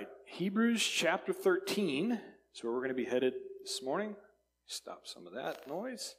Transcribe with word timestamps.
right, 0.00 0.08
Hebrews 0.24 0.82
chapter 0.82 1.32
13 1.32 2.12
is 2.12 2.64
where 2.64 2.72
we're 2.72 2.78
going 2.78 2.88
to 2.88 2.94
be 2.94 3.04
headed 3.04 3.34
this 3.62 3.82
morning. 3.82 4.16
Stop 4.66 5.02
some 5.04 5.26
of 5.26 5.34
that 5.34 5.68
noise. 5.68 6.14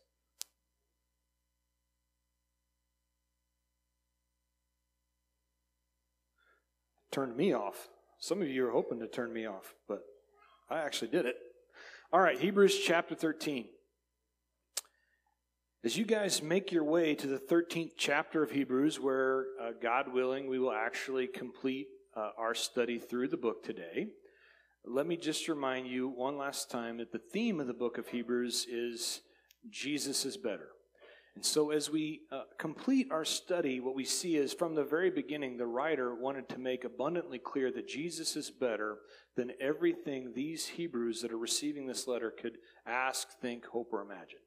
Turned 7.12 7.36
me 7.36 7.54
off. 7.54 7.88
Some 8.20 8.44
of 8.44 8.50
you 8.50 8.68
are 8.68 8.72
hoping 8.72 9.00
to 9.00 9.08
turn 9.08 9.34
me 9.34 9.48
off, 9.48 9.74
but 9.88 10.04
I 10.70 10.82
actually 10.82 11.10
did 11.10 11.26
it. 11.26 11.38
All 12.14 12.20
right, 12.20 12.40
Hebrews 12.40 12.78
chapter 12.86 13.16
13. 13.16 13.66
As 15.84 15.98
you 15.98 16.06
guys 16.06 16.44
make 16.44 16.72
your 16.72 16.84
way 16.84 17.16
to 17.16 17.26
the 17.26 17.40
13th 17.40 17.94
chapter 17.98 18.44
of 18.44 18.52
Hebrews, 18.52 19.00
where 19.00 19.46
uh, 19.60 19.72
God 19.82 20.14
willing, 20.14 20.48
we 20.48 20.60
will 20.60 20.72
actually 20.72 21.26
complete 21.26 21.88
uh, 22.16 22.30
our 22.38 22.54
study 22.54 23.00
through 23.00 23.28
the 23.28 23.38
book 23.38 23.64
today, 23.64 24.08
let 24.86 25.06
me 25.06 25.16
just 25.16 25.48
remind 25.48 25.88
you 25.88 26.08
one 26.08 26.38
last 26.38 26.72
time 26.72 26.98
that 26.98 27.12
the 27.12 27.22
theme 27.32 27.60
of 27.60 27.68
the 27.68 27.74
book 27.74 27.98
of 27.98 28.08
Hebrews 28.08 28.66
is 28.70 29.22
Jesus 29.70 30.26
is 30.26 30.38
better. 30.38 30.70
And 31.36 31.46
so, 31.46 31.72
as 31.72 31.90
we 31.90 32.22
uh, 32.32 32.44
complete 32.58 33.08
our 33.10 33.24
study, 33.24 33.80
what 33.80 33.96
we 33.96 34.04
see 34.04 34.36
is 34.36 34.54
from 34.54 34.76
the 34.76 34.84
very 34.84 35.10
beginning, 35.10 35.56
the 35.56 35.66
writer 35.66 36.14
wanted 36.14 36.50
to 36.50 36.60
make 36.60 36.84
abundantly 36.84 37.40
clear 37.40 37.72
that 37.72 37.88
Jesus 37.88 38.36
is 38.36 38.52
better 38.52 38.98
than 39.38 39.54
everything 39.62 40.34
these 40.34 40.68
Hebrews 40.68 41.22
that 41.22 41.32
are 41.32 41.38
receiving 41.38 41.88
this 41.88 42.06
letter 42.06 42.32
could 42.32 42.58
ask, 42.86 43.40
think, 43.40 43.66
hope, 43.68 43.94
or 43.94 44.02
imagine. 44.02 44.40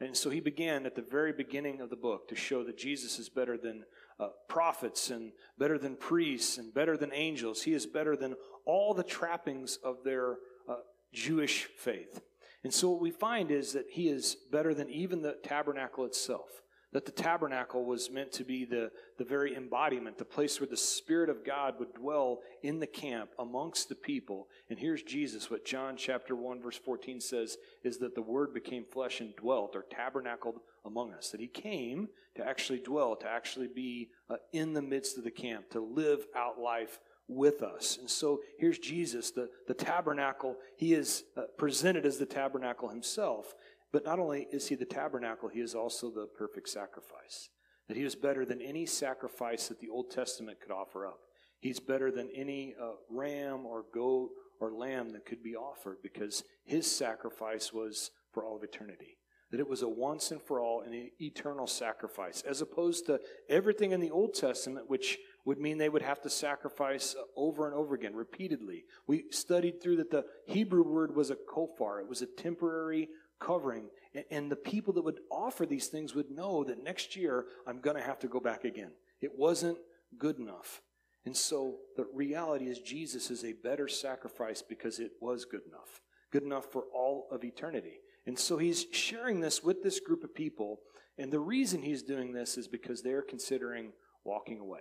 And 0.00 0.16
so 0.16 0.30
he 0.30 0.40
began 0.40 0.84
at 0.84 0.96
the 0.96 1.02
very 1.02 1.32
beginning 1.32 1.80
of 1.80 1.90
the 1.90 1.96
book 1.96 2.26
to 2.28 2.34
show 2.34 2.64
that 2.64 2.76
Jesus 2.76 3.20
is 3.20 3.28
better 3.28 3.56
than 3.56 3.84
uh, 4.22 4.28
prophets 4.48 5.10
and 5.10 5.32
better 5.58 5.78
than 5.78 5.96
priests 5.96 6.58
and 6.58 6.72
better 6.72 6.96
than 6.96 7.10
angels. 7.12 7.62
He 7.62 7.74
is 7.74 7.86
better 7.86 8.16
than 8.16 8.36
all 8.64 8.94
the 8.94 9.02
trappings 9.02 9.78
of 9.82 10.04
their 10.04 10.36
uh, 10.68 10.76
Jewish 11.12 11.68
faith. 11.76 12.20
And 12.64 12.72
so 12.72 12.90
what 12.90 13.00
we 13.00 13.10
find 13.10 13.50
is 13.50 13.72
that 13.72 13.86
he 13.90 14.08
is 14.08 14.36
better 14.52 14.72
than 14.74 14.88
even 14.88 15.22
the 15.22 15.36
tabernacle 15.42 16.04
itself 16.04 16.62
that 16.92 17.06
the 17.06 17.12
tabernacle 17.12 17.84
was 17.84 18.10
meant 18.10 18.32
to 18.32 18.44
be 18.44 18.64
the, 18.64 18.90
the 19.18 19.24
very 19.24 19.56
embodiment, 19.56 20.18
the 20.18 20.24
place 20.24 20.60
where 20.60 20.68
the 20.68 20.76
Spirit 20.76 21.30
of 21.30 21.44
God 21.44 21.78
would 21.78 21.94
dwell 21.94 22.40
in 22.62 22.80
the 22.80 22.86
camp 22.86 23.30
amongst 23.38 23.88
the 23.88 23.94
people. 23.94 24.48
And 24.68 24.78
here's 24.78 25.02
Jesus. 25.02 25.50
What 25.50 25.64
John 25.64 25.96
chapter 25.96 26.36
1, 26.36 26.60
verse 26.60 26.76
14 26.76 27.20
says 27.20 27.56
is 27.82 27.98
that 27.98 28.14
the 28.14 28.22
Word 28.22 28.52
became 28.52 28.84
flesh 28.84 29.20
and 29.20 29.34
dwelt 29.36 29.74
or 29.74 29.86
tabernacled 29.90 30.60
among 30.84 31.12
us. 31.14 31.30
That 31.30 31.40
He 31.40 31.48
came 31.48 32.08
to 32.36 32.46
actually 32.46 32.80
dwell, 32.80 33.16
to 33.16 33.28
actually 33.28 33.68
be 33.68 34.10
uh, 34.28 34.36
in 34.52 34.74
the 34.74 34.82
midst 34.82 35.16
of 35.16 35.24
the 35.24 35.30
camp, 35.30 35.70
to 35.70 35.80
live 35.80 36.26
out 36.36 36.58
life 36.58 37.00
with 37.28 37.62
us. 37.62 37.98
And 37.98 38.10
so 38.10 38.40
here's 38.58 38.78
Jesus, 38.78 39.30
the, 39.30 39.48
the 39.66 39.74
tabernacle. 39.74 40.56
He 40.76 40.94
is 40.94 41.24
uh, 41.36 41.42
presented 41.56 42.04
as 42.04 42.18
the 42.18 42.26
tabernacle 42.26 42.88
himself. 42.88 43.54
But 43.92 44.04
not 44.04 44.18
only 44.18 44.48
is 44.50 44.68
he 44.68 44.74
the 44.74 44.84
tabernacle, 44.86 45.48
he 45.48 45.60
is 45.60 45.74
also 45.74 46.10
the 46.10 46.26
perfect 46.26 46.68
sacrifice. 46.68 47.50
That 47.88 47.96
he 47.96 48.04
is 48.04 48.14
better 48.14 48.44
than 48.44 48.62
any 48.62 48.86
sacrifice 48.86 49.68
that 49.68 49.80
the 49.80 49.90
Old 49.90 50.10
Testament 50.10 50.60
could 50.60 50.72
offer 50.72 51.06
up. 51.06 51.18
He's 51.60 51.78
better 51.78 52.10
than 52.10 52.30
any 52.34 52.74
uh, 52.80 52.92
ram 53.10 53.66
or 53.66 53.84
goat 53.92 54.30
or 54.60 54.72
lamb 54.72 55.10
that 55.10 55.26
could 55.26 55.42
be 55.42 55.54
offered 55.54 55.98
because 56.02 56.42
his 56.64 56.90
sacrifice 56.90 57.72
was 57.72 58.10
for 58.32 58.44
all 58.44 58.56
of 58.56 58.62
eternity. 58.62 59.18
That 59.50 59.60
it 59.60 59.68
was 59.68 59.82
a 59.82 59.88
once 59.88 60.30
and 60.30 60.40
for 60.40 60.60
all 60.60 60.80
and 60.80 60.94
an 60.94 61.10
eternal 61.20 61.66
sacrifice, 61.66 62.42
as 62.48 62.62
opposed 62.62 63.04
to 63.06 63.20
everything 63.50 63.92
in 63.92 64.00
the 64.00 64.10
Old 64.10 64.32
Testament, 64.32 64.88
which 64.88 65.18
would 65.44 65.58
mean 65.58 65.76
they 65.76 65.90
would 65.90 66.02
have 66.02 66.22
to 66.22 66.30
sacrifice 66.30 67.14
uh, 67.18 67.24
over 67.36 67.66
and 67.66 67.74
over 67.74 67.94
again, 67.94 68.14
repeatedly. 68.14 68.84
We 69.06 69.24
studied 69.30 69.82
through 69.82 69.96
that 69.96 70.10
the 70.10 70.24
Hebrew 70.46 70.82
word 70.82 71.14
was 71.14 71.30
a 71.30 71.36
kofar, 71.36 72.00
it 72.00 72.08
was 72.08 72.22
a 72.22 72.26
temporary 72.26 73.08
covering. 73.44 73.88
And 74.30 74.50
the 74.50 74.56
people 74.56 74.92
that 74.94 75.04
would 75.04 75.20
offer 75.30 75.66
these 75.66 75.88
things 75.88 76.14
would 76.14 76.30
know 76.30 76.64
that 76.64 76.82
next 76.82 77.16
year 77.16 77.46
I'm 77.66 77.80
going 77.80 77.96
to 77.96 78.02
have 78.02 78.18
to 78.20 78.28
go 78.28 78.40
back 78.40 78.64
again. 78.64 78.92
It 79.20 79.32
wasn't 79.36 79.78
good 80.18 80.38
enough. 80.38 80.82
And 81.24 81.36
so 81.36 81.76
the 81.96 82.06
reality 82.12 82.66
is 82.66 82.80
Jesus 82.80 83.30
is 83.30 83.44
a 83.44 83.52
better 83.52 83.88
sacrifice 83.88 84.60
because 84.62 84.98
it 84.98 85.12
was 85.20 85.44
good 85.44 85.62
enough, 85.68 86.00
good 86.32 86.42
enough 86.42 86.70
for 86.70 86.84
all 86.94 87.28
of 87.30 87.44
eternity. 87.44 88.00
And 88.26 88.38
so 88.38 88.58
he's 88.58 88.86
sharing 88.92 89.40
this 89.40 89.62
with 89.62 89.82
this 89.82 90.00
group 90.00 90.24
of 90.24 90.34
people. 90.34 90.80
And 91.18 91.32
the 91.32 91.40
reason 91.40 91.82
he's 91.82 92.02
doing 92.02 92.32
this 92.32 92.58
is 92.58 92.68
because 92.68 93.02
they're 93.02 93.22
considering 93.22 93.92
walking 94.24 94.58
away. 94.58 94.80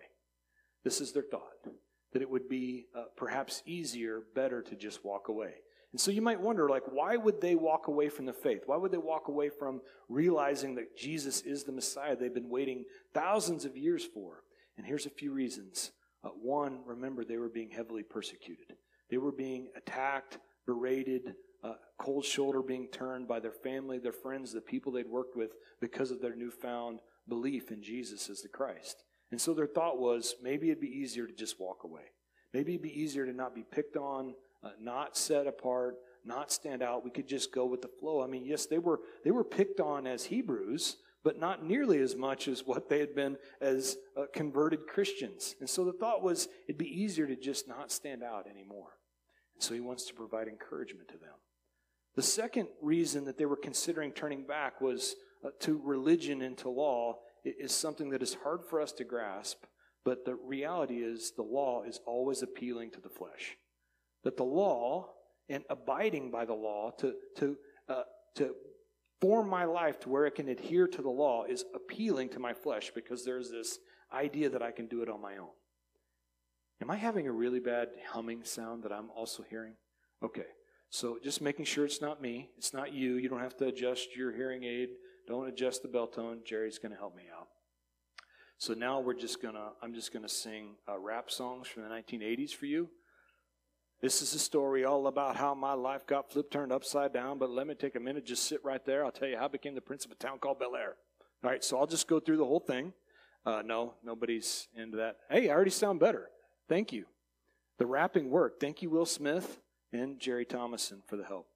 This 0.84 1.00
is 1.00 1.12
their 1.12 1.24
thought 1.30 1.74
that 2.14 2.22
it 2.22 2.30
would 2.30 2.50
be 2.50 2.88
uh, 2.96 3.06
perhaps 3.16 3.64
easier, 3.66 4.24
better 4.36 4.62
to 4.62 4.76
just 4.76 5.06
walk 5.06 5.30
away. 5.30 5.54
And 5.92 6.00
so 6.00 6.12
you 6.12 6.22
might 6.22 6.40
wonder, 6.40 6.70
like, 6.70 6.84
why 6.90 7.18
would 7.18 7.42
they 7.42 7.56
walk 7.56 7.88
away 7.88 8.08
from 8.08 8.26
the 8.26 8.34
faith? 8.34 8.64
Why 8.66 8.78
would 8.78 8.92
they 8.92 8.98
walk 8.98 9.28
away 9.28 9.50
from 9.50 9.82
realizing 10.08 10.76
that 10.76 10.96
Jesus 10.98 11.42
is 11.42 11.64
the 11.64 11.74
Messiah 11.74 12.16
they've 12.16 12.34
been 12.34 12.50
waiting 12.50 12.86
thousands 13.14 13.66
of 13.66 13.76
years 13.76 14.06
for? 14.06 14.44
And 14.78 14.86
here's 14.86 15.06
a 15.06 15.12
few 15.12 15.34
reasons. 15.34 15.92
Uh, 16.24 16.30
one, 16.30 16.80
remember, 16.86 17.26
they 17.26 17.38
were 17.38 17.50
being 17.50 17.72
heavily 17.72 18.04
persecuted. 18.04 18.78
They 19.10 19.18
were 19.18 19.34
being 19.34 19.68
attacked, 19.76 20.38
berated, 20.66 21.34
uh, 21.64 21.74
cold 22.00 22.26
shoulder 22.26 22.62
being 22.62 22.88
turned 22.88 23.28
by 23.28 23.40
their 23.40 23.52
family, 23.52 24.00
their 24.00 24.14
friends, 24.14 24.54
the 24.54 24.62
people 24.62 24.94
they'd 24.94 25.08
worked 25.08 25.36
with 25.36 25.52
because 25.82 26.10
of 26.10 26.22
their 26.22 26.36
newfound 26.36 27.00
belief 27.28 27.72
in 27.72 27.84
Jesus 27.84 28.30
as 28.30 28.42
the 28.42 28.48
Christ. 28.48 29.04
And 29.32 29.40
so 29.40 29.54
their 29.54 29.68
thought 29.68 30.00
was 30.00 30.36
maybe 30.42 30.70
it'd 30.70 30.82
be 30.82 30.88
easier 30.88 31.28
to 31.28 31.34
just 31.34 31.60
walk 31.60 31.84
away. 31.84 32.14
Maybe 32.54 32.74
it'd 32.74 32.82
be 32.82 33.00
easier 33.00 33.26
to 33.26 33.34
not 33.34 33.56
be 33.56 33.64
picked 33.64 33.96
on, 33.96 34.34
uh, 34.64 34.70
not 34.80 35.18
set 35.18 35.48
apart, 35.48 35.96
not 36.26 36.52
stand 36.52 36.84
out. 36.84 37.04
We 37.04 37.12
could 37.12 37.28
just 37.28 37.54
go 37.54 37.66
with 37.66 37.82
the 37.82 37.90
flow. 38.00 38.22
I 38.22 38.28
mean, 38.28 38.46
yes, 38.46 38.66
they 38.66 38.80
were 38.80 39.00
they 39.24 39.32
were 39.32 39.44
picked 39.44 39.80
on 39.80 40.06
as 40.06 40.26
Hebrews, 40.26 40.98
but 41.24 41.40
not 41.40 41.66
nearly 41.66 42.00
as 42.00 42.16
much 42.16 42.48
as 42.48 42.66
what 42.66 42.90
they 42.90 43.00
had 43.00 43.16
been 43.16 43.38
as 43.60 43.98
uh, 44.18 44.26
converted 44.34 44.88
Christians. 44.88 45.56
And 45.60 45.70
so 45.70 45.84
the 45.84 45.94
thought 45.94 46.24
was 46.24 46.48
it'd 46.68 46.78
be 46.78 47.02
easier 47.02 47.28
to 47.28 47.36
just 47.36 47.68
not 47.68 47.92
stand 47.92 48.24
out 48.24 48.48
anymore. 48.48 48.98
And 49.56 49.64
so 49.64 49.74
he 49.74 49.80
wants 49.80 50.06
to 50.06 50.14
provide 50.14 50.48
encouragement 50.48 51.08
to 51.10 51.18
them. 51.18 51.34
The 52.16 52.22
second 52.22 52.68
reason 52.82 53.26
that 53.26 53.38
they 53.38 53.46
were 53.46 53.56
considering 53.56 54.12
turning 54.12 54.46
back 54.46 54.82
was 54.82 55.16
uh, 55.46 55.50
to 55.62 55.82
religion 55.84 56.42
and 56.42 56.58
to 56.60 56.70
law 56.70 57.20
is 57.44 57.72
something 57.72 58.10
that 58.12 58.22
is 58.22 58.38
hard 58.44 58.62
for 58.70 58.80
us 58.80 58.92
to 58.94 59.04
grasp, 59.04 59.64
but 60.06 60.26
the 60.26 60.36
reality 60.36 60.98
is 60.98 61.32
the 61.36 61.42
law 61.42 61.84
is 61.84 62.00
always 62.06 62.44
appealing 62.44 62.92
to 62.92 63.02
the 63.02 63.10
flesh 63.10 63.58
that 64.24 64.38
the 64.38 64.44
law 64.44 65.10
and 65.50 65.64
abiding 65.70 66.32
by 66.32 66.46
the 66.46 66.54
law 66.54 66.92
to, 67.00 67.14
to, 67.38 67.58
uh, 67.90 68.04
to 68.36 68.56
form 69.20 69.50
my 69.50 69.66
life 69.66 70.00
to 70.02 70.10
where 70.10 70.26
it 70.26 70.36
can 70.36 70.50
adhere 70.50 70.88
to 70.88 71.02
the 71.02 71.10
law 71.10 71.44
is 71.44 71.66
appealing 71.76 72.30
to 72.30 72.40
my 72.40 72.54
flesh 72.54 72.92
because 72.94 73.26
there's 73.26 73.52
this 73.52 73.80
idea 74.14 74.50
that 74.50 74.62
I 74.62 74.72
can 74.72 74.88
do 74.88 75.02
it 75.02 75.10
on 75.10 75.22
my 75.22 75.38
own. 75.38 75.50
Am 76.82 76.90
I 76.90 76.96
having 76.96 77.28
a 77.28 77.32
really 77.32 77.60
bad 77.60 77.90
humming 78.10 78.44
sound 78.44 78.84
that 78.84 78.92
I'm 78.92 79.10
also 79.16 79.44
hearing? 79.48 79.76
Okay. 80.24 80.48
So 80.90 81.20
just 81.24 81.42
making 81.42 81.66
sure 81.66 81.86
it's 81.86 82.02
not 82.02 82.22
me, 82.22 82.50
it's 82.58 82.74
not 82.74 82.92
you. 82.92 83.16
You 83.16 83.30
don't 83.30 83.40
have 83.40 83.56
to 83.58 83.68
adjust 83.68 84.16
your 84.16 84.34
hearing 84.34 84.64
aid. 84.64 84.90
Don't 85.28 85.48
adjust 85.48 85.84
the 85.84 85.88
bell 85.88 86.08
tone. 86.08 86.40
Jerry's 86.46 86.80
going 86.80 86.92
to 86.92 86.98
help 86.98 87.16
me 87.16 87.24
out. 87.34 87.48
So 88.58 88.74
now 88.76 89.00
we're 89.00 89.16
just 89.16 89.42
gonna. 89.42 89.70
I'm 89.82 89.92
just 89.92 90.14
gonna 90.14 90.30
sing 90.30 90.76
uh, 90.88 91.00
rap 91.00 91.32
songs 91.32 91.68
from 91.68 91.82
the 91.82 91.90
1980s 91.90 92.54
for 92.54 92.68
you. 92.68 92.90
This 94.02 94.24
is 94.24 94.34
a 94.34 94.40
story 94.40 94.84
all 94.84 95.06
about 95.06 95.36
how 95.36 95.54
my 95.54 95.74
life 95.74 96.08
got 96.08 96.32
flipped, 96.32 96.52
turned 96.52 96.72
upside 96.72 97.14
down. 97.14 97.38
But 97.38 97.52
let 97.52 97.68
me 97.68 97.76
take 97.76 97.96
a 97.96 98.00
minute, 98.00 98.26
just 98.26 98.46
sit 98.48 98.64
right 98.66 98.84
there. 98.84 99.06
I'll 99.06 99.12
tell 99.12 99.28
you 99.28 99.38
how 99.38 99.46
I 99.46 99.48
became 99.48 99.76
the 99.76 99.82
prince 99.82 100.06
of 100.06 100.12
a 100.12 100.16
town 100.16 100.40
called 100.40 100.58
Bel 100.58 100.76
Air. 100.76 100.96
All 101.44 101.52
right, 101.52 101.64
so 101.64 101.78
I'll 101.78 101.88
just 101.88 102.08
go 102.08 102.20
through 102.20 102.38
the 102.38 102.46
whole 102.46 102.60
thing. 102.60 102.94
Uh, 103.46 103.62
no, 103.64 103.94
nobody's 104.04 104.68
into 104.76 104.98
that. 104.98 105.18
Hey, 105.30 105.50
I 105.50 105.54
already 105.54 105.72
sound 105.72 106.00
better. 106.00 106.30
Thank 106.68 106.92
you. 106.92 107.06
The 107.78 107.86
rapping 107.86 108.30
worked. 108.30 108.60
Thank 108.60 108.82
you, 108.82 108.90
Will 108.90 109.06
Smith 109.06 109.60
and 109.94 110.20
Jerry 110.20 110.46
Thomason, 110.46 111.04
for 111.08 111.16
the 111.16 111.24
help. 111.24 111.48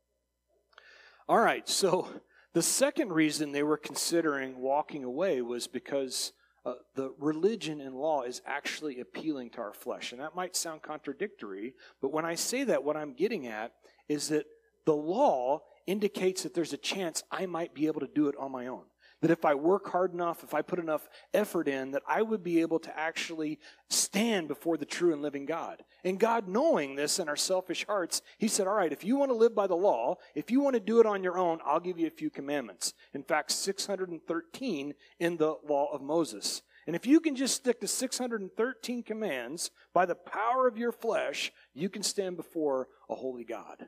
All 1.28 1.40
right, 1.40 1.68
so 1.68 2.08
the 2.54 2.62
second 2.62 3.12
reason 3.12 3.52
they 3.52 3.64
were 3.64 3.78
considering 3.78 4.60
walking 4.60 5.04
away 5.04 5.42
was 5.42 5.66
because 5.68 6.32
uh, 6.66 6.74
the 6.96 7.14
religion 7.20 7.80
and 7.80 7.96
law 7.96 8.24
is 8.24 8.42
actually 8.46 9.00
appealing 9.00 9.52
to 9.52 9.60
our 9.60 9.74
flesh. 9.74 10.12
And 10.12 10.22
that 10.22 10.36
might 10.36 10.56
sound 10.56 10.82
contradictory, 10.82 11.76
but 12.02 12.12
when 12.12 12.26
I 12.26 12.36
say 12.36 12.64
that, 12.64 12.84
what 12.84 12.98
I'm 12.98 13.14
getting 13.14 13.48
at 13.48 13.74
is 14.10 14.30
that 14.30 14.46
the 14.86 14.96
law 14.96 15.62
indicates 15.86 16.44
that 16.44 16.54
there's 16.54 16.74
a 16.74 16.78
chance 16.78 17.24
I 17.30 17.46
might 17.46 17.74
be 17.74 17.88
able 17.88 18.02
to 18.02 18.08
do 18.08 18.28
it 18.28 18.36
on 18.40 18.52
my 18.52 18.68
own. 18.68 18.84
That 19.26 19.32
if 19.32 19.44
I 19.44 19.56
work 19.56 19.90
hard 19.90 20.14
enough, 20.14 20.44
if 20.44 20.54
I 20.54 20.62
put 20.62 20.78
enough 20.78 21.10
effort 21.34 21.68
in, 21.68 21.90
that 21.94 22.04
I 22.08 22.22
would 22.22 22.44
be 22.44 22.62
able 22.62 22.78
to 22.78 22.96
actually 22.96 23.58
stand 23.90 24.48
before 24.48 24.78
the 24.78 24.86
true 24.86 25.14
and 25.14 25.24
living 25.24 25.48
God. 25.48 25.84
And 26.04 26.20
God, 26.20 26.48
knowing 26.48 26.96
this 26.96 27.18
in 27.18 27.28
our 27.28 27.36
selfish 27.36 27.88
hearts, 27.88 28.22
He 28.38 28.48
said, 28.48 28.68
All 28.68 28.76
right, 28.76 28.94
if 28.94 29.04
you 29.04 29.18
want 29.18 29.32
to 29.32 29.36
live 29.36 29.56
by 29.56 29.66
the 29.66 29.76
law, 29.76 30.18
if 30.36 30.52
you 30.52 30.62
want 30.62 30.76
to 30.76 30.80
do 30.80 31.00
it 31.00 31.08
on 31.08 31.24
your 31.24 31.40
own, 31.40 31.58
I'll 31.66 31.80
give 31.80 31.98
you 31.98 32.06
a 32.06 32.12
few 32.12 32.30
commandments. 32.30 32.94
In 33.16 33.24
fact, 33.24 33.52
613 33.52 34.94
in 35.20 35.38
the 35.38 35.56
law 35.68 35.92
of 35.92 36.04
Moses. 36.04 36.62
And 36.86 36.96
if 36.96 37.08
you 37.08 37.20
can 37.20 37.36
just 37.36 37.56
stick 37.56 37.82
to 37.82 37.88
613 37.88 39.02
commands 39.02 39.72
by 39.92 40.06
the 40.06 40.14
power 40.14 40.68
of 40.68 40.78
your 40.78 40.92
flesh, 40.92 41.52
you 41.74 41.90
can 41.90 42.04
stand 42.04 42.38
before 42.38 42.90
a 43.10 43.16
holy 43.16 43.44
God. 43.44 43.88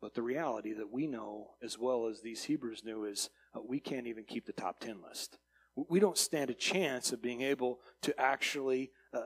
But 0.00 0.14
the 0.14 0.22
reality 0.22 0.72
that 0.72 0.92
we 0.92 1.06
know, 1.06 1.50
as 1.62 1.78
well 1.78 2.08
as 2.08 2.20
these 2.20 2.42
Hebrews 2.42 2.82
knew, 2.84 3.04
is 3.04 3.30
uh, 3.54 3.60
we 3.66 3.80
can't 3.80 4.06
even 4.06 4.24
keep 4.24 4.46
the 4.46 4.52
top 4.52 4.80
10 4.80 5.00
list. 5.06 5.38
We 5.74 6.00
don't 6.00 6.18
stand 6.18 6.50
a 6.50 6.54
chance 6.54 7.12
of 7.12 7.22
being 7.22 7.40
able 7.40 7.80
to 8.02 8.18
actually 8.20 8.90
uh, 9.14 9.22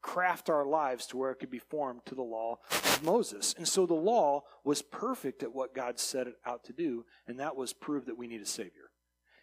craft 0.00 0.50
our 0.50 0.66
lives 0.66 1.06
to 1.06 1.16
where 1.16 1.30
it 1.30 1.36
could 1.36 1.50
be 1.50 1.58
formed 1.58 2.00
to 2.06 2.14
the 2.14 2.22
law 2.22 2.58
of 2.70 3.02
Moses. 3.02 3.54
And 3.56 3.68
so 3.68 3.86
the 3.86 3.94
law 3.94 4.42
was 4.64 4.82
perfect 4.82 5.42
at 5.42 5.54
what 5.54 5.74
God 5.74 5.98
set 5.98 6.26
it 6.26 6.34
out 6.44 6.64
to 6.64 6.72
do, 6.72 7.04
and 7.26 7.38
that 7.40 7.56
was 7.56 7.72
prove 7.72 8.06
that 8.06 8.18
we 8.18 8.26
need 8.26 8.40
a 8.40 8.46
Savior. 8.46 8.90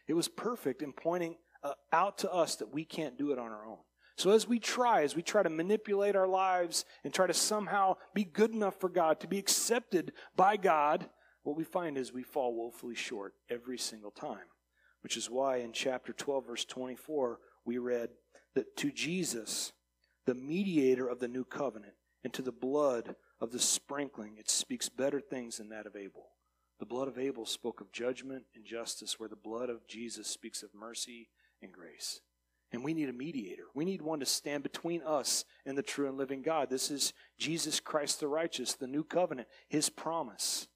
It 0.08 0.14
was 0.14 0.28
perfect 0.28 0.82
in 0.82 0.92
pointing 0.92 1.38
uh, 1.64 1.74
out 1.94 2.18
to 2.20 2.32
us 2.32 2.56
that 2.58 2.74
we 2.74 2.84
can't 2.84 3.18
do 3.18 3.32
it 3.32 3.40
on 3.40 3.52
our 3.52 3.66
own. 3.66 3.78
So 4.18 4.32
as 4.32 4.48
we 4.48 4.60
try, 4.60 5.04
as 5.04 5.16
we 5.16 5.22
try 5.22 5.44
to 5.44 5.50
manipulate 5.50 6.16
our 6.16 6.28
lives 6.28 6.84
and 7.06 7.14
try 7.14 7.26
to 7.26 7.34
somehow 7.34 7.96
be 8.14 8.26
good 8.26 8.52
enough 8.52 8.78
for 8.78 8.90
God, 8.90 9.22
to 9.22 9.28
be 9.28 9.38
accepted 9.40 10.12
by 10.36 10.58
God, 10.58 11.08
what 11.44 11.56
we 11.56 11.64
find 11.64 11.98
is 11.98 12.14
we 12.14 12.24
fall 12.24 12.54
woefully 12.54 12.96
short 12.96 13.34
every 13.50 13.78
single 13.78 14.12
time. 14.12 14.48
Which 15.02 15.16
is 15.16 15.30
why 15.30 15.58
in 15.58 15.72
chapter 15.72 16.12
12, 16.12 16.48
verse 16.48 16.66
24, 16.66 17.40
we 17.66 17.78
read 17.78 18.10
that 18.56 18.76
to 18.78 18.92
Jesus, 18.92 19.72
the 20.26 20.36
mediator 20.36 21.08
of 21.08 21.20
the 21.20 21.28
new 21.28 21.46
covenant, 21.46 21.94
and 22.24 22.34
to 22.34 22.42
the 22.42 22.52
blood 22.52 23.16
of 23.40 23.52
the 23.52 23.60
sprinkling, 23.60 24.36
it 24.38 24.50
speaks 24.50 24.90
better 24.90 25.22
things 25.22 25.58
than 25.58 25.70
that 25.70 25.86
of 25.86 25.96
Abel. 25.96 26.28
The 26.80 26.86
blood 26.86 27.08
of 27.08 27.18
Abel 27.18 27.46
spoke 27.46 27.82
of 27.82 27.92
judgment 27.92 28.44
and 28.56 28.66
justice, 28.66 29.20
where 29.20 29.30
the 29.30 29.36
blood 29.36 29.70
of 29.70 29.88
Jesus 29.88 30.28
speaks 30.28 30.64
of 30.64 30.70
mercy 30.74 31.30
and 31.62 31.72
grace. 31.72 32.22
And 32.72 32.84
we 32.84 32.94
need 32.94 33.10
a 33.10 33.14
mediator. 33.14 33.66
We 33.74 33.84
need 33.84 34.02
one 34.02 34.20
to 34.20 34.26
stand 34.26 34.64
between 34.64 35.02
us 35.02 35.44
and 35.66 35.78
the 35.78 35.84
true 35.84 36.08
and 36.08 36.18
living 36.18 36.42
God. 36.42 36.70
This 36.70 36.92
is 36.92 37.14
Jesus 37.38 37.80
Christ 37.80 38.20
the 38.20 38.28
righteous, 38.28 38.76
the 38.76 38.88
new 38.88 39.04
covenant, 39.04 39.48
his 39.68 39.90
promise. 39.90 40.68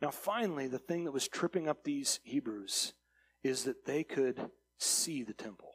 Now, 0.00 0.10
finally, 0.10 0.68
the 0.68 0.78
thing 0.78 1.04
that 1.04 1.12
was 1.12 1.28
tripping 1.28 1.68
up 1.68 1.84
these 1.84 2.20
Hebrews 2.22 2.92
is 3.42 3.64
that 3.64 3.86
they 3.86 4.04
could 4.04 4.50
see 4.78 5.22
the 5.22 5.32
temple. 5.32 5.72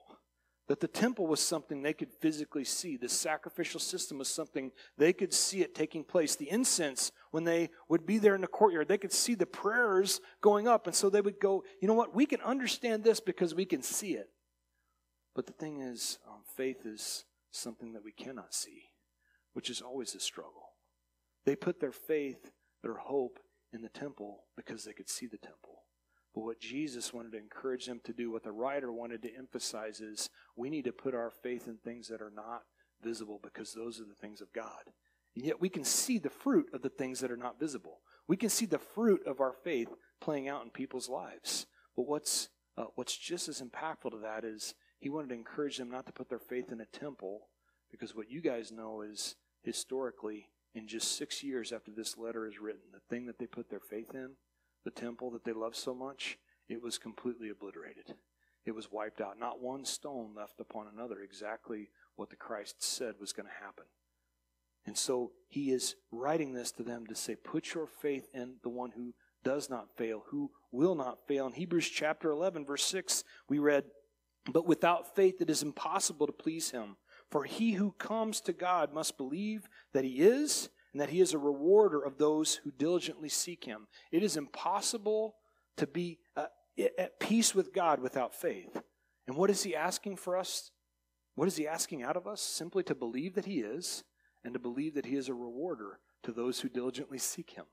That 0.68 0.80
the 0.80 0.88
temple 0.88 1.28
was 1.28 1.40
something 1.42 1.82
they 1.82 1.94
could 1.94 2.14
physically 2.22 2.64
see. 2.64 2.96
The 2.96 3.10
sacrificial 3.10 3.80
system 3.80 4.20
was 4.20 4.30
something 4.30 4.72
they 4.98 5.12
could 5.12 5.34
see 5.34 5.62
it 5.62 5.76
taking 5.76 6.04
place. 6.04 6.36
The 6.36 6.50
incense, 6.50 7.12
when 7.32 7.44
they 7.44 7.72
would 7.90 8.06
be 8.06 8.20
there 8.20 8.36
in 8.36 8.42
the 8.42 8.48
courtyard, 8.48 8.88
they 8.88 9.00
could 9.00 9.12
see 9.12 9.36
the 9.36 9.46
prayers 9.46 10.22
going 10.40 10.68
up. 10.68 10.86
And 10.88 10.96
so 10.96 11.10
they 11.10 11.20
would 11.20 11.40
go, 11.40 11.64
you 11.82 11.88
know 11.88 11.94
what? 11.94 12.16
We 12.16 12.26
can 12.26 12.42
understand 12.42 13.04
this 13.04 13.20
because 13.20 13.56
we 13.56 13.66
can 13.66 13.82
see 13.82 14.14
it. 14.14 14.30
But 15.36 15.48
the 15.48 15.54
thing 15.54 15.82
is, 15.82 16.20
um, 16.28 16.42
faith 16.56 16.86
is 16.86 17.26
something 17.52 17.94
that 17.94 18.04
we 18.04 18.12
cannot 18.12 18.54
see, 18.54 18.84
which 19.54 19.70
is 19.70 19.82
always 19.82 20.14
a 20.16 20.20
struggle. 20.20 20.70
They 21.46 21.56
put 21.56 21.80
their 21.80 21.92
faith, 21.92 22.52
their 22.84 22.96
hope 22.96 23.40
in 23.74 23.82
the 23.82 23.90
temple 23.90 24.44
because 24.56 24.84
they 24.84 24.94
could 24.94 25.10
see 25.10 25.28
the 25.28 25.38
temple. 25.38 25.84
But 26.34 26.42
what 26.42 26.60
Jesus 26.60 27.14
wanted 27.14 27.34
to 27.34 27.40
encourage 27.40 27.86
them 27.86 28.00
to 28.06 28.14
do, 28.14 28.32
what 28.32 28.44
the 28.44 28.52
writer 28.52 28.92
wanted 28.92 29.22
to 29.24 29.36
emphasize 29.36 30.00
is 30.00 30.30
we 30.56 30.70
need 30.70 30.86
to 30.86 30.94
put 30.94 31.14
our 31.14 31.30
faith 31.30 31.68
in 31.68 31.78
things 31.78 32.08
that 32.08 32.22
are 32.22 32.32
not 32.34 32.64
visible 33.04 33.40
because 33.44 33.74
those 33.74 34.00
are 34.00 34.06
the 34.06 34.16
things 34.16 34.40
of 34.42 34.54
God. 34.54 34.92
And 35.36 35.46
yet 35.46 35.62
we 35.62 35.70
can 35.70 35.84
see 35.84 36.18
the 36.18 36.30
fruit 36.30 36.68
of 36.74 36.82
the 36.82 36.90
things 36.90 37.20
that 37.20 37.32
are 37.32 37.38
not 37.38 37.60
visible. 37.60 38.00
We 38.28 38.38
can 38.38 38.50
see 38.50 38.66
the 38.66 38.80
fruit 38.80 39.22
of 39.26 39.42
our 39.42 39.54
faith 39.54 39.90
playing 40.22 40.48
out 40.48 40.64
in 40.64 40.70
people's 40.70 41.10
lives. 41.10 41.66
But 41.96 42.08
what's 42.08 42.50
uh, 42.78 42.86
what's 42.96 43.18
just 43.18 43.50
as 43.50 43.62
impactful 43.62 44.12
to 44.12 44.20
that 44.20 44.46
is 44.46 44.76
he 45.00 45.10
wanted 45.10 45.30
to 45.30 45.36
encourage 45.36 45.78
them 45.78 45.92
not 45.92 46.06
to 46.06 46.14
put 46.14 46.30
their 46.30 46.40
faith 46.40 46.72
in 46.72 46.80
a 46.80 46.86
temple, 46.86 47.50
because 47.90 48.16
what 48.16 48.32
you 48.32 48.40
guys 48.40 48.72
know 48.72 49.02
is 49.02 49.36
historically, 49.62 50.48
in 50.74 50.88
just 50.88 51.18
six 51.18 51.44
years 51.44 51.72
after 51.72 51.92
this 51.92 52.18
letter 52.18 52.48
is 52.48 52.60
written, 52.60 52.82
the 52.94 53.00
thing 53.10 53.26
that 53.26 53.40
they 53.40 53.46
put 53.46 53.70
their 53.70 53.80
faith 53.80 54.14
in, 54.14 54.32
the 54.84 54.92
temple 54.92 55.32
that 55.32 55.44
they 55.44 55.54
loved 55.54 55.76
so 55.76 55.94
much, 55.94 56.38
it 56.70 56.82
was 56.82 56.98
completely 56.98 57.50
obliterated. 57.50 58.16
It 58.66 58.76
was 58.76 58.92
wiped 58.92 59.22
out. 59.22 59.40
Not 59.40 59.62
one 59.62 59.86
stone 59.86 60.34
left 60.36 60.60
upon 60.60 60.88
another, 60.88 61.20
exactly 61.20 61.90
what 62.16 62.30
the 62.30 62.36
Christ 62.36 62.84
said 62.84 63.16
was 63.20 63.34
going 63.34 63.48
to 63.48 63.64
happen. 63.64 63.86
And 64.86 64.98
so 64.98 65.32
he 65.48 65.72
is 65.72 65.96
writing 66.12 66.54
this 66.54 66.72
to 66.74 66.84
them 66.84 67.06
to 67.08 67.16
say, 67.16 67.36
put 67.36 67.74
your 67.74 67.88
faith 67.88 68.28
in 68.34 68.56
the 68.64 68.70
one 68.70 68.92
who 68.92 69.14
does 69.44 69.70
not 69.70 69.96
fail, 69.98 70.24
who 70.30 70.52
will 70.72 70.96
not 70.96 71.28
fail. 71.28 71.48
In 71.48 71.54
Hebrews 71.54 71.90
chapter 71.90 72.32
11, 72.32 72.66
verse 72.66 72.84
6, 72.86 73.24
we 73.50 73.60
read, 73.60 73.86
but 74.52 74.66
without 74.66 75.16
faith, 75.16 75.36
it 75.40 75.50
is 75.50 75.62
impossible 75.64 76.26
to 76.28 76.34
please 76.34 76.72
him. 76.72 76.98
For 77.32 77.46
he 77.46 77.72
who 77.72 77.94
comes 77.94 78.42
to 78.42 78.54
God 78.54 78.94
must 78.94 79.18
believe 79.18 79.70
that 79.94 80.04
he 80.04 80.22
is, 80.22 80.70
and 80.92 81.02
that 81.02 81.10
he 81.10 81.22
is 81.22 81.34
a 81.34 81.38
rewarder 81.38 82.02
of 82.02 82.18
those 82.18 82.56
who 82.56 82.72
diligently 82.72 83.30
seek 83.30 83.64
him. 83.64 83.88
It 84.12 84.22
is 84.22 84.36
impossible 84.36 85.36
to 85.78 85.88
be 85.88 86.20
uh, 86.36 86.48
at 86.98 87.20
peace 87.22 87.56
with 87.56 87.74
God 87.74 88.02
without 88.02 88.36
faith. 88.36 88.82
And 89.28 89.38
what 89.38 89.50
is 89.50 89.64
he 89.64 89.74
asking 89.74 90.18
for 90.18 90.36
us? 90.36 90.72
What 91.36 91.48
is 91.48 91.56
he 91.56 91.66
asking 91.66 92.04
out 92.04 92.18
of 92.18 92.28
us? 92.28 92.42
Simply 92.42 92.84
to 92.84 92.94
believe 92.96 93.36
that 93.36 93.46
he 93.46 93.62
is, 93.62 94.04
and 94.44 94.54
to 94.54 94.60
believe 94.60 94.96
that 94.96 95.06
he 95.06 95.16
is 95.16 95.30
a 95.30 95.34
rewarder 95.34 96.00
to 96.24 96.34
those 96.34 96.60
who 96.60 96.68
diligently 96.70 97.18
seek 97.18 97.52
him. 97.52 97.66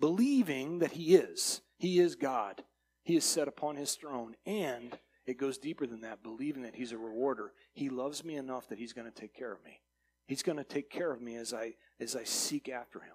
Believing 0.00 0.80
that 0.80 0.92
he 0.92 1.14
is, 1.14 1.62
he 1.78 2.00
is 2.00 2.16
God, 2.16 2.64
he 3.04 3.16
is 3.16 3.24
set 3.24 3.46
upon 3.46 3.76
his 3.76 3.94
throne, 3.94 4.34
and 4.44 4.98
it 5.26 5.38
goes 5.38 5.58
deeper 5.58 5.86
than 5.86 6.02
that, 6.02 6.22
believing 6.22 6.62
that 6.62 6.76
He's 6.76 6.92
a 6.92 6.98
rewarder. 6.98 7.52
He 7.72 7.88
loves 7.88 8.24
me 8.24 8.36
enough 8.36 8.68
that 8.68 8.78
He's 8.78 8.92
going 8.92 9.10
to 9.10 9.20
take 9.20 9.34
care 9.34 9.52
of 9.52 9.64
me. 9.64 9.80
He's 10.26 10.42
going 10.42 10.58
to 10.58 10.64
take 10.64 10.90
care 10.90 11.12
of 11.12 11.20
me 11.20 11.36
as 11.36 11.52
I, 11.52 11.74
as 12.00 12.16
I 12.16 12.24
seek 12.24 12.68
after 12.68 13.00
Him. 13.00 13.14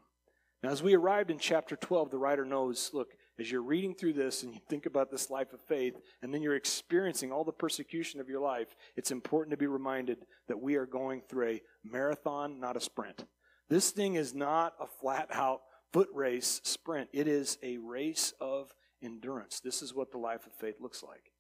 Now, 0.64 0.70
as 0.70 0.84
we 0.84 0.96
arrived 0.96 1.32
in 1.32 1.40
chapter 1.40 1.76
12, 1.76 2.12
the 2.12 2.18
writer 2.18 2.46
knows 2.46 2.92
look, 2.94 3.10
as 3.40 3.52
you're 3.52 3.64
reading 3.64 3.96
through 3.96 4.14
this 4.14 4.44
and 4.44 4.54
you 4.54 4.60
think 4.70 4.86
about 4.86 5.10
this 5.10 5.32
life 5.32 5.54
of 5.54 5.62
faith, 5.62 6.00
and 6.22 6.32
then 6.32 6.44
you're 6.44 6.56
experiencing 6.56 7.32
all 7.32 7.44
the 7.44 7.52
persecution 7.52 8.20
of 8.20 8.30
your 8.30 8.40
life, 8.40 8.76
it's 8.96 9.10
important 9.10 9.52
to 9.52 9.58
be 9.58 9.66
reminded 9.66 10.20
that 10.48 10.62
we 10.62 10.76
are 10.76 10.86
going 10.86 11.22
through 11.22 11.48
a 11.48 11.62
marathon, 11.84 12.60
not 12.60 12.78
a 12.78 12.82
sprint. 12.82 13.26
This 13.70 13.90
thing 13.90 14.16
is 14.16 14.36
not 14.36 14.74
a 14.80 14.86
flat 14.86 15.30
out 15.34 15.62
foot 15.92 16.10
race 16.14 16.62
sprint, 16.64 17.10
it 17.12 17.28
is 17.28 17.58
a 17.64 17.78
race 17.78 18.34
of 18.40 18.74
endurance. 19.02 19.60
This 19.60 19.82
is 19.82 19.96
what 19.96 20.12
the 20.12 20.18
life 20.18 20.46
of 20.46 20.54
faith 20.54 20.76
looks 20.80 21.02
like. 21.02 21.31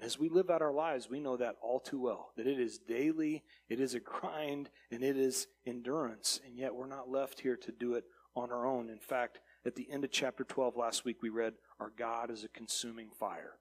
As 0.00 0.18
we 0.18 0.28
live 0.28 0.50
out 0.50 0.62
our 0.62 0.72
lives, 0.72 1.08
we 1.08 1.20
know 1.20 1.36
that 1.36 1.56
all 1.62 1.78
too 1.78 2.00
well 2.00 2.32
that 2.36 2.46
it 2.46 2.58
is 2.58 2.78
daily, 2.78 3.44
it 3.68 3.80
is 3.80 3.94
a 3.94 4.00
grind, 4.00 4.70
and 4.90 5.02
it 5.02 5.16
is 5.16 5.46
endurance. 5.66 6.40
And 6.44 6.58
yet 6.58 6.74
we're 6.74 6.86
not 6.86 7.08
left 7.08 7.40
here 7.40 7.56
to 7.56 7.72
do 7.72 7.94
it 7.94 8.04
on 8.34 8.50
our 8.50 8.66
own. 8.66 8.90
In 8.90 8.98
fact, 8.98 9.40
at 9.64 9.76
the 9.76 9.88
end 9.90 10.04
of 10.04 10.10
chapter 10.10 10.44
12 10.44 10.76
last 10.76 11.04
week, 11.04 11.22
we 11.22 11.28
read, 11.28 11.54
Our 11.78 11.92
God 11.96 12.30
is 12.30 12.44
a 12.44 12.48
consuming 12.48 13.10
fire. 13.18 13.52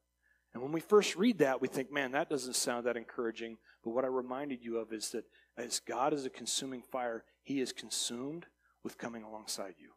And 0.54 0.62
when 0.62 0.72
we 0.72 0.82
first 0.82 1.16
read 1.16 1.40
that, 1.40 1.62
we 1.62 1.68
think, 1.68 1.92
man, 1.92 2.12
that 2.12 2.30
doesn't 2.30 2.56
sound 2.56 2.86
that 2.86 2.98
encouraging. 2.98 3.58
But 3.84 3.92
what 3.92 4.04
I 4.04 4.08
reminded 4.08 4.64
you 4.64 4.78
of 4.78 4.92
is 4.92 5.10
that 5.12 5.26
as 5.58 5.80
God 5.80 6.14
is 6.14 6.26
a 6.26 6.30
consuming 6.30 6.82
fire, 6.82 7.24
He 7.44 7.62
is 7.62 7.74
consumed 7.74 8.48
with 8.84 8.98
coming 8.98 9.24
alongside 9.24 9.76
you. 9.80 9.92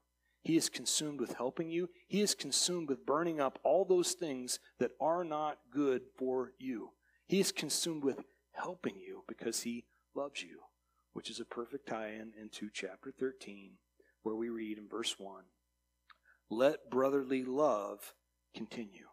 He 0.46 0.56
is 0.56 0.68
consumed 0.68 1.20
with 1.20 1.34
helping 1.34 1.70
you. 1.70 1.90
He 2.06 2.20
is 2.20 2.36
consumed 2.36 2.88
with 2.88 3.04
burning 3.04 3.40
up 3.40 3.58
all 3.64 3.84
those 3.84 4.12
things 4.12 4.60
that 4.78 4.92
are 5.00 5.24
not 5.24 5.58
good 5.72 6.02
for 6.16 6.52
you. 6.56 6.90
He 7.26 7.40
is 7.40 7.50
consumed 7.50 8.04
with 8.04 8.20
helping 8.52 8.94
you 8.96 9.24
because 9.26 9.62
he 9.62 9.86
loves 10.14 10.44
you, 10.44 10.60
which 11.14 11.30
is 11.30 11.40
a 11.40 11.44
perfect 11.44 11.88
tie 11.88 12.10
in 12.10 12.32
into 12.40 12.70
chapter 12.72 13.10
13, 13.10 13.72
where 14.22 14.36
we 14.36 14.48
read 14.48 14.78
in 14.78 14.86
verse 14.88 15.16
1 15.18 15.42
Let 16.48 16.90
brotherly 16.92 17.42
love 17.42 18.14
continue. 18.54 19.08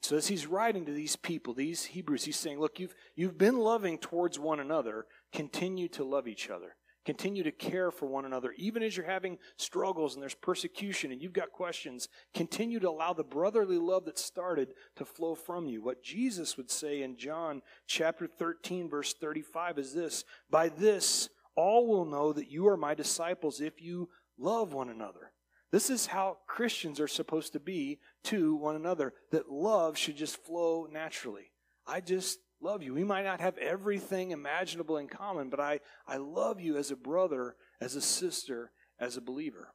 So 0.00 0.16
as 0.16 0.28
he's 0.28 0.46
writing 0.46 0.86
to 0.86 0.92
these 0.92 1.16
people, 1.16 1.52
these 1.52 1.84
Hebrews, 1.84 2.24
he's 2.24 2.38
saying, 2.38 2.58
Look, 2.58 2.80
you've, 2.80 2.94
you've 3.14 3.36
been 3.36 3.58
loving 3.58 3.98
towards 3.98 4.38
one 4.38 4.58
another, 4.58 5.04
continue 5.34 5.88
to 5.88 6.02
love 6.02 6.26
each 6.26 6.48
other. 6.48 6.76
Continue 7.04 7.42
to 7.42 7.50
care 7.50 7.90
for 7.90 8.06
one 8.06 8.24
another. 8.24 8.52
Even 8.56 8.82
as 8.82 8.96
you're 8.96 9.06
having 9.06 9.38
struggles 9.56 10.14
and 10.14 10.22
there's 10.22 10.34
persecution 10.34 11.10
and 11.10 11.20
you've 11.20 11.32
got 11.32 11.50
questions, 11.50 12.08
continue 12.32 12.78
to 12.78 12.88
allow 12.88 13.12
the 13.12 13.24
brotherly 13.24 13.78
love 13.78 14.04
that 14.04 14.18
started 14.18 14.74
to 14.96 15.04
flow 15.04 15.34
from 15.34 15.66
you. 15.66 15.82
What 15.82 16.04
Jesus 16.04 16.56
would 16.56 16.70
say 16.70 17.02
in 17.02 17.16
John 17.16 17.62
chapter 17.88 18.28
13, 18.28 18.88
verse 18.88 19.14
35 19.14 19.78
is 19.78 19.92
this 19.92 20.24
By 20.48 20.68
this, 20.68 21.28
all 21.56 21.88
will 21.88 22.04
know 22.04 22.32
that 22.32 22.50
you 22.50 22.68
are 22.68 22.76
my 22.76 22.94
disciples 22.94 23.60
if 23.60 23.82
you 23.82 24.08
love 24.38 24.72
one 24.72 24.88
another. 24.88 25.32
This 25.72 25.90
is 25.90 26.06
how 26.06 26.38
Christians 26.46 27.00
are 27.00 27.08
supposed 27.08 27.54
to 27.54 27.60
be 27.60 27.98
to 28.24 28.54
one 28.54 28.76
another, 28.76 29.14
that 29.30 29.50
love 29.50 29.96
should 29.96 30.16
just 30.16 30.36
flow 30.44 30.86
naturally. 30.90 31.50
I 31.86 32.00
just 32.00 32.38
love 32.62 32.82
you. 32.82 32.94
We 32.94 33.04
might 33.04 33.24
not 33.24 33.40
have 33.40 33.58
everything 33.58 34.30
imaginable 34.30 34.96
in 34.96 35.08
common, 35.08 35.50
but 35.50 35.60
I, 35.60 35.80
I 36.06 36.16
love 36.16 36.60
you 36.60 36.76
as 36.76 36.90
a 36.90 36.96
brother, 36.96 37.56
as 37.80 37.96
a 37.96 38.00
sister, 38.00 38.72
as 38.98 39.16
a 39.16 39.20
believer. 39.20 39.74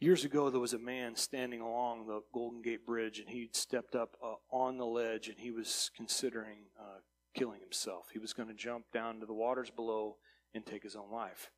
Years 0.00 0.24
ago, 0.24 0.48
there 0.48 0.60
was 0.60 0.74
a 0.74 0.78
man 0.78 1.16
standing 1.16 1.60
along 1.60 2.06
the 2.06 2.20
Golden 2.32 2.62
Gate 2.62 2.86
Bridge, 2.86 3.18
and 3.18 3.28
he 3.28 3.50
stepped 3.52 3.94
up 3.94 4.16
uh, 4.22 4.34
on 4.50 4.78
the 4.78 4.86
ledge 4.86 5.28
and 5.28 5.38
he 5.38 5.50
was 5.50 5.90
considering 5.96 6.66
uh, 6.78 7.00
killing 7.34 7.60
himself. 7.60 8.06
He 8.12 8.20
was 8.20 8.32
going 8.32 8.48
to 8.48 8.54
jump 8.54 8.84
down 8.92 9.20
to 9.20 9.26
the 9.26 9.34
waters 9.34 9.70
below 9.70 10.16
and 10.54 10.64
take 10.64 10.84
his 10.84 10.94
own 10.94 11.10
life. 11.10 11.50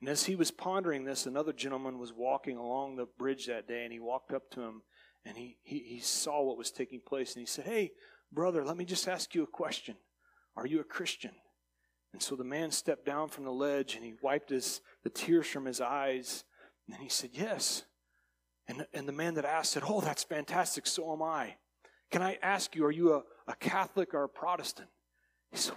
And 0.00 0.08
as 0.10 0.24
he 0.24 0.34
was 0.34 0.50
pondering 0.50 1.04
this, 1.04 1.26
another 1.26 1.52
gentleman 1.52 1.98
was 1.98 2.12
walking 2.12 2.56
along 2.56 2.96
the 2.96 3.06
bridge 3.18 3.46
that 3.46 3.68
day, 3.68 3.84
and 3.84 3.92
he 3.92 4.00
walked 4.00 4.32
up 4.32 4.50
to 4.50 4.62
him 4.62 4.82
and 5.26 5.36
he, 5.36 5.58
he, 5.62 5.80
he 5.80 6.00
saw 6.00 6.42
what 6.42 6.56
was 6.56 6.70
taking 6.70 7.00
place, 7.00 7.34
and 7.34 7.40
he 7.40 7.46
said, 7.46 7.64
Hey, 7.64 7.90
brother, 8.36 8.64
let 8.64 8.76
me 8.76 8.84
just 8.84 9.08
ask 9.08 9.34
you 9.34 9.42
a 9.42 9.48
question. 9.48 9.96
Are 10.56 10.66
you 10.66 10.78
a 10.78 10.84
Christian? 10.84 11.32
And 12.12 12.22
so 12.22 12.36
the 12.36 12.44
man 12.44 12.70
stepped 12.70 13.06
down 13.06 13.28
from 13.28 13.44
the 13.44 13.50
ledge 13.50 13.96
and 13.96 14.04
he 14.04 14.14
wiped 14.22 14.50
his, 14.50 14.82
the 15.02 15.10
tears 15.10 15.46
from 15.46 15.64
his 15.64 15.80
eyes, 15.80 16.44
and 16.86 17.02
he 17.02 17.08
said, 17.08 17.30
Yes. 17.32 17.82
And, 18.68 18.86
and 18.92 19.08
the 19.08 19.12
man 19.12 19.34
that 19.34 19.44
asked 19.44 19.72
said, 19.72 19.84
Oh, 19.86 20.00
that's 20.00 20.22
fantastic, 20.22 20.86
so 20.86 21.12
am 21.12 21.22
I. 21.22 21.56
Can 22.10 22.22
I 22.22 22.38
ask 22.42 22.76
you, 22.76 22.84
are 22.84 22.92
you 22.92 23.14
a, 23.14 23.22
a 23.48 23.56
Catholic 23.56 24.14
or 24.14 24.24
a 24.24 24.28
Protestant? 24.28 24.88
He 25.50 25.56
said, 25.56 25.74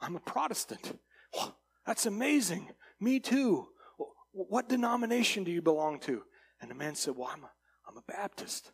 I'm 0.00 0.16
a 0.16 0.20
Protestant. 0.20 0.98
Well, 1.34 1.56
that's 1.86 2.06
amazing. 2.06 2.70
Me 3.00 3.20
too. 3.20 3.68
What 4.32 4.68
denomination 4.68 5.44
do 5.44 5.50
you 5.50 5.62
belong 5.62 6.00
to? 6.00 6.22
And 6.60 6.70
the 6.70 6.74
man 6.74 6.94
said, 6.94 7.14
Well, 7.16 7.30
I'm 7.32 7.44
a, 7.44 7.50
I'm 7.86 7.96
a 7.98 8.12
Baptist. 8.12 8.72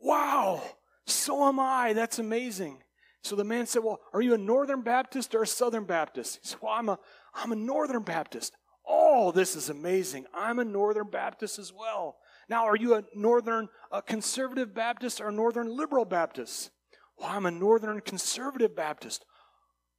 Wow. 0.00 0.62
So 1.10 1.46
am 1.46 1.60
I. 1.60 1.92
That's 1.92 2.18
amazing. 2.18 2.82
So 3.22 3.36
the 3.36 3.44
man 3.44 3.66
said, 3.66 3.82
Well, 3.84 4.00
are 4.12 4.22
you 4.22 4.34
a 4.34 4.38
Northern 4.38 4.82
Baptist 4.82 5.34
or 5.34 5.42
a 5.42 5.46
Southern 5.46 5.84
Baptist? 5.84 6.38
He 6.42 6.48
said, 6.48 6.58
Well, 6.62 6.72
I'm 6.72 6.88
a, 6.88 6.98
I'm 7.34 7.52
a 7.52 7.56
Northern 7.56 8.02
Baptist. 8.02 8.54
Oh, 8.86 9.30
this 9.30 9.54
is 9.54 9.68
amazing. 9.68 10.26
I'm 10.34 10.58
a 10.58 10.64
Northern 10.64 11.08
Baptist 11.10 11.58
as 11.58 11.72
well. 11.72 12.16
Now, 12.48 12.64
are 12.66 12.76
you 12.76 12.94
a 12.94 13.04
Northern 13.14 13.68
a 13.92 14.02
Conservative 14.02 14.74
Baptist 14.74 15.20
or 15.20 15.28
a 15.28 15.32
Northern 15.32 15.76
Liberal 15.76 16.04
Baptist? 16.04 16.70
Well, 17.16 17.28
I'm 17.28 17.46
a 17.46 17.50
Northern 17.50 18.00
Conservative 18.00 18.74
Baptist. 18.74 19.24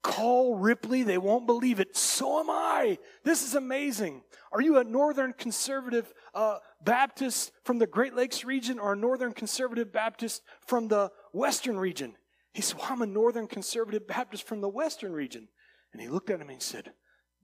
Call 0.03 0.55
Ripley, 0.55 1.03
they 1.03 1.17
won't 1.17 1.46
believe 1.46 1.79
it. 1.79 1.96
So 1.96 2.39
am 2.39 2.50
I. 2.50 2.98
This 3.24 3.43
is 3.43 3.53
amazing. 3.53 4.24
Are 4.51 4.62
you 4.62 4.79
a 4.79 4.84
Northern 4.84 5.34
Conservative 5.34 6.12
uh, 6.34 6.58
Baptist 6.84 7.51
from 7.63 7.77
the 7.77 7.88
Great 7.88 8.15
Lakes 8.15 8.43
region 8.43 8.79
or 8.79 8.93
a 8.93 8.98
Northern 8.98 9.31
Conservative 9.31 9.93
Baptist 9.93 10.41
from 10.65 10.88
the 10.88 11.12
Western 11.34 11.77
region? 11.77 12.15
He 12.53 12.62
said, 12.62 12.79
Well, 12.79 12.88
I'm 12.89 13.01
a 13.01 13.05
Northern 13.05 13.48
Conservative 13.48 14.08
Baptist 14.08 14.48
from 14.48 14.62
the 14.62 14.70
Western 14.70 15.13
region. 15.13 15.48
And 15.93 16.01
he 16.01 16.10
looked 16.10 16.29
at 16.29 16.36
him 16.36 16.50
and 16.50 16.51
he 16.51 16.60
said, 16.60 16.93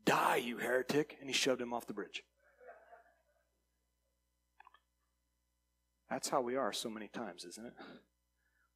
Die, 0.05 0.37
you 0.37 0.57
heretic. 0.57 1.17
And 1.19 1.29
he 1.29 1.33
shoved 1.33 1.61
him 1.61 1.73
off 1.73 1.85
the 1.85 1.93
bridge. 1.93 2.23
That's 6.09 6.29
how 6.29 6.41
we 6.41 6.55
are 6.55 6.71
so 6.73 6.89
many 6.89 7.07
times, 7.07 7.45
isn't 7.45 7.65
it? 7.65 7.73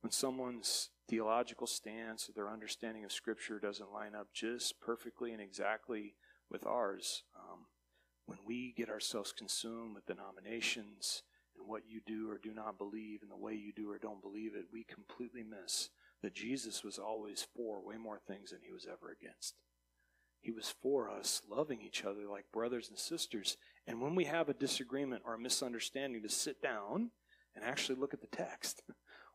When 0.01 0.11
someone's 0.11 0.89
theological 1.11 1.67
stance 1.67 2.29
or 2.29 2.31
their 2.31 2.49
understanding 2.49 3.03
of 3.03 3.11
Scripture 3.11 3.59
doesn't 3.59 3.91
line 3.91 4.15
up 4.15 4.27
just 4.33 4.79
perfectly 4.79 5.33
and 5.33 5.41
exactly 5.41 6.15
with 6.49 6.65
ours, 6.65 7.23
um, 7.37 7.65
when 8.27 8.39
we 8.47 8.73
get 8.77 8.89
ourselves 8.89 9.33
consumed 9.33 9.93
with 9.93 10.05
denominations 10.05 11.23
and 11.57 11.67
what 11.67 11.81
you 11.85 11.99
do 12.07 12.31
or 12.31 12.39
do 12.41 12.53
not 12.53 12.77
believe 12.77 13.19
and 13.21 13.29
the 13.29 13.35
way 13.35 13.53
you 13.53 13.73
do 13.75 13.91
or 13.91 13.97
don't 13.97 14.21
believe 14.21 14.55
it, 14.55 14.67
we 14.71 14.85
completely 14.85 15.43
miss 15.43 15.89
that 16.23 16.33
Jesus 16.33 16.81
was 16.81 16.97
always 16.97 17.45
for 17.53 17.85
way 17.85 17.97
more 17.97 18.19
things 18.25 18.51
than 18.51 18.59
he 18.63 18.71
was 18.71 18.87
ever 18.89 19.11
against. 19.11 19.55
He 20.39 20.51
was 20.51 20.73
for 20.81 21.09
us 21.09 21.41
loving 21.49 21.81
each 21.81 22.05
other 22.05 22.25
like 22.25 22.45
brothers 22.53 22.87
and 22.87 22.97
sisters. 22.97 23.57
And 23.85 23.99
when 23.99 24.15
we 24.15 24.25
have 24.25 24.47
a 24.47 24.53
disagreement 24.53 25.23
or 25.25 25.33
a 25.33 25.39
misunderstanding, 25.39 26.23
to 26.23 26.29
sit 26.29 26.61
down 26.61 27.11
and 27.53 27.65
actually 27.65 27.99
look 27.99 28.13
at 28.13 28.21
the 28.21 28.27
text. 28.27 28.81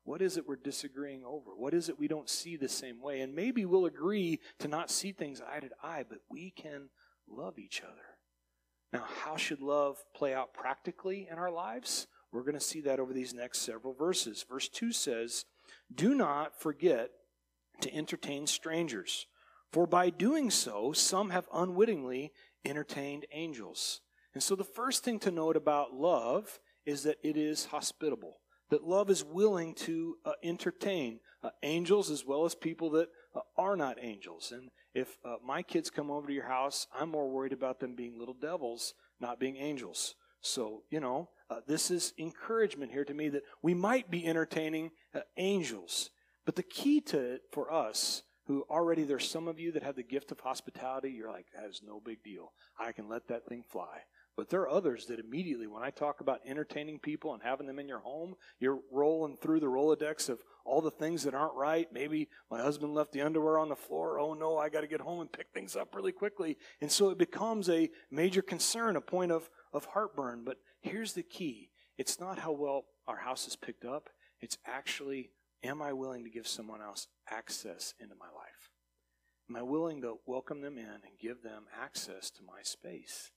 What 0.07 0.23
is 0.23 0.37
it 0.37 0.47
we're 0.47 0.55
disagreeing 0.55 1.25
over? 1.25 1.51
What 1.57 1.75
is 1.75 1.89
it 1.89 1.99
we 1.99 2.07
don't 2.07 2.31
see 2.31 2.57
the 2.57 2.69
same 2.69 3.03
way? 3.03 3.23
And 3.23 3.35
maybe 3.35 3.65
we'll 3.65 3.87
agree 3.87 4.39
to 4.61 4.69
not 4.69 4.89
see 4.89 5.11
things 5.11 5.41
eye 5.41 5.59
to 5.59 5.69
eye, 5.83 6.05
but 6.09 6.21
we 6.31 6.51
can 6.51 6.91
love 7.29 7.59
each 7.59 7.83
other. 7.83 8.15
Now, 8.93 9.05
how 9.25 9.37
should 9.37 9.61
love 9.61 9.97
play 10.15 10.33
out 10.33 10.55
practically 10.55 11.27
in 11.29 11.39
our 11.39 11.51
lives? 11.51 12.07
We're 12.31 12.43
going 12.43 12.55
to 12.55 12.61
see 12.61 12.81
that 12.83 13.01
over 13.01 13.13
these 13.13 13.35
next 13.35 13.63
several 13.63 13.95
verses. 13.95 14.47
Verse 14.49 14.69
2 14.69 14.93
says, 14.93 15.45
Do 15.93 16.15
not 16.15 16.61
forget 16.61 17.11
to 17.81 17.93
entertain 17.93 18.47
strangers, 18.47 19.27
for 19.73 19.89
by 19.89 20.11
doing 20.11 20.53
so, 20.53 20.93
some 20.93 21.31
have 21.31 21.49
unwittingly 21.53 22.33
entertained 22.65 23.27
angels. 23.33 24.03
And 24.35 24.43
so, 24.43 24.55
the 24.55 24.63
first 24.63 25.03
thing 25.03 25.19
to 25.21 25.33
note 25.33 25.57
about 25.57 25.95
love 25.95 26.61
is 26.85 27.03
that 27.03 27.19
it 27.25 27.37
is 27.37 27.67
hospitable 27.67 28.39
that 28.71 28.85
love 28.85 29.11
is 29.11 29.25
willing 29.25 29.75
to 29.75 30.17
uh, 30.25 30.33
entertain 30.43 31.21
uh, 31.43 31.51
angels 31.63 32.11
as 32.11 32.25
well 32.25 32.45
as 32.45 32.55
people 32.55 32.91
that 32.91 33.09
uh, 33.35 33.41
are 33.57 33.77
not 33.77 33.99
angels. 34.01 34.53
And 34.53 34.71
if 34.95 35.19
uh, 35.25 35.37
my 35.45 35.63
kids 35.63 35.91
come 35.91 36.11
over 36.11 36.27
to 36.27 36.33
your 36.33 36.49
house, 36.49 36.87
I'm 36.99 37.11
more 37.11 37.29
worried 37.29 37.53
about 37.53 37.81
them 37.81 37.95
being 37.95 38.19
little 38.19 38.35
devils, 38.35 38.95
not 39.21 39.39
being 39.39 39.57
angels. 39.57 40.15
So, 40.41 40.83
you 40.91 41.01
know, 41.01 41.29
uh, 41.51 41.61
this 41.67 41.91
is 41.91 42.13
encouragement 42.19 42.93
here 42.93 43.05
to 43.05 43.15
me 43.15 43.29
that 43.31 43.43
we 43.63 43.75
might 43.75 44.11
be 44.11 44.27
entertaining 44.27 44.91
uh, 45.15 45.21
angels. 45.37 46.11
But 46.45 46.57
the 46.57 46.63
key 46.63 47.01
to 47.03 47.19
it 47.19 47.43
for 47.53 47.73
us, 47.73 48.23
who 48.47 48.65
already 48.71 49.03
there's 49.03 49.29
some 49.29 49.49
of 49.49 49.59
you 49.59 49.73
that 49.73 49.83
have 49.83 49.97
the 49.97 50.03
gift 50.03 50.31
of 50.31 50.41
hospitality, 50.41 51.11
you're 51.11 51.31
like, 51.31 51.47
that 51.55 51.69
is 51.69 51.83
no 51.85 52.01
big 52.05 52.23
deal. 52.23 52.53
I 52.79 52.93
can 52.93 53.09
let 53.09 53.27
that 53.29 53.47
thing 53.47 53.65
fly. 53.69 54.03
But 54.37 54.51
there 54.51 54.61
are 54.61 54.69
others 54.69 55.07
that 55.07 55.19
immediately, 55.19 55.67
when 55.67 55.83
I 55.83 55.89
talk 55.89 56.21
about 56.21 56.43
entertaining 56.45 56.99
people 56.99 57.33
and 57.33 57.43
having 57.43 57.67
them 57.67 57.79
in 57.79 57.89
your 57.89 58.01
home, 58.01 58.37
you're 58.61 58.81
rolling 58.93 59.39
through 59.39 59.61
the 59.61 59.67
Rolodex 59.67 60.29
of 60.29 60.43
all 60.67 60.83
the 60.83 60.91
things 60.91 61.23
that 61.23 61.35
aren't 61.35 61.55
right. 61.55 61.91
Maybe 61.91 62.29
my 62.51 62.61
husband 62.61 62.93
left 62.93 63.13
the 63.13 63.23
underwear 63.23 63.59
on 63.59 63.71
the 63.71 63.77
floor. 63.77 64.21
Oh 64.21 64.35
no, 64.35 64.59
I 64.59 64.69
got 64.69 64.83
to 64.83 64.87
get 64.87 65.01
home 65.01 65.21
and 65.21 65.33
pick 65.33 65.47
things 65.55 65.75
up 65.75 65.95
really 65.95 66.13
quickly. 66.13 66.59
And 66.83 66.93
so 66.93 67.09
it 67.09 67.17
becomes 67.17 67.71
a 67.71 67.89
major 68.11 68.43
concern, 68.43 68.97
a 68.97 69.01
point 69.01 69.33
of, 69.33 69.49
of 69.73 69.87
heartburn. 69.87 70.43
But 70.45 70.59
here's 70.83 71.15
the 71.15 71.23
key 71.23 71.71
it's 71.97 72.21
not 72.21 72.39
how 72.39 72.53
well 72.53 72.85
our 73.07 73.17
house 73.17 73.49
is 73.49 73.57
picked 73.57 73.87
up, 73.87 74.11
it's 74.43 74.59
actually, 74.67 75.31
am 75.63 75.81
I 75.81 75.95
willing 75.95 76.25
to 76.25 76.31
give 76.31 76.47
someone 76.47 76.83
else 76.83 77.07
access 77.31 77.95
into 77.99 78.15
my 78.17 78.27
life? 78.27 78.71
Am 79.49 79.57
I 79.57 79.63
willing 79.63 80.03
to 80.03 80.17
welcome 80.27 80.61
them 80.61 80.77
in 80.77 80.85
and 80.85 81.19
give 81.19 81.43
them 81.43 81.65
access 81.81 82.31
to 82.33 82.43
my 82.43 82.63
space? 82.63 83.31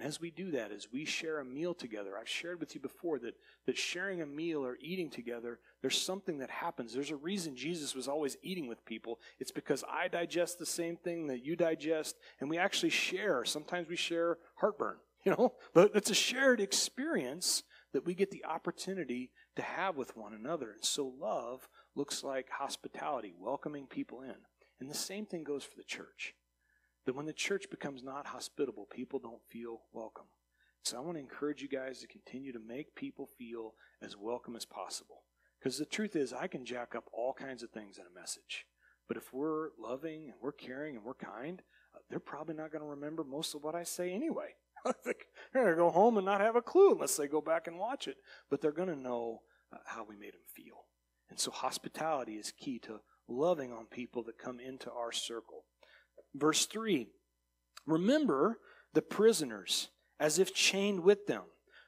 And 0.00 0.08
as 0.08 0.18
we 0.18 0.30
do 0.30 0.50
that, 0.52 0.72
as 0.72 0.88
we 0.90 1.04
share 1.04 1.40
a 1.40 1.44
meal 1.44 1.74
together, 1.74 2.12
I've 2.18 2.26
shared 2.26 2.58
with 2.58 2.74
you 2.74 2.80
before 2.80 3.18
that, 3.18 3.34
that 3.66 3.76
sharing 3.76 4.22
a 4.22 4.26
meal 4.26 4.64
or 4.64 4.78
eating 4.80 5.10
together, 5.10 5.58
there's 5.82 6.00
something 6.00 6.38
that 6.38 6.48
happens. 6.48 6.94
There's 6.94 7.10
a 7.10 7.16
reason 7.16 7.54
Jesus 7.54 7.94
was 7.94 8.08
always 8.08 8.38
eating 8.42 8.66
with 8.66 8.82
people. 8.86 9.18
It's 9.38 9.50
because 9.50 9.84
I 9.86 10.08
digest 10.08 10.58
the 10.58 10.64
same 10.64 10.96
thing 10.96 11.26
that 11.26 11.44
you 11.44 11.54
digest, 11.54 12.16
and 12.40 12.48
we 12.48 12.56
actually 12.56 12.88
share. 12.88 13.44
Sometimes 13.44 13.90
we 13.90 13.96
share 13.96 14.38
heartburn, 14.54 14.96
you 15.26 15.32
know, 15.32 15.52
but 15.74 15.90
it's 15.94 16.10
a 16.10 16.14
shared 16.14 16.62
experience 16.62 17.62
that 17.92 18.06
we 18.06 18.14
get 18.14 18.30
the 18.30 18.46
opportunity 18.46 19.30
to 19.56 19.62
have 19.62 19.96
with 19.96 20.16
one 20.16 20.32
another. 20.32 20.70
And 20.70 20.82
so 20.82 21.12
love 21.20 21.68
looks 21.94 22.24
like 22.24 22.48
hospitality, 22.48 23.34
welcoming 23.38 23.86
people 23.86 24.22
in. 24.22 24.36
And 24.80 24.88
the 24.88 24.94
same 24.94 25.26
thing 25.26 25.44
goes 25.44 25.62
for 25.62 25.76
the 25.76 25.84
church 25.84 26.34
that 27.06 27.14
when 27.14 27.26
the 27.26 27.32
church 27.32 27.66
becomes 27.70 28.02
not 28.02 28.26
hospitable, 28.26 28.86
people 28.90 29.18
don't 29.18 29.42
feel 29.48 29.82
welcome. 29.92 30.26
So 30.82 30.96
I 30.96 31.00
want 31.00 31.16
to 31.16 31.20
encourage 31.20 31.62
you 31.62 31.68
guys 31.68 32.00
to 32.00 32.06
continue 32.06 32.52
to 32.52 32.58
make 32.58 32.94
people 32.94 33.28
feel 33.38 33.74
as 34.02 34.16
welcome 34.16 34.56
as 34.56 34.64
possible. 34.64 35.22
Because 35.58 35.78
the 35.78 35.84
truth 35.84 36.16
is, 36.16 36.32
I 36.32 36.46
can 36.46 36.64
jack 36.64 36.94
up 36.94 37.04
all 37.12 37.34
kinds 37.34 37.62
of 37.62 37.70
things 37.70 37.98
in 37.98 38.04
a 38.04 38.18
message. 38.18 38.64
But 39.06 39.18
if 39.18 39.32
we're 39.32 39.70
loving 39.78 40.24
and 40.24 40.34
we're 40.40 40.52
caring 40.52 40.96
and 40.96 41.04
we're 41.04 41.14
kind, 41.14 41.60
uh, 41.94 41.98
they're 42.08 42.18
probably 42.18 42.54
not 42.54 42.72
going 42.72 42.82
to 42.82 42.88
remember 42.88 43.24
most 43.24 43.54
of 43.54 43.62
what 43.62 43.74
I 43.74 43.82
say 43.82 44.12
anyway. 44.12 44.54
they're 45.04 45.14
going 45.52 45.66
to 45.66 45.74
go 45.74 45.90
home 45.90 46.16
and 46.16 46.24
not 46.24 46.40
have 46.40 46.56
a 46.56 46.62
clue 46.62 46.92
unless 46.92 47.16
they 47.16 47.26
go 47.26 47.42
back 47.42 47.66
and 47.66 47.78
watch 47.78 48.08
it. 48.08 48.16
But 48.48 48.62
they're 48.62 48.72
going 48.72 48.88
to 48.88 48.96
know 48.96 49.42
uh, 49.72 49.78
how 49.84 50.04
we 50.08 50.16
made 50.16 50.32
them 50.32 50.40
feel. 50.54 50.86
And 51.28 51.38
so 51.38 51.50
hospitality 51.50 52.34
is 52.34 52.52
key 52.52 52.78
to 52.80 53.00
loving 53.28 53.72
on 53.72 53.86
people 53.86 54.22
that 54.24 54.38
come 54.38 54.60
into 54.60 54.90
our 54.90 55.12
circle. 55.12 55.64
Verse 56.34 56.66
3 56.66 57.08
Remember 57.86 58.58
the 58.92 59.02
prisoners 59.02 59.88
as 60.18 60.38
if 60.38 60.54
chained 60.54 61.00
with 61.00 61.26
them, 61.26 61.42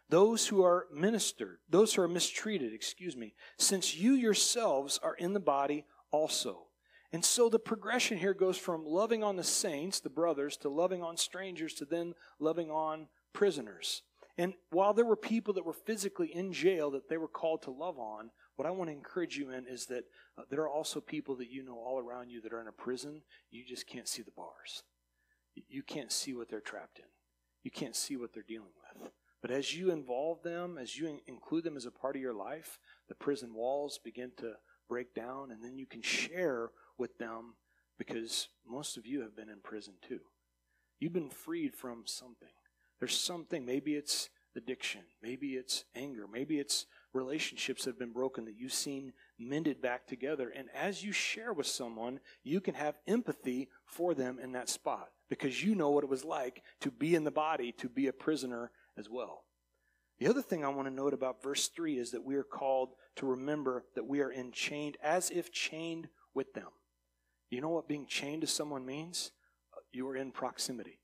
those 0.09 0.47
who 0.49 0.63
are 0.63 0.87
ministered, 0.93 1.59
those 1.69 1.95
who 1.95 2.03
are 2.03 2.09
mistreated, 2.09 2.73
excuse 2.73 3.17
me, 3.17 3.35
since 3.59 3.95
you 3.95 4.15
yourselves 4.15 4.99
are 5.03 5.15
in 5.15 5.33
the 5.33 5.41
body 5.41 5.85
also. 6.11 6.67
And 7.13 7.25
so 7.25 7.51
the 7.51 7.59
progression 7.59 8.17
here 8.17 8.33
goes 8.33 8.57
from 8.57 8.87
loving 8.87 9.23
on 9.23 9.37
the 9.37 9.45
saints, 9.45 10.01
the 10.01 10.09
brothers, 10.09 10.57
to 10.59 10.71
loving 10.71 11.03
on 11.03 11.19
strangers, 11.19 11.75
to 11.75 11.85
then 11.85 12.15
loving 12.39 12.71
on 12.71 13.09
prisoners. 13.35 14.03
And 14.39 14.55
while 14.71 14.95
there 14.95 15.05
were 15.05 15.17
people 15.17 15.53
that 15.55 15.67
were 15.67 15.75
physically 15.75 16.35
in 16.35 16.55
jail 16.55 16.91
that 16.93 17.11
they 17.11 17.19
were 17.19 17.29
called 17.29 17.63
to 17.63 17.71
love 17.71 17.99
on, 17.99 18.31
what 18.57 18.67
I 18.67 18.71
want 18.71 18.91
to 18.91 18.97
encourage 18.97 19.37
you 19.37 19.51
in 19.51 19.67
is 19.67 19.87
that 19.87 20.05
uh, 20.39 20.43
there 20.51 20.61
are 20.61 20.69
also 20.69 21.01
people 21.01 21.37
that 21.37 21.51
you 21.51 21.65
know 21.65 21.77
all 21.77 21.99
around 21.99 22.31
you 22.31 22.41
that 22.43 22.53
are 22.53 22.61
in 22.61 22.69
a 22.69 22.73
prison. 22.73 23.23
You 23.51 23.65
just 23.65 23.87
can't 23.87 24.09
see 24.09 24.23
the 24.23 24.31
bars. 24.31 24.83
You 25.69 25.83
can't 25.83 26.13
see 26.13 26.35
what 26.35 26.49
they're 26.49 26.61
trapped 26.61 26.99
in. 26.99 27.05
You 27.63 27.71
can't 27.71 27.97
see 27.97 28.17
what 28.17 28.33
they're 28.33 28.43
dealing 28.47 28.73
with. 28.77 29.11
But 29.41 29.51
as 29.51 29.75
you 29.75 29.91
involve 29.91 30.43
them, 30.43 30.79
as 30.79 30.97
you 30.97 31.21
include 31.27 31.65
them 31.65 31.77
as 31.77 31.85
a 31.85 31.91
part 31.91 32.17
of 32.17 32.23
your 32.23 32.35
life, 32.35 32.79
the 33.09 33.15
prison 33.15 33.55
walls 33.55 33.99
begin 34.03 34.31
to 34.39 34.53
break 34.89 35.15
down, 35.15 35.51
and 35.51 35.63
then 35.63 35.79
you 35.79 35.87
can 35.87 36.03
share 36.03 36.71
with 36.97 37.19
them 37.19 37.55
because 37.99 38.49
most 38.67 38.97
of 38.97 39.07
you 39.07 39.21
have 39.23 39.37
been 39.37 39.49
in 39.49 39.61
prison 39.63 39.95
too. 40.07 40.21
You've 41.01 41.13
been 41.13 41.31
freed 41.31 41.75
from 41.75 42.03
something. 42.07 42.49
There's 43.01 43.19
something, 43.19 43.67
maybe 43.67 43.95
it's 43.97 44.31
addiction, 44.57 45.03
maybe 45.23 45.55
it's 45.55 45.85
anger, 45.97 46.27
maybe 46.33 46.59
it's 46.59 46.87
relationships 47.13 47.85
have 47.85 47.99
been 47.99 48.13
broken 48.13 48.45
that 48.47 48.59
you've 48.59 48.73
seen 48.73 49.13
mended 49.39 49.81
back 49.81 50.07
together. 50.07 50.53
And 50.55 50.69
as 50.75 51.03
you 51.05 51.13
share 51.13 51.53
with 51.53 51.67
someone, 51.67 52.21
you 52.43 52.61
can 52.61 52.75
have 52.75 52.99
empathy 53.07 53.69
for 53.85 54.15
them 54.15 54.39
in 54.39 54.53
that 54.53 54.69
spot 54.69 55.09
because 55.29 55.63
you 55.63 55.75
know 55.75 55.91
what 55.91 56.05
it 56.05 56.11
was 56.11 56.25
like 56.25 56.63
to 56.81 56.91
be 56.91 57.15
in 57.15 57.25
the 57.25 57.31
body, 57.31 57.73
to 57.73 57.89
be 57.89 58.07
a 58.07 58.13
prisoner 58.13 58.71
as 58.97 59.09
well. 59.09 59.45
The 60.19 60.29
other 60.29 60.43
thing 60.43 60.65
I 60.65 60.69
want 60.69 60.87
to 60.89 60.95
note 60.95 61.15
about 61.15 61.43
verse 61.43 61.69
3 61.69 61.99
is 61.99 62.13
that 62.13 62.25
we 62.25 62.37
are 62.37 62.45
called 62.45 62.91
to 63.17 63.27
remember 63.27 63.85
that 63.95 64.07
we 64.07 64.21
are 64.21 64.33
enchained 64.33 64.97
as 65.03 65.31
if 65.31 65.51
chained 65.51 66.09
with 66.35 66.55
them. 66.55 66.69
You 67.51 67.61
know 67.61 67.71
what 67.71 67.89
being 67.89 68.07
chained 68.07 68.43
to 68.43 68.47
someone 68.47 68.87
means? 68.87 69.33
You 69.93 70.09
are 70.09 70.17
in 70.17 70.31
proximity. 70.31 71.01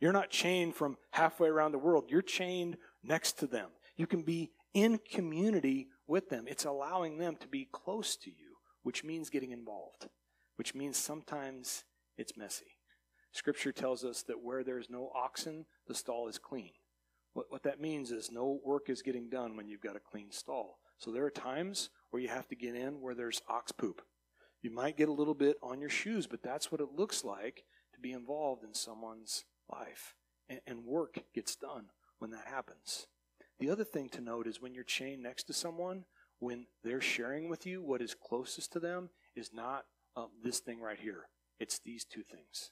You're 0.00 0.12
not 0.12 0.30
chained 0.30 0.74
from 0.74 0.96
halfway 1.10 1.48
around 1.48 1.72
the 1.72 1.78
world, 1.78 2.06
you're 2.08 2.22
chained 2.22 2.76
next 3.02 3.38
to 3.40 3.46
them. 3.46 3.68
You 3.96 4.06
can 4.06 4.22
be 4.22 4.50
in 4.74 4.98
community 4.98 5.88
with 6.06 6.28
them. 6.28 6.44
It's 6.46 6.64
allowing 6.64 7.18
them 7.18 7.36
to 7.40 7.48
be 7.48 7.68
close 7.70 8.16
to 8.16 8.30
you, 8.30 8.56
which 8.82 9.04
means 9.04 9.30
getting 9.30 9.52
involved, 9.52 10.08
which 10.56 10.74
means 10.74 10.96
sometimes 10.96 11.84
it's 12.16 12.36
messy. 12.36 12.76
Scripture 13.32 13.72
tells 13.72 14.04
us 14.04 14.22
that 14.24 14.42
where 14.42 14.64
there's 14.64 14.90
no 14.90 15.10
oxen, 15.14 15.66
the 15.86 15.94
stall 15.94 16.28
is 16.28 16.38
clean. 16.38 16.72
What, 17.32 17.46
what 17.48 17.62
that 17.62 17.80
means 17.80 18.10
is 18.10 18.30
no 18.32 18.60
work 18.64 18.90
is 18.90 19.02
getting 19.02 19.28
done 19.30 19.56
when 19.56 19.68
you've 19.68 19.80
got 19.80 19.96
a 19.96 20.00
clean 20.00 20.32
stall. 20.32 20.78
So 20.98 21.10
there 21.10 21.24
are 21.24 21.30
times 21.30 21.90
where 22.10 22.20
you 22.20 22.28
have 22.28 22.48
to 22.48 22.56
get 22.56 22.74
in 22.74 23.00
where 23.00 23.14
there's 23.14 23.42
ox 23.48 23.72
poop. 23.72 24.02
You 24.62 24.70
might 24.70 24.96
get 24.96 25.08
a 25.08 25.12
little 25.12 25.34
bit 25.34 25.56
on 25.62 25.80
your 25.80 25.88
shoes, 25.88 26.26
but 26.26 26.42
that's 26.42 26.70
what 26.70 26.80
it 26.80 26.88
looks 26.94 27.24
like 27.24 27.64
to 27.94 28.00
be 28.00 28.12
involved 28.12 28.64
in 28.64 28.74
someone's 28.74 29.44
life. 29.70 30.14
And, 30.48 30.60
and 30.66 30.84
work 30.84 31.22
gets 31.34 31.56
done 31.56 31.86
when 32.18 32.32
that 32.32 32.46
happens. 32.46 33.06
The 33.60 33.70
other 33.70 33.84
thing 33.84 34.08
to 34.10 34.22
note 34.22 34.46
is 34.46 34.60
when 34.60 34.74
you're 34.74 34.84
chained 34.84 35.22
next 35.22 35.44
to 35.44 35.52
someone, 35.52 36.04
when 36.38 36.66
they're 36.82 37.02
sharing 37.02 37.50
with 37.50 37.66
you 37.66 37.82
what 37.82 38.00
is 38.00 38.14
closest 38.14 38.72
to 38.72 38.80
them, 38.80 39.10
is 39.36 39.50
not 39.52 39.84
um, 40.16 40.28
this 40.42 40.60
thing 40.60 40.80
right 40.80 40.98
here. 40.98 41.28
It's 41.60 41.78
these 41.78 42.06
two 42.06 42.22
things. 42.22 42.70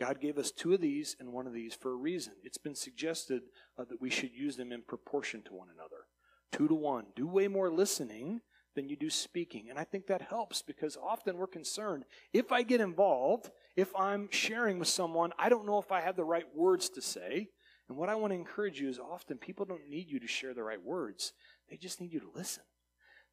God 0.00 0.20
gave 0.20 0.38
us 0.38 0.50
two 0.50 0.72
of 0.72 0.80
these 0.80 1.14
and 1.20 1.34
one 1.34 1.46
of 1.46 1.52
these 1.52 1.74
for 1.74 1.92
a 1.92 1.96
reason. 1.96 2.32
It's 2.42 2.56
been 2.56 2.74
suggested 2.74 3.42
uh, 3.78 3.84
that 3.90 4.00
we 4.00 4.08
should 4.08 4.32
use 4.32 4.56
them 4.56 4.72
in 4.72 4.82
proportion 4.82 5.42
to 5.42 5.54
one 5.54 5.68
another. 5.72 6.06
Two 6.50 6.66
to 6.66 6.74
one. 6.74 7.06
Do 7.14 7.26
way 7.26 7.46
more 7.46 7.70
listening 7.70 8.40
than 8.74 8.88
you 8.88 8.96
do 8.96 9.10
speaking. 9.10 9.68
And 9.68 9.78
I 9.78 9.84
think 9.84 10.06
that 10.06 10.22
helps 10.22 10.62
because 10.62 10.96
often 10.96 11.36
we're 11.36 11.46
concerned 11.46 12.04
if 12.32 12.52
I 12.52 12.62
get 12.62 12.80
involved, 12.80 13.50
if 13.76 13.94
I'm 13.94 14.28
sharing 14.30 14.78
with 14.78 14.88
someone, 14.88 15.32
I 15.38 15.50
don't 15.50 15.66
know 15.66 15.78
if 15.78 15.92
I 15.92 16.00
have 16.00 16.16
the 16.16 16.24
right 16.24 16.46
words 16.54 16.88
to 16.90 17.02
say. 17.02 17.50
And 17.92 17.98
what 17.98 18.08
I 18.08 18.14
want 18.14 18.30
to 18.30 18.38
encourage 18.38 18.80
you 18.80 18.88
is 18.88 18.98
often 18.98 19.36
people 19.36 19.66
don't 19.66 19.90
need 19.90 20.08
you 20.08 20.18
to 20.18 20.26
share 20.26 20.54
the 20.54 20.62
right 20.62 20.82
words, 20.82 21.34
they 21.68 21.76
just 21.76 22.00
need 22.00 22.10
you 22.10 22.20
to 22.20 22.30
listen. 22.34 22.62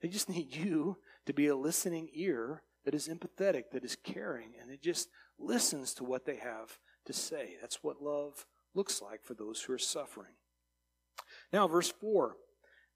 They 0.02 0.10
just 0.10 0.28
need 0.36 0.54
you 0.54 0.98
to 1.28 1.34
be 1.34 1.48
a 1.48 1.56
listening 1.56 2.10
ear 2.12 2.64
that 2.84 2.94
is 2.94 3.08
empathetic, 3.08 3.72
that 3.72 3.86
is 3.86 3.96
caring, 4.04 4.50
and 4.62 4.70
it 4.70 4.82
just 4.82 5.08
listens 5.40 5.94
to 5.94 6.04
what 6.04 6.26
they 6.26 6.36
have 6.36 6.78
to 7.06 7.14
say. 7.14 7.56
That's 7.62 7.82
what 7.84 8.02
love 8.02 8.46
looks 8.76 9.02
like 9.02 9.24
for 9.24 9.34
those 9.34 9.62
who 9.62 9.72
are 9.72 9.78
suffering. 9.78 10.34
Now, 11.54 11.66
verse 11.70 11.94
4 12.02 12.36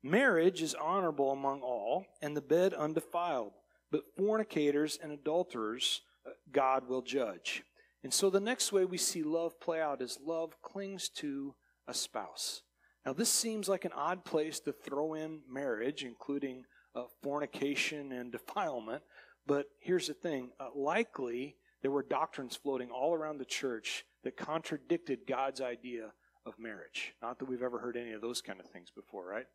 Marriage 0.04 0.62
is 0.62 0.76
honorable 0.76 1.32
among 1.32 1.62
all, 1.62 2.08
and 2.22 2.36
the 2.36 2.42
bed 2.42 2.74
undefiled, 2.74 3.54
but 3.90 4.04
fornicators 4.18 5.00
and 5.02 5.14
adulterers 5.14 6.02
uh, 6.28 6.32
God 6.52 6.90
will 6.90 7.04
judge. 7.04 7.64
And 8.04 8.14
so 8.14 8.30
the 8.30 8.40
next 8.40 8.72
way 8.72 8.86
we 8.86 8.98
see 8.98 9.24
love 9.24 9.60
play 9.60 9.82
out 9.82 10.02
is 10.02 10.20
love 10.24 10.62
clings 10.62 11.10
to 11.18 11.56
a 11.88 11.94
spouse. 11.94 12.62
Now, 13.06 13.14
this 13.14 13.30
seems 13.30 13.68
like 13.68 13.86
an 13.86 13.92
odd 13.96 14.24
place 14.26 14.60
to 14.62 14.72
throw 14.72 15.14
in 15.14 15.42
marriage, 15.50 16.04
including 16.04 16.64
uh, 16.96 17.04
fornication 17.22 18.12
and 18.12 18.32
defilement, 18.32 19.04
but 19.46 19.66
here's 19.80 20.08
the 20.08 20.14
thing 20.14 20.52
uh, 20.60 20.68
likely 20.76 21.58
there 21.82 21.92
were 21.92 22.04
doctrines 22.04 22.56
floating 22.56 22.90
all 22.90 23.14
around 23.14 23.38
the 23.38 23.46
church 23.46 24.06
that 24.24 24.38
contradicted 24.38 25.28
God's 25.28 25.60
idea 25.60 26.14
of 26.46 26.58
marriage. 26.58 27.14
Not 27.22 27.40
that 27.40 27.50
we've 27.50 27.62
ever 27.62 27.80
heard 27.80 27.98
any 27.98 28.14
of 28.14 28.22
those 28.22 28.42
kind 28.42 28.60
of 28.60 28.68
things 28.68 28.90
before, 28.90 29.26
right? 29.26 29.46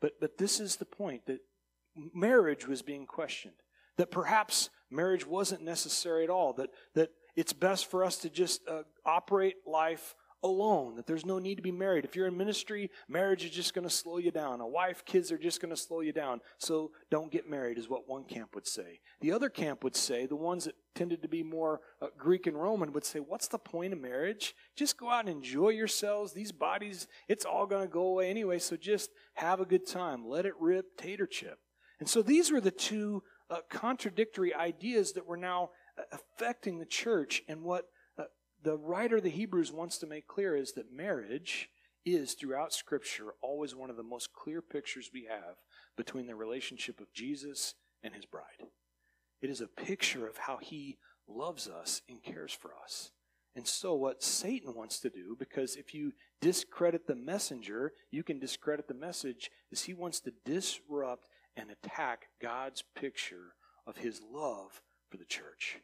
But, 0.00 0.12
but 0.20 0.38
this 0.38 0.58
is 0.58 0.76
the 0.76 0.86
point 0.86 1.26
that 1.26 1.40
marriage 2.14 2.66
was 2.66 2.82
being 2.82 3.06
questioned. 3.06 3.54
That 3.98 4.10
perhaps 4.10 4.70
marriage 4.90 5.26
wasn't 5.26 5.62
necessary 5.62 6.24
at 6.24 6.30
all. 6.30 6.54
That, 6.54 6.70
that 6.94 7.10
it's 7.36 7.52
best 7.52 7.90
for 7.90 8.04
us 8.04 8.16
to 8.18 8.30
just 8.30 8.66
uh, 8.68 8.82
operate 9.04 9.56
life 9.66 10.14
alone, 10.42 10.96
that 10.96 11.06
there's 11.06 11.26
no 11.26 11.38
need 11.38 11.56
to 11.56 11.62
be 11.62 11.72
married. 11.72 12.04
If 12.04 12.14
you're 12.14 12.26
in 12.26 12.36
ministry, 12.36 12.90
marriage 13.08 13.44
is 13.44 13.50
just 13.50 13.74
going 13.74 13.86
to 13.86 13.92
slow 13.92 14.18
you 14.18 14.30
down. 14.30 14.60
A 14.60 14.66
wife, 14.66 15.04
kids 15.04 15.32
are 15.32 15.38
just 15.38 15.60
going 15.60 15.74
to 15.74 15.80
slow 15.80 16.00
you 16.00 16.12
down. 16.12 16.40
So 16.58 16.92
don't 17.10 17.32
get 17.32 17.48
married, 17.48 17.78
is 17.78 17.88
what 17.88 18.08
one 18.08 18.24
camp 18.24 18.54
would 18.54 18.66
say. 18.66 19.00
The 19.20 19.32
other 19.32 19.48
camp 19.48 19.82
would 19.82 19.96
say, 19.96 20.26
the 20.26 20.36
ones 20.36 20.64
that 20.64 20.74
tended 20.94 21.22
to 21.22 21.28
be 21.28 21.42
more 21.42 21.80
uh, 22.00 22.08
Greek 22.16 22.46
and 22.46 22.60
Roman, 22.60 22.92
would 22.92 23.04
say, 23.04 23.18
What's 23.18 23.48
the 23.48 23.58
point 23.58 23.92
of 23.92 24.00
marriage? 24.00 24.54
Just 24.76 24.98
go 24.98 25.10
out 25.10 25.26
and 25.26 25.36
enjoy 25.36 25.70
yourselves. 25.70 26.32
These 26.32 26.52
bodies, 26.52 27.06
it's 27.28 27.44
all 27.44 27.66
going 27.66 27.82
to 27.82 27.92
go 27.92 28.06
away 28.06 28.30
anyway, 28.30 28.58
so 28.58 28.76
just 28.76 29.10
have 29.34 29.60
a 29.60 29.66
good 29.66 29.86
time. 29.86 30.26
Let 30.26 30.46
it 30.46 30.54
rip, 30.58 30.96
tater 30.96 31.26
chip. 31.26 31.58
And 31.98 32.08
so 32.08 32.22
these 32.22 32.52
were 32.52 32.60
the 32.60 32.70
two 32.70 33.22
uh, 33.48 33.60
contradictory 33.70 34.54
ideas 34.54 35.12
that 35.12 35.26
were 35.26 35.36
now 35.36 35.70
affecting 36.12 36.78
the 36.78 36.86
church 36.86 37.42
and 37.48 37.62
what 37.62 37.86
uh, 38.18 38.24
the 38.62 38.76
writer 38.76 39.16
of 39.16 39.22
the 39.22 39.30
Hebrews 39.30 39.72
wants 39.72 39.98
to 39.98 40.06
make 40.06 40.26
clear 40.26 40.56
is 40.56 40.72
that 40.72 40.92
marriage 40.92 41.70
is, 42.04 42.34
throughout 42.34 42.72
Scripture, 42.72 43.34
always 43.42 43.74
one 43.74 43.90
of 43.90 43.96
the 43.96 44.02
most 44.02 44.32
clear 44.32 44.62
pictures 44.62 45.10
we 45.12 45.26
have 45.28 45.56
between 45.96 46.26
the 46.26 46.36
relationship 46.36 47.00
of 47.00 47.12
Jesus 47.12 47.74
and 48.02 48.14
his 48.14 48.26
bride. 48.26 48.70
It 49.42 49.50
is 49.50 49.60
a 49.60 49.66
picture 49.66 50.26
of 50.26 50.36
how 50.36 50.58
he 50.58 50.98
loves 51.28 51.68
us 51.68 52.02
and 52.08 52.22
cares 52.22 52.52
for 52.52 52.70
us. 52.82 53.10
And 53.56 53.66
so, 53.66 53.94
what 53.94 54.22
Satan 54.22 54.74
wants 54.74 55.00
to 55.00 55.10
do, 55.10 55.34
because 55.38 55.76
if 55.76 55.94
you 55.94 56.12
discredit 56.42 57.06
the 57.06 57.14
messenger, 57.14 57.92
you 58.10 58.22
can 58.22 58.38
discredit 58.38 58.86
the 58.86 58.94
message, 58.94 59.50
is 59.72 59.82
he 59.82 59.94
wants 59.94 60.20
to 60.20 60.32
disrupt 60.44 61.26
and 61.56 61.70
attack 61.70 62.26
God's 62.40 62.84
picture 62.94 63.54
of 63.86 63.96
his 63.96 64.20
love 64.30 64.82
for 65.16 65.22
the 65.22 65.28
church. 65.28 65.78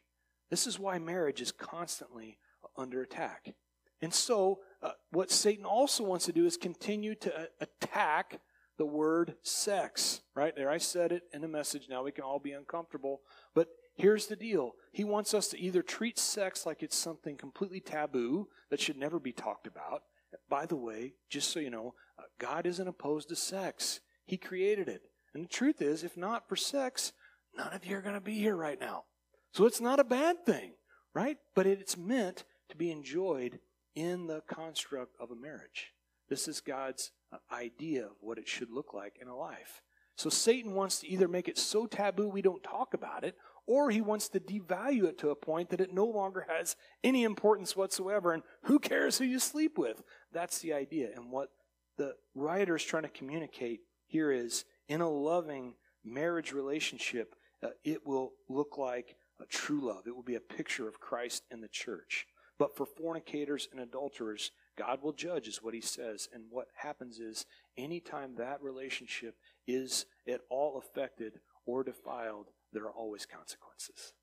This 0.49 0.67
is 0.67 0.79
why 0.79 0.99
marriage 0.99 1.41
is 1.41 1.51
constantly 1.51 2.37
under 2.77 3.01
attack. 3.01 3.53
And 4.01 4.13
so, 4.13 4.59
uh, 4.81 4.91
what 5.11 5.31
Satan 5.31 5.65
also 5.65 6.03
wants 6.03 6.25
to 6.25 6.33
do 6.33 6.45
is 6.45 6.57
continue 6.57 7.15
to 7.15 7.35
uh, 7.35 7.45
attack 7.61 8.41
the 8.77 8.85
word 8.85 9.35
sex. 9.41 10.21
Right 10.35 10.55
there, 10.55 10.69
I 10.69 10.77
said 10.77 11.11
it 11.11 11.23
in 11.33 11.41
the 11.41 11.47
message. 11.47 11.87
Now 11.89 12.03
we 12.03 12.11
can 12.11 12.23
all 12.23 12.39
be 12.39 12.51
uncomfortable. 12.51 13.21
But 13.55 13.69
here's 13.95 14.27
the 14.27 14.35
deal 14.35 14.73
He 14.91 15.03
wants 15.03 15.33
us 15.33 15.47
to 15.49 15.59
either 15.59 15.81
treat 15.81 16.19
sex 16.19 16.65
like 16.65 16.83
it's 16.83 16.97
something 16.97 17.37
completely 17.37 17.79
taboo 17.79 18.47
that 18.69 18.81
should 18.81 18.97
never 18.97 19.19
be 19.19 19.31
talked 19.31 19.67
about. 19.67 20.03
By 20.49 20.65
the 20.65 20.75
way, 20.75 21.13
just 21.29 21.51
so 21.51 21.59
you 21.59 21.69
know, 21.69 21.93
uh, 22.19 22.23
God 22.39 22.65
isn't 22.65 22.87
opposed 22.87 23.29
to 23.29 23.35
sex, 23.35 24.01
He 24.25 24.37
created 24.37 24.89
it. 24.89 25.03
And 25.33 25.43
the 25.45 25.49
truth 25.49 25.81
is, 25.81 26.03
if 26.03 26.17
not 26.17 26.47
for 26.49 26.55
sex, 26.55 27.13
none 27.57 27.73
of 27.73 27.85
you 27.85 27.97
are 27.97 28.01
going 28.01 28.15
to 28.15 28.21
be 28.21 28.37
here 28.37 28.55
right 28.55 28.79
now. 28.79 29.05
So 29.53 29.65
it's 29.65 29.81
not 29.81 29.99
a 29.99 30.03
bad 30.03 30.45
thing, 30.45 30.73
right? 31.13 31.37
But 31.55 31.67
it's 31.67 31.95
meant 31.95 32.43
to 32.69 32.75
be 32.75 32.91
enjoyed 32.91 33.59
in 33.95 34.25
the 34.25 34.41
construct 34.47 35.15
of 35.19 35.29
a 35.29 35.35
marriage. 35.35 35.91
This 36.27 36.47
is 36.47 36.59
God's 36.59 37.11
idea 37.51 38.05
of 38.05 38.13
what 38.19 38.39
it 38.39 38.47
should 38.47 38.71
look 38.71 38.93
like 38.93 39.17
in 39.21 39.27
a 39.27 39.37
life. 39.37 39.81
So 40.15 40.29
Satan 40.29 40.73
wants 40.73 40.99
to 40.99 41.07
either 41.07 41.27
make 41.27 41.47
it 41.47 41.57
so 41.57 41.85
taboo 41.85 42.27
we 42.27 42.41
don't 42.41 42.63
talk 42.63 42.95
about 42.95 43.23
it, 43.23 43.35
or 43.67 43.91
he 43.91 44.01
wants 44.01 44.27
to 44.29 44.39
devalue 44.39 45.05
it 45.05 45.17
to 45.19 45.29
a 45.29 45.35
point 45.35 45.69
that 45.69 45.81
it 45.81 45.93
no 45.93 46.05
longer 46.05 46.47
has 46.49 46.75
any 47.03 47.23
importance 47.23 47.75
whatsoever. 47.75 48.33
And 48.33 48.43
who 48.63 48.79
cares 48.79 49.19
who 49.19 49.25
you 49.25 49.39
sleep 49.39 49.77
with? 49.77 50.01
That's 50.31 50.59
the 50.59 50.73
idea. 50.73 51.09
And 51.15 51.31
what 51.31 51.49
the 51.97 52.15
writer 52.33 52.75
is 52.75 52.83
trying 52.83 53.03
to 53.03 53.09
communicate 53.09 53.81
here 54.07 54.31
is 54.31 54.65
in 54.87 55.01
a 55.01 55.09
loving 55.09 55.75
marriage 56.03 56.51
relationship, 56.51 57.35
uh, 57.63 57.69
it 57.83 58.05
will 58.05 58.33
look 58.49 58.77
like 58.77 59.15
a 59.43 59.47
true 59.47 59.87
love. 59.87 60.07
It 60.07 60.15
will 60.15 60.23
be 60.23 60.35
a 60.35 60.39
picture 60.39 60.87
of 60.87 60.99
Christ 60.99 61.43
and 61.51 61.61
the 61.61 61.67
church. 61.67 62.25
But 62.57 62.75
for 62.77 62.85
fornicators 62.85 63.67
and 63.71 63.81
adulterers, 63.81 64.51
God 64.77 65.01
will 65.01 65.11
judge, 65.11 65.47
is 65.47 65.61
what 65.61 65.73
he 65.73 65.81
says. 65.81 66.29
And 66.33 66.45
what 66.49 66.67
happens 66.75 67.19
is, 67.19 67.45
anytime 67.77 68.35
that 68.35 68.61
relationship 68.61 69.35
is 69.67 70.05
at 70.27 70.41
all 70.49 70.77
affected 70.77 71.39
or 71.65 71.83
defiled, 71.83 72.47
there 72.71 72.83
are 72.83 72.91
always 72.91 73.25
consequences. 73.25 74.13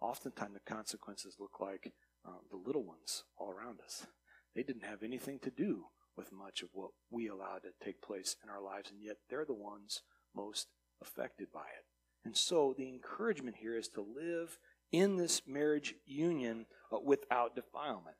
Oftentimes, 0.00 0.54
the 0.54 0.72
consequences 0.74 1.36
look 1.38 1.60
like 1.60 1.92
um, 2.26 2.40
the 2.50 2.56
little 2.56 2.84
ones 2.84 3.24
all 3.36 3.50
around 3.50 3.80
us. 3.80 4.06
They 4.54 4.62
didn't 4.62 4.84
have 4.84 5.02
anything 5.02 5.38
to 5.40 5.50
do 5.50 5.84
with 6.16 6.32
much 6.32 6.62
of 6.62 6.68
what 6.72 6.90
we 7.10 7.28
allowed 7.28 7.62
to 7.62 7.84
take 7.84 8.02
place 8.02 8.36
in 8.42 8.50
our 8.50 8.60
lives, 8.60 8.90
and 8.90 9.00
yet 9.02 9.16
they're 9.30 9.44
the 9.44 9.54
ones 9.54 10.02
most 10.34 10.66
affected 11.00 11.48
by 11.52 11.60
it. 11.60 11.87
And 12.28 12.36
so, 12.36 12.74
the 12.76 12.86
encouragement 12.86 13.56
here 13.56 13.74
is 13.74 13.88
to 13.88 14.02
live 14.02 14.58
in 14.92 15.16
this 15.16 15.40
marriage 15.46 15.94
union 16.04 16.66
uh, 16.92 16.98
without 17.02 17.56
defilement. 17.56 18.16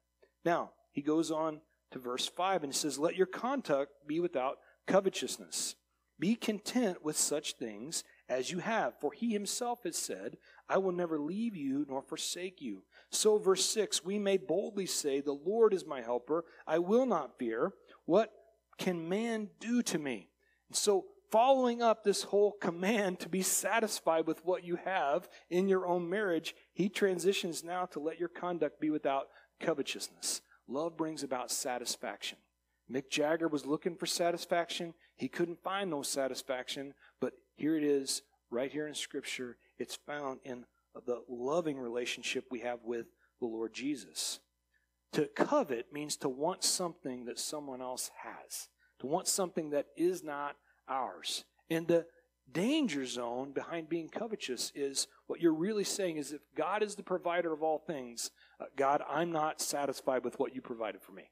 Now, 0.47 0.71
he 0.92 1.03
goes 1.03 1.31
on 1.31 1.61
to 1.90 1.99
verse 1.99 2.27
5 2.27 2.64
and 2.64 2.75
says, 2.75 2.99
Let 2.99 3.16
your 3.16 3.27
conduct 3.27 3.92
be 4.07 4.18
without 4.18 4.61
covetousness. 4.87 5.75
Be 6.18 6.37
content 6.37 7.05
with 7.05 7.18
such 7.18 7.57
things 7.57 8.03
as 8.31 8.51
you 8.51 8.61
have, 8.61 8.99
for 8.99 9.12
he 9.12 9.35
himself 9.35 9.81
has 9.85 9.99
said, 9.99 10.38
I 10.71 10.79
will 10.79 10.92
never 10.92 11.21
leave 11.21 11.55
you 11.55 11.85
nor 11.87 12.01
forsake 12.01 12.62
you. 12.62 12.85
So, 13.11 13.37
verse 13.37 13.66
6, 13.66 14.07
we 14.07 14.18
may 14.18 14.38
boldly 14.38 14.87
say, 14.87 15.21
The 15.21 15.33
Lord 15.33 15.75
is 15.75 15.85
my 15.85 16.01
helper. 16.01 16.47
I 16.66 16.79
will 16.79 17.05
not 17.05 17.38
fear. 17.38 17.75
What 18.07 18.33
can 18.79 19.07
man 19.07 19.51
do 19.61 19.83
to 19.83 19.99
me? 19.99 20.31
And 20.71 20.77
so, 20.79 21.05
following 21.31 21.83
up 21.83 22.05
this 22.05 22.25
whole 22.25 22.53
command 22.53 23.21
to 23.21 23.29
be 23.29 23.43
satisfied 23.43 24.27
with 24.27 24.45
what 24.45 24.64
you 24.64 24.77
have 24.85 25.29
in 25.51 25.69
your 25.69 25.87
own 25.87 26.09
marriage, 26.09 26.55
he 26.73 26.88
transitions 26.88 27.62
now 27.62 27.87
to 27.87 28.01
let 28.01 28.19
your 28.19 28.29
conduct 28.29 28.81
be 28.81 28.91
without 28.91 29.29
covetousness. 29.61 30.41
Love 30.67 30.97
brings 30.97 31.23
about 31.23 31.51
satisfaction. 31.51 32.38
Mick 32.91 33.11
Jagger 33.11 33.49
was 33.49 33.67
looking 33.67 33.97
for 33.97 34.07
satisfaction. 34.07 34.95
He 35.17 35.29
couldn't 35.29 35.62
find 35.62 35.91
no 35.91 36.03
satisfaction, 36.03 36.95
but 37.21 37.35
here 37.57 37.77
it 37.77 37.85
is, 37.85 38.23
right 38.51 38.73
here 38.73 38.87
in 38.87 38.95
Scripture. 38.95 39.57
It's 39.79 39.97
found 39.97 40.41
in 40.45 40.64
the 41.07 41.23
loving 41.29 41.79
relationship 41.79 42.45
we 42.51 42.61
have 42.61 42.81
with 42.85 43.07
the 43.41 43.47
Lord 43.47 43.75
Jesus. 43.75 44.41
To 45.12 45.27
covet 45.27 45.93
means 45.93 46.17
to 46.19 46.29
want 46.29 46.64
something 46.64 47.25
that 47.27 47.38
someone 47.38 47.81
else 47.81 48.11
has, 48.23 48.69
to 49.01 49.07
want 49.07 49.29
something 49.29 49.71
that 49.71 49.87
is 49.97 50.23
not 50.23 50.57
ours. 50.88 51.44
And 51.70 51.87
the 51.87 52.07
danger 52.51 53.05
zone 53.05 53.53
behind 53.53 53.88
being 53.88 54.09
covetous 54.09 54.72
is 54.74 55.07
what 55.27 55.40
you're 55.40 55.55
really 55.55 55.85
saying 55.85 56.16
is 56.16 56.33
if 56.33 56.40
God 56.57 56.83
is 56.83 56.94
the 56.94 57.03
provider 57.03 57.53
of 57.53 57.62
all 57.62 57.79
things, 57.79 58.31
uh, 58.61 58.64
God, 58.77 59.03
I'm 59.09 59.31
not 59.31 59.61
satisfied 59.61 60.24
with 60.24 60.38
what 60.38 60.55
you 60.55 60.62
provided 60.62 61.03
for 61.03 61.12
me. 61.12 61.31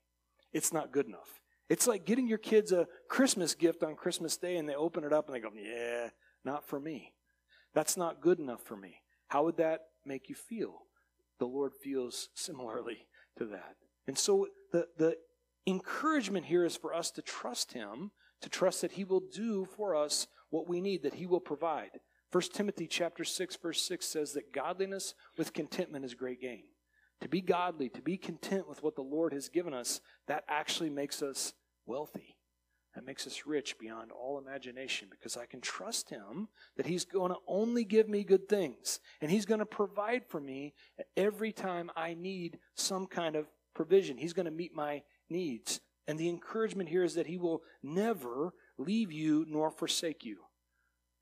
It's 0.53 0.73
not 0.73 0.93
good 0.93 1.07
enough. 1.07 1.41
It's 1.69 1.87
like 1.87 2.05
getting 2.05 2.29
your 2.29 2.39
kids 2.39 2.71
a 2.71 2.87
Christmas 3.09 3.55
gift 3.55 3.83
on 3.83 3.97
Christmas 3.97 4.37
Day 4.37 4.57
and 4.57 4.69
they 4.69 4.75
open 4.75 5.05
it 5.05 5.13
up 5.13 5.27
and 5.27 5.35
they 5.35 5.41
go, 5.41 5.51
yeah, 5.55 6.11
not 6.45 6.69
for 6.69 6.79
me. 6.79 7.13
That's 7.75 7.97
not 7.97 8.21
good 8.21 8.39
enough 8.39 8.63
for 8.63 8.77
me. 8.77 9.03
How 9.29 9.45
would 9.45 9.57
that 9.57 9.81
make 10.05 10.29
you 10.29 10.35
feel? 10.35 10.83
The 11.39 11.47
Lord 11.47 11.73
feels 11.83 12.29
similarly 12.35 13.09
to 13.39 13.47
that. 13.47 13.77
And 14.07 14.17
so 14.17 14.47
the, 14.73 14.87
the 14.97 15.17
encouragement 15.67 16.47
here 16.47 16.65
is 16.65 16.77
for 16.77 16.95
us 16.95 17.11
to 17.13 17.23
trust 17.23 17.73
Him, 17.73 18.13
to 18.41 18.49
trust 18.49 18.83
that 18.83 18.93
He 18.93 19.05
will 19.05 19.23
do 19.33 19.65
for 19.65 19.95
us 19.95 20.27
what 20.51 20.69
we 20.69 20.81
need, 20.81 21.03
that 21.03 21.15
He 21.15 21.27
will 21.27 21.41
provide. 21.41 22.01
1 22.33 22.43
Timothy 22.53 22.87
chapter 22.87 23.25
6, 23.25 23.57
verse 23.57 23.83
6 23.83 24.07
says 24.07 24.33
that 24.33 24.53
godliness 24.53 25.15
with 25.39 25.53
contentment 25.53 26.05
is 26.05 26.15
great 26.15 26.41
gain. 26.41 26.65
To 27.23 27.29
be 27.29 27.41
godly, 27.41 27.89
to 27.91 28.03
be 28.03 28.19
content 28.19 28.69
with 28.69 28.83
what 28.83 28.95
the 28.95 29.03
Lord 29.03 29.33
has 29.33 29.49
given 29.49 29.73
us, 29.73 30.01
that 30.27 30.45
actually 30.49 30.91
makes 30.91 31.23
us 31.23 31.55
wealthy. 31.87 32.37
That 32.95 33.07
makes 33.07 33.27
us 33.27 33.47
rich 33.47 33.79
beyond 33.79 34.11
all 34.11 34.39
imagination 34.39 35.09
because 35.11 35.37
I 35.37 35.45
can 35.47 35.61
trust 35.61 36.11
Him 36.11 36.49
that 36.77 36.87
He's 36.87 37.05
going 37.05 37.31
to 37.31 37.39
only 37.47 37.85
give 37.85 38.09
me 38.09 38.25
good 38.25 38.49
things. 38.49 39.01
And 39.21 39.31
He's 39.31 39.47
going 39.47 39.61
to 39.61 39.67
provide 39.67 40.25
for 40.27 40.41
me 40.41 40.75
every 41.17 41.53
time 41.53 41.91
I 41.95 42.15
need 42.15 42.59
some 42.75 43.07
kind 43.07 43.37
of 43.37 43.47
provision. 43.75 44.17
He's 44.17 44.33
going 44.33 44.47
to 44.47 44.51
meet 44.51 44.75
my 44.75 45.03
needs. 45.29 45.81
And 46.09 46.19
the 46.19 46.29
encouragement 46.29 46.89
here 46.89 47.03
is 47.03 47.15
that 47.15 47.27
He 47.27 47.37
will 47.37 47.63
never 47.83 48.53
leave 48.79 49.11
you 49.11 49.45
nor 49.49 49.71
forsake 49.71 50.25
you. 50.25 50.39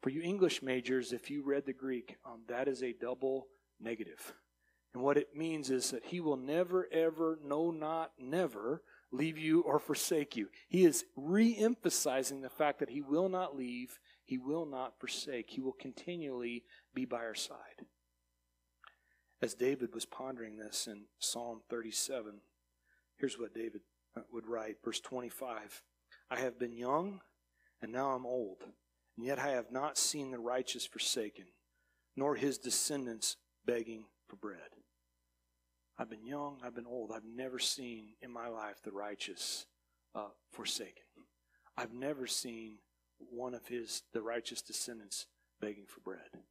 For 0.02 0.10
you 0.10 0.20
English 0.20 0.62
majors, 0.62 1.12
if 1.12 1.30
you 1.30 1.42
read 1.42 1.64
the 1.64 1.72
Greek, 1.72 2.16
um, 2.26 2.42
that 2.48 2.68
is 2.68 2.82
a 2.82 2.92
double 2.92 3.46
negative. 3.80 4.34
And 4.92 5.02
what 5.02 5.16
it 5.16 5.34
means 5.34 5.70
is 5.70 5.90
that 5.90 6.04
he 6.04 6.20
will 6.20 6.36
never, 6.36 6.86
ever, 6.92 7.38
no, 7.44 7.70
not, 7.70 8.12
never 8.18 8.82
leave 9.10 9.38
you 9.38 9.62
or 9.62 9.78
forsake 9.78 10.36
you. 10.36 10.48
He 10.68 10.84
is 10.84 11.04
re 11.16 11.56
emphasizing 11.56 12.42
the 12.42 12.48
fact 12.48 12.78
that 12.78 12.90
he 12.90 13.00
will 13.00 13.28
not 13.28 13.56
leave, 13.56 13.98
he 14.24 14.38
will 14.38 14.66
not 14.66 15.00
forsake, 15.00 15.50
he 15.50 15.60
will 15.60 15.72
continually 15.72 16.64
be 16.94 17.04
by 17.04 17.18
our 17.18 17.34
side. 17.34 17.86
As 19.42 19.54
David 19.54 19.94
was 19.94 20.06
pondering 20.06 20.56
this 20.56 20.86
in 20.86 21.04
Psalm 21.18 21.62
37, 21.68 22.40
here's 23.16 23.38
what 23.38 23.54
David 23.54 23.80
would 24.33 24.46
write, 24.46 24.77
verse 24.85 25.00
25 25.00 25.83
I 26.31 26.40
have 26.40 26.59
been 26.59 26.72
young, 26.72 27.20
and 27.83 27.92
now 27.92 28.11
I'm 28.11 28.27
old, 28.27 28.62
and 29.16 29.27
yet 29.27 29.38
I 29.38 29.50
have 29.50 29.70
not 29.70 29.98
seen 29.98 30.31
the 30.31 30.38
righteous 30.38 30.87
forsaken, 30.87 31.44
nor 32.16 32.35
his 32.35 32.59
descendants 32.59 33.37
begging 33.66 34.05
for 34.27 34.37
bread. 34.37 34.59
I've 35.98 36.11
been 36.11 36.27
young, 36.27 36.59
I've 36.64 36.74
been 36.74 36.87
old. 36.87 37.12
I've 37.14 37.24
never 37.24 37.59
seen 37.59 38.14
in 38.20 38.33
my 38.33 38.48
life 38.48 38.83
the 38.83 38.90
righteous 38.90 39.66
uh, 40.14 40.29
forsaken. 40.50 41.05
I've 41.77 41.92
never 41.92 42.27
seen 42.27 42.79
one 43.18 43.55
of 43.55 43.66
his, 43.68 44.03
the 44.12 44.22
righteous 44.22 44.61
descendants, 44.61 45.27
begging 45.61 45.87
for 45.87 46.00
bread. 46.00 46.42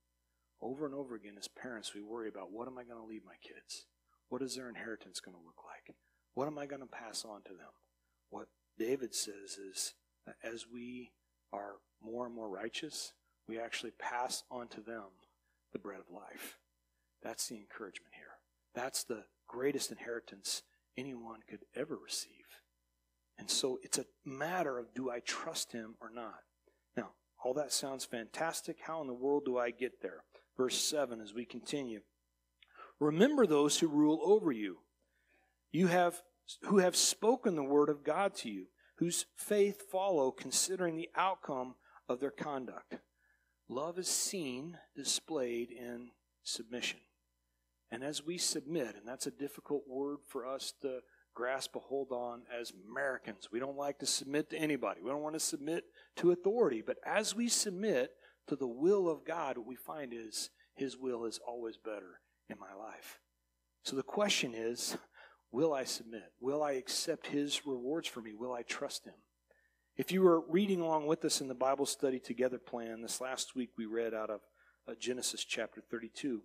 Over 0.62 0.86
and 0.86 0.96
over 0.96 1.16
again, 1.16 1.36
as 1.38 1.50
parents, 1.50 1.94
we 1.94 2.02
worry 2.02 2.30
about 2.30 2.52
what 2.52 2.68
am 2.68 2.78
I 2.78 2.84
going 2.84 3.02
to 3.02 3.08
leave 3.08 3.26
my 3.26 3.36
kids? 3.42 3.86
What 4.30 4.42
is 4.42 4.56
their 4.56 4.70
inheritance 4.70 5.20
going 5.20 5.36
to 5.36 5.44
look 5.44 5.62
like? 5.66 5.96
What 6.34 6.48
am 6.48 6.58
I 6.58 6.66
going 6.66 6.82
to 6.82 6.88
pass 6.88 7.26
on 7.26 7.42
to 7.44 7.50
them? 7.50 7.72
What 8.30 8.48
David 8.78 9.14
says 9.14 9.58
is, 9.58 9.94
as 10.44 10.66
we 10.72 11.12
are 11.52 11.74
more 12.02 12.26
and 12.26 12.34
more 12.34 12.50
righteous, 12.50 13.14
we 13.48 13.60
actually 13.60 13.92
pass 14.00 14.44
on 14.50 14.68
to 14.70 14.82
them 14.82 15.04
the 15.72 15.80
bread 15.80 16.00
of 16.00 16.14
life. 16.14 16.58
That's 17.22 17.48
the 17.48 17.56
encouragement 17.56 18.14
here. 18.16 18.40
That's 18.74 19.04
the 19.04 19.26
greatest 19.48 19.92
inheritance 19.92 20.64
anyone 20.98 21.40
could 21.48 21.66
ever 21.76 21.98
receive. 21.98 22.32
And 23.38 23.50
so 23.50 23.80
it's 23.84 23.98
a 23.98 24.06
matter 24.26 24.78
of 24.78 24.94
do 24.94 25.10
I 25.10 25.20
trust 25.20 25.72
him 25.72 25.96
or 26.02 26.10
not? 26.14 26.42
Now, 26.96 27.12
all 27.44 27.54
that 27.56 27.72
sounds 27.72 28.06
fantastic. 28.06 28.78
How 28.82 29.02
in 29.02 29.08
the 29.08 29.14
world 29.14 29.46
do 29.46 29.58
I 29.58 29.72
get 29.72 30.02
there? 30.02 30.24
Verse 30.58 30.78
7 30.78 31.20
as 31.20 31.34
we 31.34 31.46
continue. 31.46 32.02
Remember 33.00 33.46
those 33.46 33.80
who 33.80 33.88
rule 33.88 34.20
over 34.24 34.52
you. 34.52 34.78
You 35.74 35.88
have 35.88 36.22
who 36.64 36.78
have 36.78 36.96
spoken 36.96 37.56
the 37.56 37.64
word 37.64 37.90
of 37.90 38.04
God 38.04 38.36
to 38.36 38.50
you, 38.50 38.68
whose 38.98 39.26
faith 39.36 39.82
follow 39.92 40.32
considering 40.32 40.96
the 40.96 41.10
outcome 41.16 41.76
of 42.08 42.20
their 42.20 42.32
conduct. 42.32 42.98
Love 43.68 43.98
is 43.98 44.08
seen 44.08 44.78
displayed 44.96 45.72
in 45.72 46.10
submission. 46.44 47.00
And 47.92 48.04
as 48.04 48.26
we 48.26 48.38
submit, 48.38 48.96
and 48.96 49.08
that's 49.08 49.28
a 49.28 49.32
difficult 49.32 49.84
word 49.88 50.18
for 50.28 50.46
us 50.46 50.74
to 50.82 51.00
grasp 51.34 51.76
a 51.76 51.80
hold 51.80 52.12
on 52.12 52.44
as 52.60 52.72
Americans, 52.90 53.50
we 53.52 53.60
don't 53.60 53.78
like 53.78 54.00
to 54.00 54.06
submit 54.06 54.50
to 54.50 54.58
anybody. 54.58 55.02
We 55.02 55.10
don't 55.10 55.22
want 55.24 55.36
to 55.36 55.40
submit 55.40 55.86
to 56.18 56.32
authority. 56.32 56.84
But 56.86 56.98
as 57.06 57.36
we 57.36 57.50
submit 57.50 58.12
to 58.48 58.56
the 58.56 58.68
will 58.68 59.10
of 59.10 59.26
God, 59.26 59.58
what 59.58 59.68
we 59.68 59.76
find 59.76 60.14
is 60.14 60.50
His 60.76 60.98
will 60.98 61.26
is 61.26 61.40
always 61.48 61.78
better 61.78 62.20
in 62.50 62.58
my 62.60 62.74
life. 62.78 63.20
So 63.84 63.96
the 63.96 64.04
question 64.04 64.54
is 64.56 64.98
will 65.54 65.74
I 65.74 65.86
submit? 65.86 66.34
Will 66.42 66.62
I 66.62 66.74
accept 66.74 67.28
His 67.28 67.66
rewards 67.66 68.10
for 68.10 68.20
me? 68.20 68.34
Will 68.34 68.52
I 68.52 68.64
trust 68.64 69.06
Him? 69.06 69.14
If 69.96 70.12
you 70.12 70.24
were 70.24 70.42
reading 70.50 70.82
along 70.82 71.06
with 71.06 71.24
us 71.24 71.40
in 71.40 71.48
the 71.48 71.54
Bible 71.54 71.86
study 71.86 72.20
together 72.20 72.58
plan, 72.58 73.02
this 73.02 73.22
last 73.22 73.56
week 73.56 73.70
we 73.78 73.86
read 73.86 74.14
out 74.14 74.32
of 74.32 74.42
uh, 74.88 74.94
Genesis 75.00 75.46
chapter 75.46 75.82
32. 75.90 76.42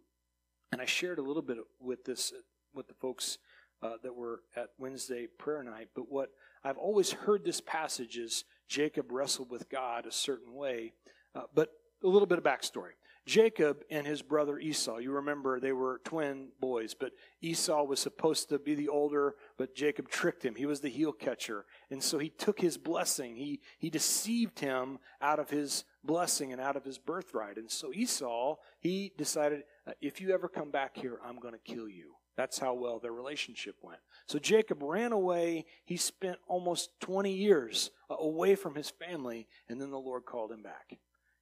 And 0.71 0.83
I 0.83 0.85
shared 0.85 1.19
a 1.19 1.23
little 1.23 1.43
bit 1.43 1.57
with 1.81 2.05
this 2.05 2.33
with 2.75 2.87
the 2.89 2.95
folks 2.95 3.39
uh, 3.83 3.95
that 4.03 4.15
were 4.15 4.43
at 4.55 4.69
Wednesday 4.79 5.27
prayer 5.39 5.63
night. 5.63 5.89
But 5.97 6.11
what 6.11 6.29
I've 6.63 6.77
always 6.77 7.11
heard 7.11 7.43
this 7.45 7.63
passage 7.63 8.19
is 8.19 8.45
Jacob 8.69 9.11
wrestled 9.11 9.51
with 9.51 9.71
God 9.71 10.05
a 10.05 10.13
certain 10.13 10.53
way. 10.53 10.93
Uh, 11.35 11.43
but 11.55 11.71
a 12.05 12.09
little 12.09 12.27
bit 12.27 12.39
of 12.39 12.45
backstory. 12.45 12.93
Jacob 13.29 13.85
and 13.91 14.07
his 14.07 14.23
brother 14.23 14.59
Esau, 14.59 14.97
you 14.97 15.13
remember 15.13 15.61
they 15.61 15.73
were 15.73 16.01
twin 16.03 16.49
boys, 16.61 16.95
but 16.95 17.13
Esau 17.43 17.85
was 17.85 18.01
supposed 18.01 18.49
to 18.49 18.59
be 18.59 18.75
the 18.75 18.89
older, 18.89 19.35
but 19.59 19.75
Jacob 19.75 20.09
tricked 20.09 20.43
him. 20.43 20.55
He 20.55 20.65
was 20.65 20.81
the 20.81 20.89
heel 20.89 21.13
catcher. 21.13 21.67
And 21.91 22.03
so 22.03 22.19
he 22.19 22.31
took 22.31 22.59
his 22.59 22.79
blessing. 22.79 23.37
He, 23.37 23.61
he 23.79 23.91
deceived 23.91 24.61
him 24.61 24.99
out 25.21 25.39
of 25.39 25.51
his 25.51 25.85
blessing 26.03 26.53
and 26.53 26.61
out 26.61 26.75
of 26.75 26.87
his 26.87 26.97
birthright. 26.97 27.59
And 27.59 27.71
so 27.71 27.93
Esau, 27.93 28.57
he 28.81 29.13
decided, 29.19 29.65
uh, 29.87 29.93
if 30.01 30.23
you 30.23 30.33
ever 30.33 30.49
come 30.49 30.71
back 30.71 30.97
here, 30.97 31.21
I'm 31.23 31.39
going 31.39 31.55
to 31.55 31.73
kill 31.73 31.89
you. 31.89 32.15
That's 32.35 32.59
how 32.59 32.73
well 32.73 32.99
their 32.99 33.13
relationship 33.13 33.75
went. 33.83 34.01
So 34.27 34.39
Jacob 34.39 34.83
ran 34.83 35.13
away. 35.13 35.67
He 35.85 35.99
spent 35.99 36.39
almost 36.47 36.99
20 37.01 37.31
years 37.31 37.91
uh, 38.09 38.15
away 38.19 38.55
from 38.55 38.75
his 38.75 38.89
family, 38.89 39.49
and 39.69 39.79
then 39.79 39.91
the 39.91 39.99
Lord 39.99 40.25
called 40.25 40.51
him 40.51 40.63
back. 40.63 40.99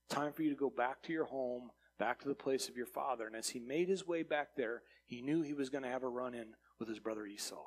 Time 0.09 0.33
for 0.33 0.43
you 0.43 0.51
to 0.51 0.57
go 0.57 0.71
back 0.71 1.03
to 1.03 1.13
your 1.13 1.25
home, 1.25 1.71
back 1.99 2.21
to 2.21 2.29
the 2.29 2.35
place 2.35 2.69
of 2.69 2.77
your 2.77 2.87
father. 2.87 3.27
And 3.27 3.37
as 3.37 3.51
he 3.51 3.61
made 3.61 3.89
his 3.89 4.07
way 4.07 4.23
back 4.23 4.49
there, 4.57 4.83
he 5.07 5.23
knew 5.23 5.43
he 5.43 5.55
was 5.55 5.71
going 5.71 5.85
to 5.85 5.91
have 5.91 6.03
a 6.03 6.09
run 6.09 6.35
in 6.35 6.55
with 6.79 6.89
his 6.89 6.99
brother 6.99 7.27
Esau. 7.27 7.65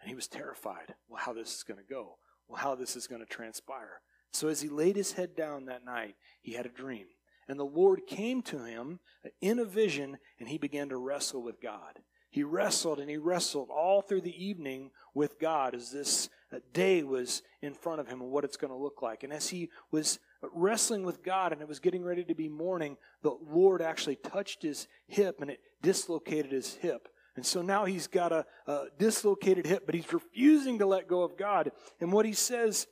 And 0.00 0.08
he 0.08 0.14
was 0.14 0.28
terrified. 0.28 0.94
Well, 1.08 1.22
how 1.24 1.32
this 1.32 1.54
is 1.54 1.62
going 1.62 1.78
to 1.78 1.94
go. 1.94 2.18
Well, 2.48 2.60
how 2.60 2.74
this 2.74 2.96
is 2.96 3.06
going 3.06 3.20
to 3.20 3.26
transpire. 3.26 4.00
So 4.32 4.48
as 4.48 4.60
he 4.60 4.68
laid 4.68 4.96
his 4.96 5.12
head 5.12 5.34
down 5.36 5.66
that 5.66 5.84
night, 5.84 6.16
he 6.42 6.52
had 6.54 6.66
a 6.66 6.70
dream. 6.70 7.06
And 7.48 7.58
the 7.58 7.64
Lord 7.64 8.06
came 8.06 8.42
to 8.42 8.64
him 8.64 9.00
in 9.40 9.58
a 9.58 9.64
vision, 9.64 10.18
and 10.38 10.48
he 10.48 10.58
began 10.58 10.88
to 10.88 10.96
wrestle 10.96 11.42
with 11.42 11.60
God. 11.60 12.00
He 12.28 12.42
wrestled 12.42 13.00
and 13.00 13.08
he 13.08 13.16
wrestled 13.16 13.70
all 13.70 14.02
through 14.02 14.20
the 14.20 14.44
evening 14.44 14.90
with 15.14 15.38
God 15.38 15.74
as 15.74 15.90
this 15.90 16.28
day 16.72 17.02
was 17.02 17.42
in 17.62 17.74
front 17.74 18.00
of 18.00 18.08
him 18.08 18.20
and 18.20 18.30
what 18.30 18.44
it's 18.44 18.56
going 18.56 18.72
to 18.72 18.76
look 18.76 19.02
like. 19.02 19.22
And 19.22 19.32
as 19.32 19.48
he 19.48 19.70
was 19.90 20.18
wrestling 20.52 21.04
with 21.04 21.22
God 21.22 21.52
and 21.52 21.60
it 21.60 21.68
was 21.68 21.80
getting 21.80 22.04
ready 22.04 22.24
to 22.24 22.34
be 22.34 22.48
morning, 22.48 22.96
the 23.22 23.36
Lord 23.48 23.82
actually 23.82 24.16
touched 24.16 24.62
his 24.62 24.88
hip 25.06 25.40
and 25.40 25.50
it 25.50 25.60
dislocated 25.82 26.52
his 26.52 26.74
hip. 26.74 27.08
And 27.36 27.44
so 27.44 27.62
now 27.62 27.84
he's 27.84 28.06
got 28.06 28.32
a, 28.32 28.46
a, 28.66 28.86
dislocated 28.98 29.66
hip, 29.66 29.84
but 29.84 29.94
he's 29.94 30.12
refusing 30.12 30.78
to 30.78 30.86
let 30.86 31.08
go 31.08 31.22
of 31.22 31.36
God. 31.36 31.70
And 32.00 32.10
what 32.10 32.24
he 32.24 32.32
says 32.32 32.86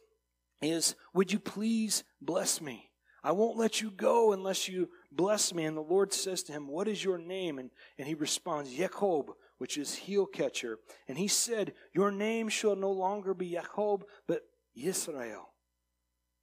is, 0.60 0.94
Would 1.14 1.32
you 1.32 1.38
please 1.38 2.04
bless 2.20 2.60
me? 2.60 2.90
I 3.22 3.32
won't 3.32 3.56
let 3.56 3.80
you 3.80 3.90
go 3.90 4.32
unless 4.32 4.68
you 4.68 4.90
bless 5.10 5.54
me. 5.54 5.64
And 5.64 5.74
the 5.74 5.80
Lord 5.80 6.12
says 6.12 6.42
to 6.44 6.52
him, 6.52 6.68
What 6.68 6.88
is 6.88 7.02
your 7.02 7.16
name? 7.16 7.58
And, 7.58 7.70
and 7.98 8.06
he 8.06 8.14
responds, 8.14 8.70
Jacob, 8.70 9.30
which 9.58 9.76
is 9.76 9.94
heel 9.94 10.26
catcher. 10.26 10.78
And 11.08 11.18
he 11.18 11.28
said, 11.28 11.74
Your 11.94 12.10
name 12.10 12.48
shall 12.48 12.76
no 12.76 12.90
longer 12.90 13.34
be 13.34 13.50
Jacob, 13.50 14.04
but 14.26 14.42
Israel. 14.74 15.50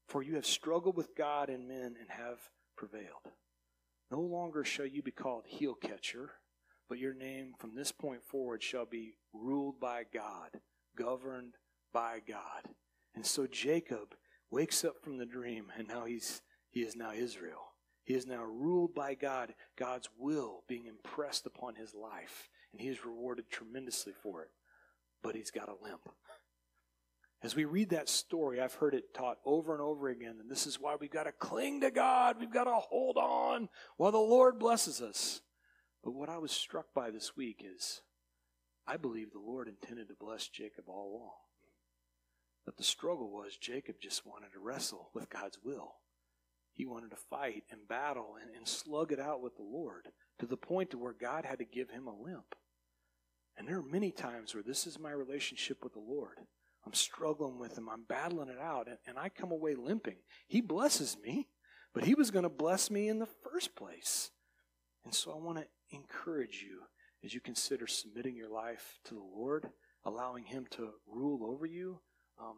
For 0.08 0.24
you 0.24 0.36
have 0.36 0.45
struggled 0.45 0.97
with 0.97 1.15
God 1.15 1.50
and 1.50 1.67
men 1.67 1.95
and 2.00 2.10
have 2.10 2.39
prevailed. 2.76 3.32
No 4.10 4.19
longer 4.19 4.63
shall 4.63 4.86
you 4.86 5.02
be 5.02 5.12
called 5.12 5.45
heel 5.47 5.74
catcher 5.74 6.32
but 6.91 7.00
your 7.00 7.13
name 7.13 7.54
from 7.58 7.74
this 7.74 7.93
point 7.93 8.21
forward 8.21 8.62
shall 8.62 8.86
be 8.86 9.15
ruled 9.32 9.80
by 9.80 10.04
God, 10.13 10.60
governed 10.97 11.54
by 11.93 12.19
God. 12.28 12.67
And 13.15 13.26
so 13.26 13.47
Jacob 13.47 14.13
wakes 14.50 14.84
up 14.84 14.95
from 15.02 15.17
the 15.17 15.26
dream, 15.26 15.71
and 15.78 15.88
now 15.88 16.04
he's 16.04 16.41
he 16.69 16.82
is 16.82 16.97
now 16.97 17.13
Israel. 17.13 17.62
He 18.04 18.13
is 18.13 18.28
now 18.28 18.43
ruled 18.43 18.93
by 18.93 19.15
God, 19.15 19.54
God's 19.80 20.10
will 20.19 20.65
being 20.67 20.86
impressed 20.86 21.45
upon 21.45 21.76
his 21.76 21.93
life, 21.95 22.50
and 22.72 22.82
he 22.82 22.88
is 22.88 23.06
rewarded 23.06 23.50
tremendously 23.50 24.14
for 24.24 24.44
it. 24.44 24.50
But 25.24 25.36
he's 25.36 25.52
got 25.52 25.70
a 25.70 25.84
limp. 25.84 26.10
As 27.44 27.56
we 27.56 27.66
read 27.66 27.90
that 27.90 28.08
story, 28.08 28.62
I've 28.62 28.76
heard 28.76 28.94
it 28.94 29.14
taught 29.16 29.38
over 29.46 29.74
and 29.74 29.82
over 29.82 30.10
again, 30.10 30.38
and 30.40 30.50
this 30.50 30.68
is 30.68 30.80
why 30.80 30.96
we've 31.00 31.12
got 31.12 31.24
to 31.24 31.32
cling 31.32 31.82
to 31.82 31.90
God. 31.90 32.38
We've 32.40 32.54
got 32.54 32.66
to 32.66 32.76
hold 32.76 33.18
on 33.18 33.70
while 33.98 34.12
the 34.12 34.18
Lord 34.18 34.60
blesses 34.60 35.02
us. 35.02 35.42
But 36.04 36.14
what 36.14 36.30
I 36.30 36.38
was 36.38 36.52
struck 36.52 36.94
by 36.94 37.10
this 37.10 37.36
week 37.36 37.64
is 37.64 38.02
I 38.88 38.98
believe 38.98 39.32
the 39.32 39.40
Lord 39.40 39.68
intended 39.68 40.08
to 40.10 40.16
bless 40.20 40.48
Jacob 40.48 40.86
all 40.88 41.16
along. 41.16 41.34
But 42.66 42.78
the 42.78 42.84
struggle 42.84 43.32
was 43.32 43.58
Jacob 43.58 43.96
just 44.00 44.26
wanted 44.26 44.54
to 44.54 44.60
wrestle 44.60 45.10
with 45.14 45.30
God's 45.30 45.58
will. 45.64 45.96
He 46.74 46.86
wanted 46.86 47.10
to 47.10 47.18
fight 47.30 47.64
and 47.72 47.88
battle 47.88 48.36
and, 48.42 48.56
and 48.56 48.68
slug 48.68 49.12
it 49.12 49.20
out 49.20 49.42
with 49.42 49.56
the 49.56 49.64
Lord 49.64 50.10
to 50.40 50.46
the 50.46 50.58
point 50.58 50.92
to 50.92 50.98
where 50.98 51.14
God 51.14 51.46
had 51.46 51.60
to 51.60 51.66
give 51.66 51.90
him 51.90 52.08
a 52.08 52.16
limp. 52.16 52.56
And 53.58 53.68
there 53.68 53.78
are 53.78 53.84
many 53.84 54.12
times 54.12 54.54
where 54.54 54.64
this 54.64 54.88
is 54.88 55.00
my 55.00 55.12
relationship 55.12 55.84
with 55.84 55.94
the 55.94 56.00
Lord. 56.00 56.38
I'm 56.86 56.94
struggling 56.94 57.60
with 57.60 57.78
him. 57.78 57.90
I'm 57.90 58.06
battling 58.08 58.50
it 58.50 58.60
out. 58.60 58.88
And, 58.88 58.98
and 59.06 59.20
I 59.20 59.30
come 59.30 59.52
away 59.52 59.76
limping. 59.76 60.18
He 60.48 60.62
blesses 60.62 61.18
me, 61.24 61.48
but 61.94 62.06
he 62.06 62.16
was 62.16 62.32
going 62.32 62.44
to 62.44 62.50
bless 62.50 62.90
me 62.90 63.08
in 63.08 63.20
the 63.20 63.28
first 63.44 63.76
place. 63.76 64.32
And 65.06 65.14
so 65.14 65.32
I 65.32 65.38
want 65.38 65.60
to 65.60 65.66
encourage 65.92 66.66
you 66.68 66.82
as 67.24 67.34
you 67.34 67.42
consider 67.42 67.88
submitting 67.88 68.36
your 68.36 68.50
life 68.50 69.00
to 69.06 69.14
the 69.14 69.20
Lord, 69.20 69.70
allowing 70.06 70.46
Him 70.46 70.66
to 70.72 70.90
rule 71.08 71.46
over 71.46 71.66
you. 71.66 72.00
Um, 72.40 72.58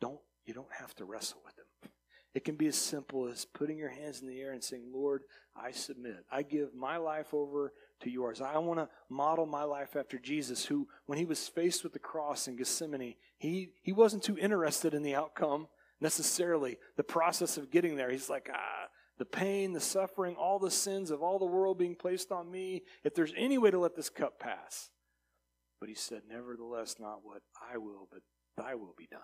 don't 0.00 0.20
you 0.44 0.54
don't 0.54 0.72
have 0.78 0.94
to 0.96 1.04
wrestle 1.04 1.40
with 1.44 1.58
Him. 1.58 1.90
It 2.34 2.44
can 2.44 2.56
be 2.56 2.66
as 2.66 2.76
simple 2.76 3.28
as 3.28 3.44
putting 3.44 3.78
your 3.78 3.88
hands 3.88 4.20
in 4.20 4.28
the 4.28 4.40
air 4.40 4.52
and 4.52 4.62
saying, 4.62 4.90
Lord, 4.92 5.22
I 5.56 5.70
submit. 5.70 6.24
I 6.30 6.42
give 6.42 6.74
my 6.74 6.98
life 6.98 7.32
over 7.32 7.72
to 8.00 8.10
yours. 8.10 8.40
I 8.40 8.58
want 8.58 8.80
to 8.80 8.88
model 9.08 9.46
my 9.46 9.64
life 9.64 9.96
after 9.96 10.18
Jesus, 10.18 10.64
who, 10.66 10.88
when 11.06 11.18
he 11.18 11.24
was 11.24 11.48
faced 11.48 11.82
with 11.82 11.92
the 11.92 11.98
cross 11.98 12.48
in 12.48 12.56
Gethsemane, 12.56 13.14
he, 13.38 13.70
he 13.82 13.92
wasn't 13.92 14.22
too 14.22 14.36
interested 14.38 14.94
in 14.94 15.02
the 15.02 15.14
outcome 15.14 15.68
necessarily, 16.00 16.78
the 16.96 17.02
process 17.02 17.56
of 17.56 17.70
getting 17.70 17.96
there. 17.96 18.10
He's 18.10 18.28
like, 18.28 18.50
ah, 18.52 18.88
the 19.18 19.24
pain, 19.24 19.72
the 19.72 19.80
suffering, 19.80 20.36
all 20.36 20.58
the 20.58 20.70
sins 20.70 21.10
of 21.10 21.22
all 21.22 21.38
the 21.38 21.46
world 21.46 21.78
being 21.78 21.94
placed 21.94 22.30
on 22.30 22.50
me, 22.50 22.82
if 23.02 23.14
there's 23.14 23.32
any 23.36 23.58
way 23.58 23.70
to 23.70 23.78
let 23.78 23.96
this 23.96 24.10
cup 24.10 24.38
pass. 24.38 24.90
But 25.80 25.88
he 25.88 25.94
said, 25.94 26.22
Nevertheless, 26.28 26.96
not 26.98 27.20
what 27.22 27.42
I 27.72 27.78
will, 27.78 28.08
but 28.10 28.20
thy 28.56 28.74
will 28.74 28.94
be 28.96 29.08
done. 29.10 29.20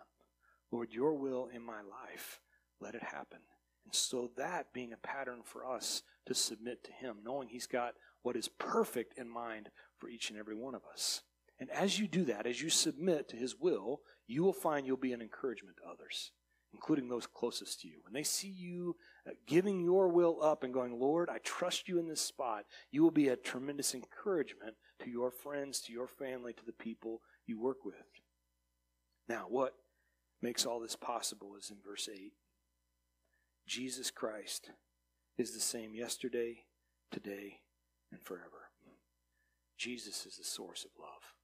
Lord, 0.70 0.92
your 0.92 1.14
will 1.14 1.48
in 1.54 1.64
my 1.64 1.80
life, 1.82 2.40
let 2.80 2.94
it 2.94 3.02
happen. 3.02 3.40
And 3.84 3.94
so 3.94 4.30
that 4.36 4.72
being 4.72 4.92
a 4.92 4.96
pattern 4.96 5.40
for 5.44 5.66
us 5.66 6.02
to 6.26 6.34
submit 6.34 6.84
to 6.84 6.92
him, 6.92 7.18
knowing 7.24 7.48
he's 7.48 7.66
got 7.66 7.94
what 8.22 8.36
is 8.36 8.48
perfect 8.48 9.18
in 9.18 9.28
mind 9.28 9.70
for 9.98 10.08
each 10.08 10.30
and 10.30 10.38
every 10.38 10.54
one 10.54 10.74
of 10.74 10.82
us. 10.90 11.22
And 11.58 11.70
as 11.70 11.98
you 11.98 12.08
do 12.08 12.24
that, 12.24 12.46
as 12.46 12.60
you 12.60 12.70
submit 12.70 13.28
to 13.28 13.36
his 13.36 13.56
will, 13.58 14.00
you 14.26 14.42
will 14.42 14.52
find 14.52 14.86
you'll 14.86 14.96
be 14.96 15.12
an 15.12 15.22
encouragement 15.22 15.76
to 15.78 15.90
others 15.90 16.32
including 16.72 17.08
those 17.08 17.26
closest 17.26 17.80
to 17.80 17.88
you. 17.88 17.98
When 18.02 18.12
they 18.12 18.22
see 18.22 18.48
you 18.48 18.96
uh, 19.26 19.32
giving 19.46 19.80
your 19.80 20.08
will 20.08 20.42
up 20.42 20.64
and 20.64 20.72
going, 20.72 20.98
Lord, 20.98 21.28
I 21.28 21.38
trust 21.38 21.88
you 21.88 21.98
in 21.98 22.08
this 22.08 22.20
spot, 22.20 22.64
you 22.90 23.02
will 23.02 23.10
be 23.10 23.28
a 23.28 23.36
tremendous 23.36 23.94
encouragement 23.94 24.74
to 25.02 25.10
your 25.10 25.30
friends, 25.30 25.80
to 25.82 25.92
your 25.92 26.08
family, 26.08 26.52
to 26.54 26.64
the 26.64 26.72
people 26.72 27.20
you 27.46 27.60
work 27.60 27.84
with. 27.84 27.94
Now, 29.28 29.46
what 29.48 29.74
makes 30.40 30.66
all 30.66 30.80
this 30.80 30.96
possible 30.96 31.54
is 31.56 31.70
in 31.70 31.76
verse 31.84 32.08
8 32.12 32.32
Jesus 33.66 34.10
Christ 34.10 34.70
is 35.38 35.54
the 35.54 35.60
same 35.60 35.94
yesterday, 35.94 36.64
today, 37.10 37.60
and 38.12 38.22
forever. 38.22 38.70
Jesus 39.78 40.26
is 40.26 40.36
the 40.36 40.44
source 40.44 40.84
of 40.84 40.90
love. 41.00 41.34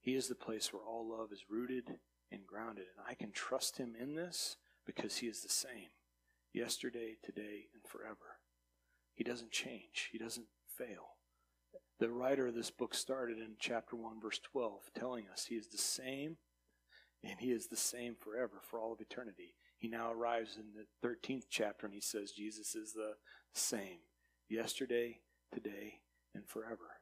He 0.00 0.14
is 0.14 0.28
the 0.28 0.34
place 0.34 0.72
where 0.72 0.82
all 0.82 1.08
love 1.10 1.32
is 1.32 1.46
rooted 1.50 1.98
and 2.30 2.46
grounded. 2.46 2.84
And 2.96 3.06
I 3.08 3.14
can 3.14 3.32
trust 3.32 3.78
him 3.78 3.94
in 3.98 4.14
this 4.14 4.56
because 4.86 5.16
he 5.16 5.26
is 5.26 5.42
the 5.42 5.48
same 5.48 5.88
yesterday, 6.52 7.16
today, 7.24 7.68
and 7.74 7.82
forever. 7.88 8.38
He 9.14 9.24
doesn't 9.24 9.50
change, 9.50 10.10
he 10.12 10.18
doesn't 10.18 10.46
fail. 10.78 11.16
The 12.00 12.10
writer 12.10 12.48
of 12.48 12.54
this 12.54 12.70
book 12.70 12.94
started 12.94 13.38
in 13.38 13.54
chapter 13.58 13.96
1, 13.96 14.20
verse 14.20 14.40
12, 14.52 14.90
telling 14.94 15.24
us 15.32 15.46
he 15.46 15.54
is 15.54 15.68
the 15.68 15.78
same 15.78 16.36
and 17.22 17.38
he 17.38 17.52
is 17.52 17.68
the 17.68 17.76
same 17.76 18.16
forever 18.20 18.60
for 18.68 18.78
all 18.78 18.92
of 18.92 19.00
eternity. 19.00 19.54
He 19.78 19.88
now 19.88 20.12
arrives 20.12 20.58
in 20.58 20.64
the 20.74 21.08
13th 21.08 21.44
chapter 21.48 21.86
and 21.86 21.94
he 21.94 22.00
says 22.00 22.32
Jesus 22.32 22.74
is 22.74 22.92
the 22.92 23.14
same 23.52 24.00
yesterday, 24.48 25.20
today, 25.54 26.00
and 26.34 26.46
forever. 26.46 26.98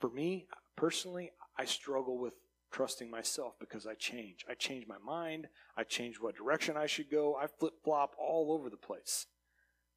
For 0.00 0.10
me, 0.10 0.46
personally, 0.76 1.30
I 1.58 1.64
struggle 1.64 2.18
with 2.18 2.34
trusting 2.70 3.10
myself 3.10 3.54
because 3.58 3.86
I 3.86 3.94
change. 3.94 4.44
I 4.50 4.54
change 4.54 4.86
my 4.86 4.98
mind. 4.98 5.48
I 5.76 5.84
change 5.84 6.20
what 6.20 6.36
direction 6.36 6.76
I 6.76 6.86
should 6.86 7.10
go. 7.10 7.36
I 7.40 7.46
flip 7.46 7.74
flop 7.82 8.14
all 8.18 8.52
over 8.52 8.68
the 8.68 8.76
place. 8.76 9.26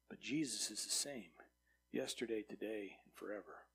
But 0.08 0.20
Jesus 0.20 0.70
is 0.70 0.84
the 0.84 0.90
same 0.90 1.30
yesterday, 1.92 2.42
today, 2.48 2.96
and 3.04 3.14
forever. 3.14 3.66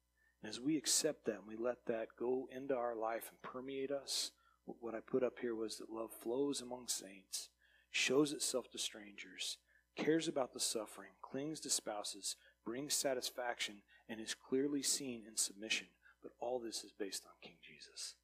And 0.42 0.50
as 0.50 0.60
we 0.60 0.78
accept 0.78 1.26
that 1.26 1.40
and 1.40 1.48
we 1.48 1.56
let 1.56 1.86
that 1.88 2.10
go 2.20 2.48
into 2.56 2.76
our 2.76 2.96
life 2.96 3.30
and 3.30 3.42
permeate 3.42 3.92
us, 3.92 4.32
what 4.66 4.96
I 4.96 5.00
put 5.00 5.24
up 5.24 5.40
here 5.40 5.56
was 5.56 5.78
that 5.78 5.92
love 5.92 6.12
flows 6.12 6.62
among 6.62 6.88
saints, 6.88 7.50
shows 7.92 8.34
itself 8.34 8.72
to 8.72 8.80
strangers, 8.80 9.58
cares 9.96 10.28
about 10.28 10.54
the 10.54 10.60
suffering, 10.60 11.12
clings 11.22 11.60
to 11.62 11.70
spouses, 11.70 12.36
brings 12.66 12.94
satisfaction, 12.94 13.76
and 14.10 14.20
is 14.20 14.36
clearly 14.36 14.84
seen 14.84 15.24
in 15.28 15.38
submission. 15.38 15.88
But 16.22 16.32
all 16.40 16.60
this 16.60 16.84
is 16.84 16.92
based 16.98 17.24
on 17.26 17.32
King 17.42 17.58
Jesus. 17.62 18.16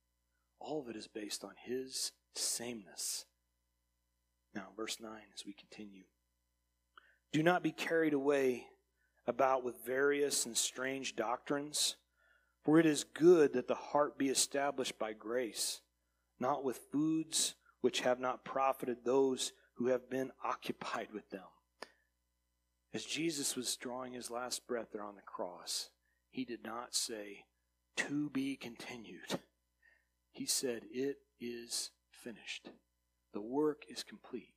All 0.59 0.81
of 0.81 0.89
it 0.89 0.95
is 0.95 1.07
based 1.07 1.43
on 1.43 1.53
his 1.63 2.11
sameness. 2.33 3.25
Now, 4.53 4.67
verse 4.75 4.97
9, 4.99 5.11
as 5.33 5.45
we 5.45 5.53
continue. 5.53 6.03
Do 7.31 7.41
not 7.43 7.63
be 7.63 7.71
carried 7.71 8.13
away 8.13 8.65
about 9.25 9.63
with 9.63 9.85
various 9.85 10.45
and 10.45 10.57
strange 10.57 11.15
doctrines, 11.15 11.95
for 12.63 12.79
it 12.79 12.85
is 12.85 13.03
good 13.03 13.53
that 13.53 13.67
the 13.67 13.75
heart 13.75 14.17
be 14.17 14.29
established 14.29 14.99
by 14.99 15.13
grace, 15.13 15.81
not 16.39 16.63
with 16.63 16.81
foods 16.91 17.55
which 17.81 18.01
have 18.01 18.19
not 18.19 18.43
profited 18.43 18.97
those 19.03 19.53
who 19.75 19.87
have 19.87 20.09
been 20.09 20.31
occupied 20.43 21.07
with 21.13 21.29
them. 21.29 21.41
As 22.93 23.06
Jesus 23.06 23.56
was 23.56 23.75
drawing 23.77 24.13
his 24.13 24.30
last 24.30 24.67
breath 24.67 24.88
there 24.91 25.04
on 25.04 25.15
the 25.15 25.21
cross, 25.21 25.89
he 26.30 26.43
did 26.43 26.63
not 26.63 26.93
say, 26.93 27.45
To 27.97 28.30
be 28.30 28.58
continued. 28.58 29.39
He 30.32 30.45
said, 30.45 30.84
It 30.91 31.17
is 31.39 31.91
finished. 32.12 32.69
The 33.34 33.41
work 33.41 33.84
is 33.89 34.04
complete. 34.04 34.56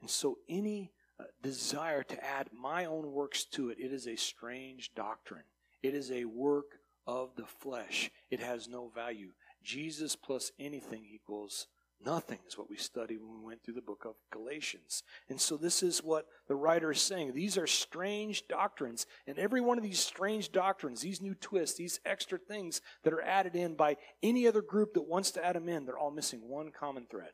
And 0.00 0.10
so, 0.10 0.38
any 0.48 0.92
uh, 1.18 1.24
desire 1.42 2.02
to 2.02 2.24
add 2.24 2.50
my 2.52 2.84
own 2.84 3.12
works 3.12 3.44
to 3.52 3.70
it, 3.70 3.78
it 3.78 3.92
is 3.92 4.06
a 4.06 4.16
strange 4.16 4.92
doctrine. 4.94 5.44
It 5.82 5.94
is 5.94 6.10
a 6.10 6.26
work 6.26 6.80
of 7.06 7.36
the 7.36 7.46
flesh. 7.46 8.10
It 8.30 8.40
has 8.40 8.68
no 8.68 8.90
value. 8.94 9.30
Jesus 9.62 10.16
plus 10.16 10.52
anything 10.58 11.06
equals 11.10 11.66
Nothing 12.04 12.38
is 12.46 12.58
what 12.58 12.68
we 12.68 12.76
studied 12.76 13.18
when 13.20 13.40
we 13.40 13.46
went 13.46 13.62
through 13.62 13.74
the 13.74 13.80
book 13.80 14.04
of 14.04 14.14
Galatians. 14.30 15.02
And 15.28 15.40
so 15.40 15.56
this 15.56 15.82
is 15.82 16.02
what 16.02 16.26
the 16.48 16.54
writer 16.54 16.90
is 16.90 17.00
saying. 17.00 17.32
These 17.34 17.56
are 17.56 17.66
strange 17.66 18.46
doctrines. 18.46 19.06
And 19.26 19.38
every 19.38 19.60
one 19.60 19.78
of 19.78 19.84
these 19.84 20.00
strange 20.00 20.52
doctrines, 20.52 21.00
these 21.00 21.22
new 21.22 21.34
twists, 21.34 21.78
these 21.78 22.00
extra 22.04 22.38
things 22.38 22.82
that 23.04 23.14
are 23.14 23.22
added 23.22 23.56
in 23.56 23.74
by 23.74 23.96
any 24.22 24.46
other 24.46 24.60
group 24.60 24.94
that 24.94 25.08
wants 25.08 25.30
to 25.32 25.44
add 25.44 25.56
them 25.56 25.68
in, 25.68 25.86
they're 25.86 25.98
all 25.98 26.10
missing 26.10 26.40
one 26.48 26.70
common 26.78 27.06
thread 27.10 27.32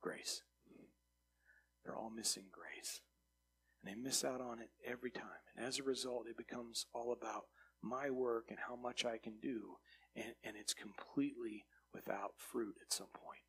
grace. 0.00 0.42
They're 1.84 1.96
all 1.96 2.10
missing 2.14 2.44
grace. 2.52 3.00
And 3.82 3.90
they 3.90 4.00
miss 4.00 4.24
out 4.24 4.40
on 4.40 4.58
it 4.58 4.70
every 4.86 5.10
time. 5.10 5.24
And 5.56 5.66
as 5.66 5.78
a 5.78 5.82
result, 5.82 6.26
it 6.28 6.36
becomes 6.36 6.86
all 6.94 7.12
about 7.12 7.44
my 7.82 8.10
work 8.10 8.46
and 8.48 8.58
how 8.68 8.76
much 8.76 9.04
I 9.04 9.18
can 9.18 9.34
do. 9.40 9.76
And, 10.16 10.34
and 10.44 10.56
it's 10.58 10.74
completely 10.74 11.64
without 11.94 12.34
fruit 12.36 12.74
at 12.82 12.92
some 12.92 13.08
point. 13.14 13.40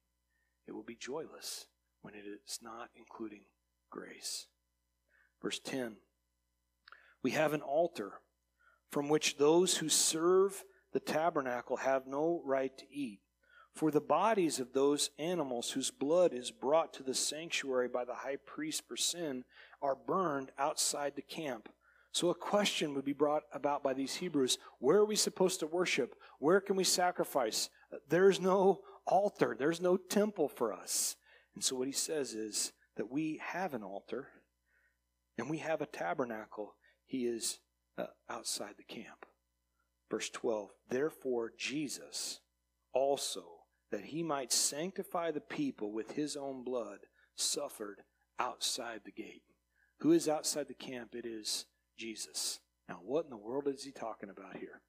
It 0.67 0.73
will 0.73 0.83
be 0.83 0.95
joyless 0.95 1.65
when 2.01 2.13
it 2.13 2.23
is 2.25 2.59
not 2.61 2.89
including 2.95 3.41
grace. 3.89 4.47
Verse 5.41 5.59
10 5.59 5.97
We 7.23 7.31
have 7.31 7.53
an 7.53 7.61
altar 7.61 8.13
from 8.91 9.09
which 9.09 9.37
those 9.37 9.77
who 9.77 9.89
serve 9.89 10.63
the 10.93 10.99
tabernacle 10.99 11.77
have 11.77 12.07
no 12.07 12.41
right 12.45 12.75
to 12.77 12.85
eat. 12.89 13.19
For 13.73 13.91
the 13.91 13.99
bodies 13.99 14.61
of 14.61 14.71
those 14.71 15.09
animals 15.19 15.71
whose 15.71 15.91
blood 15.91 16.31
is 16.33 16.49
brought 16.49 16.93
to 16.93 17.03
the 17.03 17.13
sanctuary 17.13 17.89
by 17.89 18.05
the 18.05 18.13
high 18.13 18.37
priest 18.37 18.83
for 18.87 18.95
sin 18.95 19.43
are 19.81 19.95
burned 19.95 20.51
outside 20.57 21.17
the 21.17 21.21
camp. 21.21 21.67
So 22.13 22.29
a 22.29 22.35
question 22.35 22.93
would 22.93 23.03
be 23.03 23.11
brought 23.11 23.43
about 23.51 23.83
by 23.83 23.93
these 23.93 24.15
Hebrews 24.15 24.57
where 24.79 24.99
are 24.99 25.05
we 25.05 25.17
supposed 25.17 25.59
to 25.59 25.67
worship? 25.67 26.15
Where 26.39 26.61
can 26.61 26.77
we 26.77 26.85
sacrifice? 26.85 27.69
There's 28.09 28.39
no 28.39 28.81
altar, 29.05 29.55
there's 29.57 29.81
no 29.81 29.97
temple 29.97 30.49
for 30.49 30.73
us. 30.73 31.15
And 31.53 31.63
so 31.63 31.75
what 31.75 31.87
he 31.87 31.93
says 31.93 32.33
is 32.33 32.73
that 32.97 33.11
we 33.11 33.39
have 33.43 33.73
an 33.73 33.83
altar 33.83 34.27
and 35.37 35.49
we 35.49 35.57
have 35.59 35.81
a 35.81 35.85
tabernacle. 35.85 36.75
He 37.05 37.25
is 37.25 37.59
uh, 37.97 38.05
outside 38.29 38.75
the 38.77 38.83
camp. 38.83 39.25
Verse 40.09 40.29
12 40.29 40.69
Therefore, 40.89 41.51
Jesus 41.57 42.39
also, 42.93 43.43
that 43.91 44.05
he 44.05 44.23
might 44.23 44.51
sanctify 44.51 45.31
the 45.31 45.41
people 45.41 45.91
with 45.91 46.11
his 46.11 46.35
own 46.35 46.63
blood, 46.63 46.99
suffered 47.35 48.01
outside 48.39 49.01
the 49.05 49.11
gate. 49.11 49.43
Who 49.99 50.11
is 50.11 50.27
outside 50.27 50.67
the 50.67 50.73
camp? 50.73 51.15
It 51.15 51.25
is 51.25 51.65
Jesus. 51.97 52.59
Now, 52.87 52.99
what 53.03 53.25
in 53.25 53.29
the 53.29 53.37
world 53.37 53.67
is 53.67 53.83
he 53.83 53.91
talking 53.91 54.29
about 54.29 54.57
here? 54.57 54.81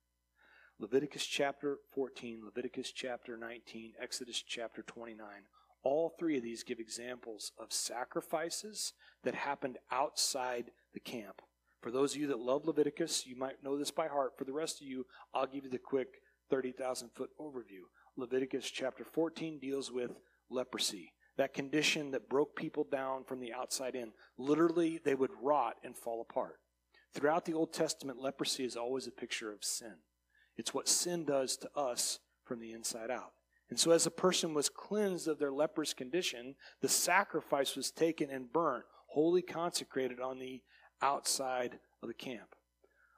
Leviticus 0.78 1.24
chapter 1.24 1.78
14, 1.94 2.42
Leviticus 2.44 2.92
chapter 2.92 3.38
19, 3.38 3.94
Exodus 3.98 4.42
chapter 4.46 4.82
29. 4.82 5.26
All 5.82 6.10
three 6.18 6.36
of 6.36 6.42
these 6.42 6.64
give 6.64 6.78
examples 6.78 7.52
of 7.58 7.72
sacrifices 7.72 8.92
that 9.24 9.34
happened 9.34 9.78
outside 9.90 10.72
the 10.92 11.00
camp. 11.00 11.40
For 11.80 11.90
those 11.90 12.14
of 12.14 12.20
you 12.20 12.26
that 12.26 12.40
love 12.40 12.66
Leviticus, 12.66 13.26
you 13.26 13.36
might 13.36 13.64
know 13.64 13.78
this 13.78 13.90
by 13.90 14.08
heart. 14.08 14.32
For 14.36 14.44
the 14.44 14.52
rest 14.52 14.82
of 14.82 14.86
you, 14.86 15.06
I'll 15.32 15.46
give 15.46 15.64
you 15.64 15.70
the 15.70 15.78
quick 15.78 16.20
30,000 16.50 17.08
foot 17.14 17.30
overview. 17.40 17.86
Leviticus 18.18 18.70
chapter 18.70 19.04
14 19.04 19.58
deals 19.58 19.90
with 19.90 20.10
leprosy, 20.50 21.14
that 21.38 21.54
condition 21.54 22.10
that 22.10 22.28
broke 22.28 22.54
people 22.54 22.84
down 22.84 23.24
from 23.24 23.40
the 23.40 23.54
outside 23.54 23.94
in. 23.94 24.12
Literally, 24.36 25.00
they 25.02 25.14
would 25.14 25.30
rot 25.40 25.76
and 25.82 25.96
fall 25.96 26.20
apart. 26.20 26.58
Throughout 27.14 27.46
the 27.46 27.54
Old 27.54 27.72
Testament, 27.72 28.20
leprosy 28.20 28.66
is 28.66 28.76
always 28.76 29.06
a 29.06 29.10
picture 29.10 29.50
of 29.50 29.64
sin. 29.64 29.94
It's 30.56 30.74
what 30.74 30.88
sin 30.88 31.24
does 31.24 31.56
to 31.58 31.70
us 31.76 32.20
from 32.44 32.60
the 32.60 32.72
inside 32.72 33.10
out. 33.10 33.32
And 33.68 33.78
so, 33.78 33.90
as 33.90 34.06
a 34.06 34.12
person 34.12 34.54
was 34.54 34.68
cleansed 34.68 35.26
of 35.26 35.38
their 35.38 35.50
leprous 35.50 35.92
condition, 35.92 36.54
the 36.80 36.88
sacrifice 36.88 37.74
was 37.74 37.90
taken 37.90 38.30
and 38.30 38.52
burnt, 38.52 38.84
wholly 39.08 39.42
consecrated 39.42 40.20
on 40.20 40.38
the 40.38 40.62
outside 41.02 41.78
of 42.02 42.08
the 42.08 42.14
camp. 42.14 42.54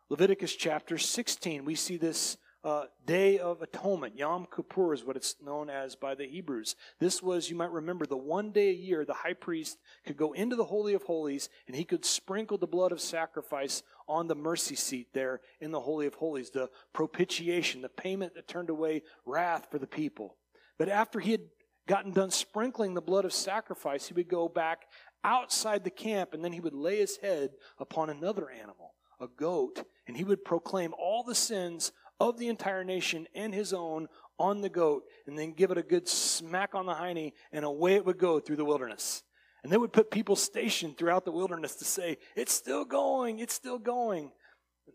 Leviticus 0.08 0.56
chapter 0.56 0.96
16, 0.96 1.66
we 1.66 1.74
see 1.74 1.98
this 1.98 2.38
uh, 2.64 2.84
Day 3.06 3.38
of 3.38 3.62
Atonement. 3.62 4.16
Yom 4.16 4.46
Kippur 4.54 4.92
is 4.92 5.04
what 5.04 5.16
it's 5.16 5.36
known 5.44 5.70
as 5.70 5.94
by 5.94 6.14
the 6.14 6.26
Hebrews. 6.26 6.74
This 6.98 7.22
was, 7.22 7.50
you 7.50 7.56
might 7.56 7.70
remember, 7.70 8.06
the 8.06 8.16
one 8.16 8.50
day 8.50 8.70
a 8.70 8.72
year 8.72 9.04
the 9.04 9.12
high 9.12 9.34
priest 9.34 9.78
could 10.06 10.16
go 10.16 10.32
into 10.32 10.56
the 10.56 10.64
Holy 10.64 10.94
of 10.94 11.04
Holies 11.04 11.50
and 11.66 11.76
he 11.76 11.84
could 11.84 12.04
sprinkle 12.04 12.58
the 12.58 12.66
blood 12.66 12.90
of 12.90 13.00
sacrifice 13.00 13.82
on 14.08 14.26
the 14.26 14.34
mercy 14.34 14.74
seat 14.74 15.08
there 15.12 15.40
in 15.60 15.70
the 15.70 15.80
Holy 15.80 16.06
of 16.06 16.14
Holies, 16.14 16.50
the 16.50 16.70
propitiation, 16.92 17.82
the 17.82 17.88
payment 17.88 18.34
that 18.34 18.48
turned 18.48 18.70
away 18.70 19.02
wrath 19.26 19.68
for 19.70 19.78
the 19.78 19.86
people. 19.86 20.36
But 20.78 20.88
after 20.88 21.20
he 21.20 21.32
had 21.32 21.42
gotten 21.86 22.12
done 22.12 22.30
sprinkling 22.30 22.94
the 22.94 23.00
blood 23.00 23.24
of 23.24 23.32
sacrifice, 23.32 24.06
he 24.06 24.14
would 24.14 24.28
go 24.28 24.48
back 24.48 24.86
outside 25.24 25.84
the 25.84 25.90
camp 25.90 26.34
and 26.34 26.44
then 26.44 26.52
he 26.52 26.60
would 26.60 26.74
lay 26.74 26.98
his 26.98 27.16
head 27.18 27.50
upon 27.78 28.10
another 28.10 28.50
animal, 28.50 28.94
a 29.20 29.26
goat, 29.26 29.84
and 30.06 30.16
he 30.16 30.24
would 30.24 30.44
proclaim 30.44 30.94
all 30.98 31.22
the 31.22 31.34
sins 31.34 31.92
of 32.20 32.38
the 32.38 32.48
entire 32.48 32.84
nation 32.84 33.26
and 33.34 33.54
his 33.54 33.72
own 33.72 34.08
on 34.38 34.60
the 34.60 34.68
goat 34.68 35.04
and 35.26 35.38
then 35.38 35.52
give 35.52 35.70
it 35.70 35.78
a 35.78 35.82
good 35.82 36.08
smack 36.08 36.74
on 36.74 36.86
the 36.86 36.94
hiney 36.94 37.32
and 37.52 37.64
away 37.64 37.94
it 37.94 38.04
would 38.04 38.18
go 38.18 38.38
through 38.38 38.56
the 38.56 38.64
wilderness. 38.64 39.22
And 39.68 39.72
they 39.74 39.76
would 39.76 39.92
put 39.92 40.10
people 40.10 40.34
stationed 40.34 40.96
throughout 40.96 41.26
the 41.26 41.30
wilderness 41.30 41.74
to 41.74 41.84
say, 41.84 42.16
it's 42.34 42.54
still 42.54 42.86
going, 42.86 43.38
it's 43.38 43.52
still 43.52 43.78
going. 43.78 44.32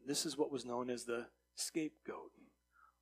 This 0.08 0.26
is 0.26 0.36
what 0.36 0.52
was 0.52 0.66
known 0.66 0.90
as 0.90 1.04
the 1.04 1.28
scapegoat. 1.54 2.32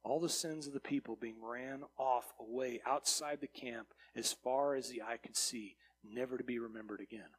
All 0.03 0.19
the 0.19 0.27
sins 0.27 0.67
of 0.67 0.73
the 0.73 0.81
people 0.81 1.15
being 1.15 1.37
ran 1.41 1.83
off 1.97 2.33
away 2.37 2.81
outside 2.85 3.39
the 3.39 3.47
camp 3.47 3.87
as 4.17 4.33
far 4.33 4.75
as 4.75 4.89
the 4.89 5.01
eye 5.01 5.15
could 5.15 5.37
see, 5.37 5.77
never 6.03 6.37
to 6.37 6.43
be 6.43 6.59
remembered 6.59 6.99
again. 6.99 7.29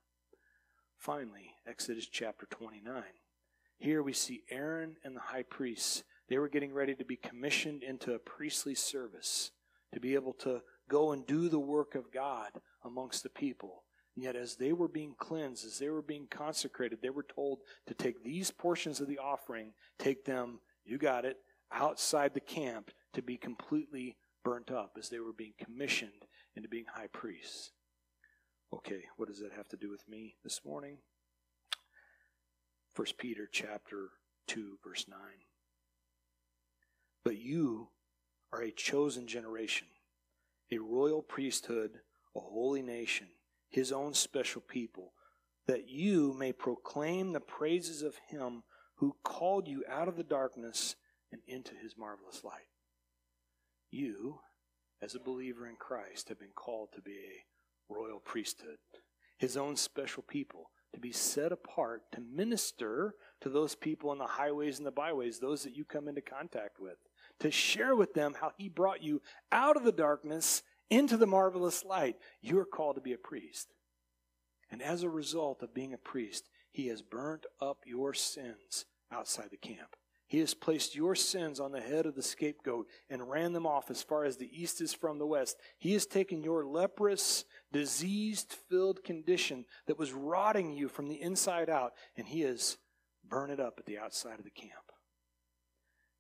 Finally, 0.96 1.50
Exodus 1.66 2.06
chapter 2.06 2.46
29. 2.46 3.02
Here 3.76 4.02
we 4.02 4.14
see 4.14 4.44
Aaron 4.50 4.96
and 5.04 5.14
the 5.14 5.20
high 5.20 5.42
priests 5.42 6.04
they 6.30 6.38
were 6.38 6.48
getting 6.48 6.72
ready 6.72 6.94
to 6.94 7.04
be 7.04 7.16
commissioned 7.16 7.82
into 7.82 8.14
a 8.14 8.18
priestly 8.18 8.76
service, 8.76 9.50
to 9.92 10.00
be 10.00 10.14
able 10.14 10.32
to 10.32 10.62
go 10.88 11.12
and 11.12 11.26
do 11.26 11.50
the 11.50 11.60
work 11.60 11.94
of 11.94 12.10
God 12.10 12.52
amongst 12.82 13.24
the 13.24 13.28
people. 13.28 13.82
And 14.14 14.24
yet, 14.24 14.36
as 14.36 14.56
they 14.56 14.72
were 14.72 14.88
being 14.88 15.14
cleansed, 15.18 15.64
as 15.64 15.78
they 15.78 15.88
were 15.88 16.02
being 16.02 16.26
consecrated, 16.30 16.98
they 17.00 17.10
were 17.10 17.22
told 17.22 17.60
to 17.86 17.94
take 17.94 18.22
these 18.22 18.50
portions 18.50 19.00
of 19.00 19.08
the 19.08 19.18
offering, 19.18 19.72
take 19.98 20.24
them, 20.24 20.60
you 20.84 20.98
got 20.98 21.24
it, 21.24 21.38
outside 21.72 22.34
the 22.34 22.40
camp 22.40 22.90
to 23.14 23.22
be 23.22 23.36
completely 23.36 24.16
burnt 24.44 24.70
up 24.70 24.96
as 24.98 25.08
they 25.08 25.18
were 25.18 25.32
being 25.32 25.54
commissioned 25.58 26.26
into 26.56 26.68
being 26.68 26.84
high 26.92 27.06
priests. 27.12 27.72
Okay, 28.74 29.04
what 29.16 29.28
does 29.28 29.40
that 29.40 29.52
have 29.52 29.68
to 29.68 29.76
do 29.76 29.90
with 29.90 30.06
me 30.08 30.36
this 30.44 30.60
morning? 30.64 30.98
1 32.96 33.06
Peter 33.18 33.48
chapter 33.50 34.10
2 34.48 34.78
verse 34.84 35.06
9. 35.08 35.18
But 37.24 37.38
you 37.38 37.88
are 38.52 38.62
a 38.62 38.70
chosen 38.70 39.26
generation, 39.26 39.86
a 40.70 40.78
royal 40.78 41.22
priesthood, 41.22 42.00
a 42.36 42.40
holy 42.40 42.82
nation, 42.82 43.28
his 43.72 43.90
own 43.90 44.14
special 44.14 44.60
people, 44.60 45.12
that 45.66 45.88
you 45.88 46.34
may 46.38 46.52
proclaim 46.52 47.32
the 47.32 47.40
praises 47.40 48.02
of 48.02 48.14
him 48.28 48.62
who 48.96 49.16
called 49.24 49.66
you 49.66 49.82
out 49.88 50.06
of 50.06 50.16
the 50.16 50.22
darkness 50.22 50.94
and 51.32 51.40
into 51.48 51.72
his 51.74 51.96
marvelous 51.98 52.44
light. 52.44 52.68
You, 53.90 54.38
as 55.00 55.14
a 55.14 55.20
believer 55.20 55.66
in 55.66 55.76
Christ, 55.76 56.28
have 56.28 56.38
been 56.38 56.52
called 56.54 56.90
to 56.94 57.00
be 57.00 57.16
a 57.16 57.92
royal 57.92 58.20
priesthood, 58.20 58.76
his 59.38 59.56
own 59.56 59.76
special 59.76 60.22
people, 60.22 60.70
to 60.94 61.00
be 61.00 61.12
set 61.12 61.50
apart 61.50 62.02
to 62.12 62.20
minister 62.20 63.14
to 63.40 63.48
those 63.48 63.74
people 63.74 64.10
on 64.10 64.18
the 64.18 64.26
highways 64.26 64.78
and 64.78 64.86
the 64.86 64.92
byways, 64.92 65.38
those 65.38 65.64
that 65.64 65.74
you 65.74 65.84
come 65.84 66.06
into 66.06 66.20
contact 66.20 66.78
with 66.78 66.98
to 67.40 67.50
share 67.50 67.96
with 67.96 68.14
them 68.14 68.34
how 68.40 68.52
he 68.56 68.68
brought 68.68 69.02
you 69.02 69.20
out 69.50 69.76
of 69.76 69.84
the 69.84 69.92
darkness 69.92 70.62
into 70.90 71.16
the 71.16 71.26
marvelous 71.26 71.84
light. 71.84 72.16
You 72.40 72.58
are 72.58 72.64
called 72.64 72.96
to 72.96 73.02
be 73.02 73.12
a 73.12 73.18
priest. 73.18 73.68
And 74.70 74.82
as 74.82 75.02
a 75.02 75.10
result 75.10 75.62
of 75.62 75.74
being 75.74 75.92
a 75.92 75.98
priest, 75.98 76.48
he 76.70 76.88
has 76.88 77.02
burnt 77.02 77.46
up 77.60 77.78
your 77.84 78.14
sins 78.14 78.86
outside 79.12 79.50
the 79.50 79.56
camp. 79.56 79.96
He 80.26 80.38
has 80.38 80.54
placed 80.54 80.94
your 80.94 81.14
sins 81.14 81.60
on 81.60 81.72
the 81.72 81.80
head 81.82 82.06
of 82.06 82.14
the 82.14 82.22
scapegoat 82.22 82.86
and 83.10 83.28
ran 83.28 83.52
them 83.52 83.66
off 83.66 83.90
as 83.90 84.02
far 84.02 84.24
as 84.24 84.38
the 84.38 84.48
east 84.50 84.80
is 84.80 84.94
from 84.94 85.18
the 85.18 85.26
west. 85.26 85.58
He 85.78 85.92
has 85.92 86.06
taken 86.06 86.42
your 86.42 86.64
leprous, 86.64 87.44
diseased 87.70 88.56
filled 88.70 89.04
condition 89.04 89.66
that 89.86 89.98
was 89.98 90.14
rotting 90.14 90.72
you 90.72 90.88
from 90.88 91.08
the 91.08 91.20
inside 91.20 91.68
out, 91.68 91.92
and 92.16 92.26
he 92.26 92.40
has 92.40 92.78
burned 93.28 93.52
it 93.52 93.60
up 93.60 93.74
at 93.76 93.84
the 93.84 93.98
outside 93.98 94.38
of 94.38 94.44
the 94.44 94.50
camp. 94.50 94.92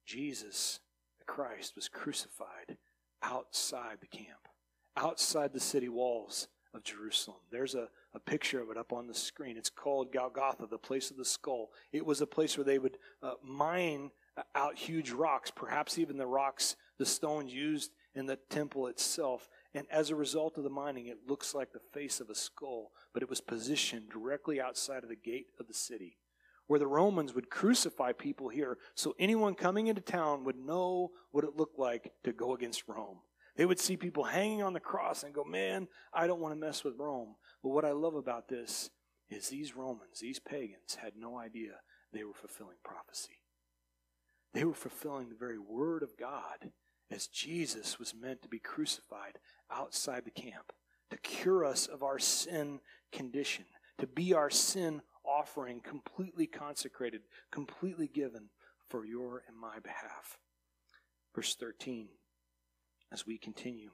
Jesus 0.04 0.80
the 1.18 1.32
Christ 1.32 1.76
was 1.76 1.88
crucified 1.88 2.76
outside 3.22 3.98
the 4.00 4.08
camp, 4.08 4.48
outside 4.96 5.52
the 5.52 5.60
city 5.60 5.88
walls 5.88 6.48
of 6.74 6.84
Jerusalem. 6.84 7.38
There's 7.50 7.74
a, 7.74 7.88
a 8.14 8.18
picture 8.18 8.60
of 8.60 8.70
it 8.70 8.76
up 8.76 8.92
on 8.92 9.06
the 9.06 9.14
screen. 9.14 9.56
It's 9.56 9.70
called 9.70 10.12
Golgotha, 10.12 10.66
the 10.66 10.78
place 10.78 11.10
of 11.10 11.16
the 11.16 11.24
skull. 11.24 11.70
It 11.92 12.04
was 12.04 12.20
a 12.20 12.26
place 12.26 12.56
where 12.56 12.64
they 12.64 12.78
would 12.78 12.98
uh, 13.22 13.34
mine 13.42 14.10
out 14.54 14.78
huge 14.78 15.10
rocks, 15.10 15.50
perhaps 15.50 15.98
even 15.98 16.16
the 16.16 16.26
rocks, 16.26 16.76
the 16.98 17.06
stones 17.06 17.52
used 17.52 17.92
in 18.14 18.26
the 18.26 18.38
temple 18.48 18.86
itself. 18.86 19.48
And 19.74 19.86
as 19.90 20.10
a 20.10 20.16
result 20.16 20.56
of 20.56 20.64
the 20.64 20.70
mining, 20.70 21.06
it 21.06 21.28
looks 21.28 21.54
like 21.54 21.72
the 21.72 21.80
face 21.92 22.20
of 22.20 22.30
a 22.30 22.34
skull, 22.34 22.92
but 23.12 23.22
it 23.22 23.28
was 23.28 23.40
positioned 23.40 24.10
directly 24.10 24.60
outside 24.60 25.02
of 25.02 25.08
the 25.08 25.16
gate 25.16 25.48
of 25.60 25.68
the 25.68 25.74
city, 25.74 26.18
where 26.66 26.78
the 26.78 26.86
Romans 26.86 27.34
would 27.34 27.50
crucify 27.50 28.12
people 28.12 28.48
here 28.48 28.78
so 28.94 29.14
anyone 29.18 29.54
coming 29.54 29.88
into 29.88 30.00
town 30.00 30.44
would 30.44 30.56
know 30.56 31.10
what 31.30 31.44
it 31.44 31.56
looked 31.56 31.78
like 31.78 32.12
to 32.24 32.32
go 32.32 32.54
against 32.54 32.88
Rome. 32.88 33.18
They 33.56 33.66
would 33.66 33.78
see 33.78 33.96
people 33.96 34.24
hanging 34.24 34.62
on 34.62 34.72
the 34.72 34.80
cross 34.80 35.22
and 35.22 35.34
go, 35.34 35.44
Man, 35.44 35.88
I 36.12 36.26
don't 36.26 36.40
want 36.40 36.54
to 36.54 36.60
mess 36.60 36.84
with 36.84 36.98
Rome. 36.98 37.36
But 37.62 37.70
what 37.70 37.84
I 37.84 37.92
love 37.92 38.14
about 38.14 38.48
this 38.48 38.90
is 39.30 39.48
these 39.48 39.76
Romans, 39.76 40.20
these 40.20 40.38
pagans, 40.38 40.96
had 41.00 41.12
no 41.16 41.38
idea 41.38 41.72
they 42.12 42.24
were 42.24 42.34
fulfilling 42.34 42.76
prophecy. 42.84 43.38
They 44.54 44.64
were 44.64 44.74
fulfilling 44.74 45.28
the 45.28 45.36
very 45.36 45.58
word 45.58 46.02
of 46.02 46.16
God 46.18 46.70
as 47.10 47.26
Jesus 47.26 47.98
was 47.98 48.14
meant 48.14 48.42
to 48.42 48.48
be 48.48 48.58
crucified 48.58 49.38
outside 49.70 50.24
the 50.24 50.30
camp 50.30 50.72
to 51.12 51.18
cure 51.18 51.64
us 51.64 51.86
of 51.86 52.02
our 52.02 52.18
sin 52.18 52.80
condition, 53.12 53.66
to 53.98 54.06
be 54.06 54.32
our 54.32 54.48
sin 54.48 55.02
offering, 55.24 55.80
completely 55.80 56.46
consecrated, 56.46 57.20
completely 57.50 58.08
given 58.08 58.48
for 58.88 59.04
your 59.04 59.42
and 59.46 59.56
my 59.56 59.78
behalf. 59.78 60.38
Verse 61.34 61.54
13, 61.54 62.08
as 63.12 63.26
we 63.26 63.38
continue. 63.38 63.90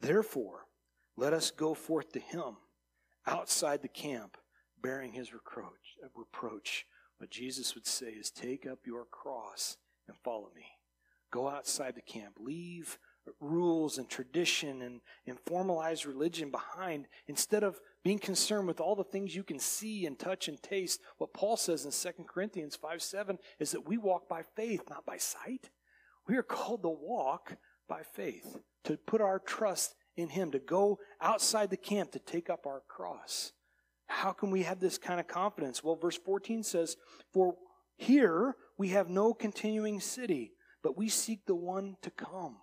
Therefore, 0.00 0.66
let 1.16 1.32
us 1.32 1.50
go 1.50 1.74
forth 1.74 2.12
to 2.12 2.20
him 2.20 2.56
outside 3.26 3.82
the 3.82 3.88
camp, 3.88 4.36
bearing 4.80 5.12
his 5.12 5.32
reproach. 5.32 5.96
Uh, 6.04 6.08
reproach. 6.14 6.84
What 7.18 7.30
Jesus 7.30 7.74
would 7.74 7.86
say 7.86 8.08
is, 8.08 8.30
Take 8.30 8.66
up 8.66 8.80
your 8.86 9.04
cross 9.04 9.78
and 10.08 10.16
follow 10.22 10.50
me. 10.54 10.66
Go 11.30 11.48
outside 11.48 11.94
the 11.94 12.02
camp. 12.02 12.34
Leave 12.38 12.98
rules 13.40 13.96
and 13.96 14.08
tradition 14.08 14.82
and, 14.82 15.00
and 15.26 15.38
formalized 15.46 16.04
religion 16.04 16.50
behind 16.50 17.06
instead 17.26 17.62
of 17.62 17.80
being 18.02 18.18
concerned 18.18 18.66
with 18.66 18.80
all 18.80 18.94
the 18.94 19.04
things 19.04 19.34
you 19.34 19.42
can 19.42 19.58
see 19.58 20.04
and 20.04 20.18
touch 20.18 20.48
and 20.48 20.62
taste. 20.62 21.00
What 21.18 21.32
Paul 21.32 21.56
says 21.56 21.86
in 21.86 21.90
2 21.90 22.24
Corinthians 22.24 22.76
5 22.76 23.02
7 23.02 23.38
is 23.58 23.70
that 23.70 23.88
we 23.88 23.96
walk 23.96 24.28
by 24.28 24.42
faith, 24.42 24.82
not 24.90 25.06
by 25.06 25.16
sight. 25.16 25.70
We 26.26 26.36
are 26.36 26.42
called 26.42 26.82
to 26.82 26.88
walk 26.88 27.56
by 27.88 28.02
faith, 28.02 28.56
to 28.84 28.96
put 28.96 29.20
our 29.20 29.38
trust 29.38 29.94
in 30.16 30.28
Him, 30.28 30.50
to 30.52 30.58
go 30.58 30.98
outside 31.20 31.70
the 31.70 31.76
camp 31.76 32.12
to 32.12 32.18
take 32.18 32.48
up 32.48 32.66
our 32.66 32.82
cross. 32.88 33.52
How 34.06 34.32
can 34.32 34.50
we 34.50 34.62
have 34.62 34.80
this 34.80 34.98
kind 34.98 35.20
of 35.20 35.26
confidence? 35.26 35.82
Well, 35.82 35.96
verse 35.96 36.18
14 36.18 36.62
says, 36.62 36.96
For 37.32 37.56
here 37.96 38.56
we 38.78 38.88
have 38.88 39.08
no 39.08 39.34
continuing 39.34 40.00
city, 40.00 40.52
but 40.82 40.96
we 40.96 41.08
seek 41.08 41.46
the 41.46 41.54
one 41.54 41.96
to 42.02 42.10
come. 42.10 42.58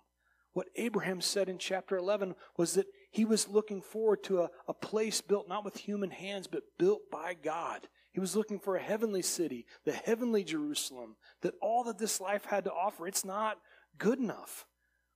What 0.52 0.68
Abraham 0.76 1.20
said 1.20 1.48
in 1.48 1.58
chapter 1.58 1.96
11 1.96 2.34
was 2.56 2.74
that 2.74 2.86
he 3.10 3.24
was 3.24 3.48
looking 3.48 3.80
forward 3.80 4.22
to 4.24 4.42
a, 4.42 4.50
a 4.68 4.74
place 4.74 5.20
built 5.20 5.48
not 5.48 5.64
with 5.64 5.76
human 5.76 6.10
hands, 6.10 6.46
but 6.46 6.62
built 6.78 7.02
by 7.10 7.34
God. 7.34 7.88
He 8.12 8.20
was 8.20 8.36
looking 8.36 8.58
for 8.58 8.76
a 8.76 8.82
heavenly 8.82 9.22
city, 9.22 9.66
the 9.84 9.92
heavenly 9.92 10.44
Jerusalem, 10.44 11.16
that 11.40 11.54
all 11.62 11.84
that 11.84 11.98
this 11.98 12.20
life 12.20 12.44
had 12.44 12.64
to 12.64 12.72
offer, 12.72 13.06
it's 13.06 13.24
not 13.24 13.58
good 13.98 14.18
enough. 14.18 14.66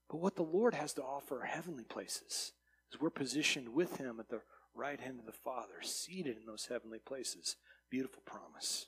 But 0.09 0.17
what 0.17 0.35
the 0.35 0.43
Lord 0.43 0.73
has 0.73 0.93
to 0.93 1.03
offer 1.03 1.41
are 1.41 1.45
heavenly 1.45 1.83
places, 1.83 2.53
as 2.91 2.99
we're 2.99 3.11
positioned 3.11 3.69
with 3.69 3.97
Him 3.97 4.19
at 4.19 4.29
the 4.29 4.41
right 4.73 4.99
hand 4.99 5.19
of 5.19 5.25
the 5.25 5.31
Father, 5.31 5.81
seated 5.81 6.37
in 6.37 6.45
those 6.45 6.67
heavenly 6.69 6.99
places. 6.99 7.55
Beautiful 7.91 8.23
promise. 8.25 8.87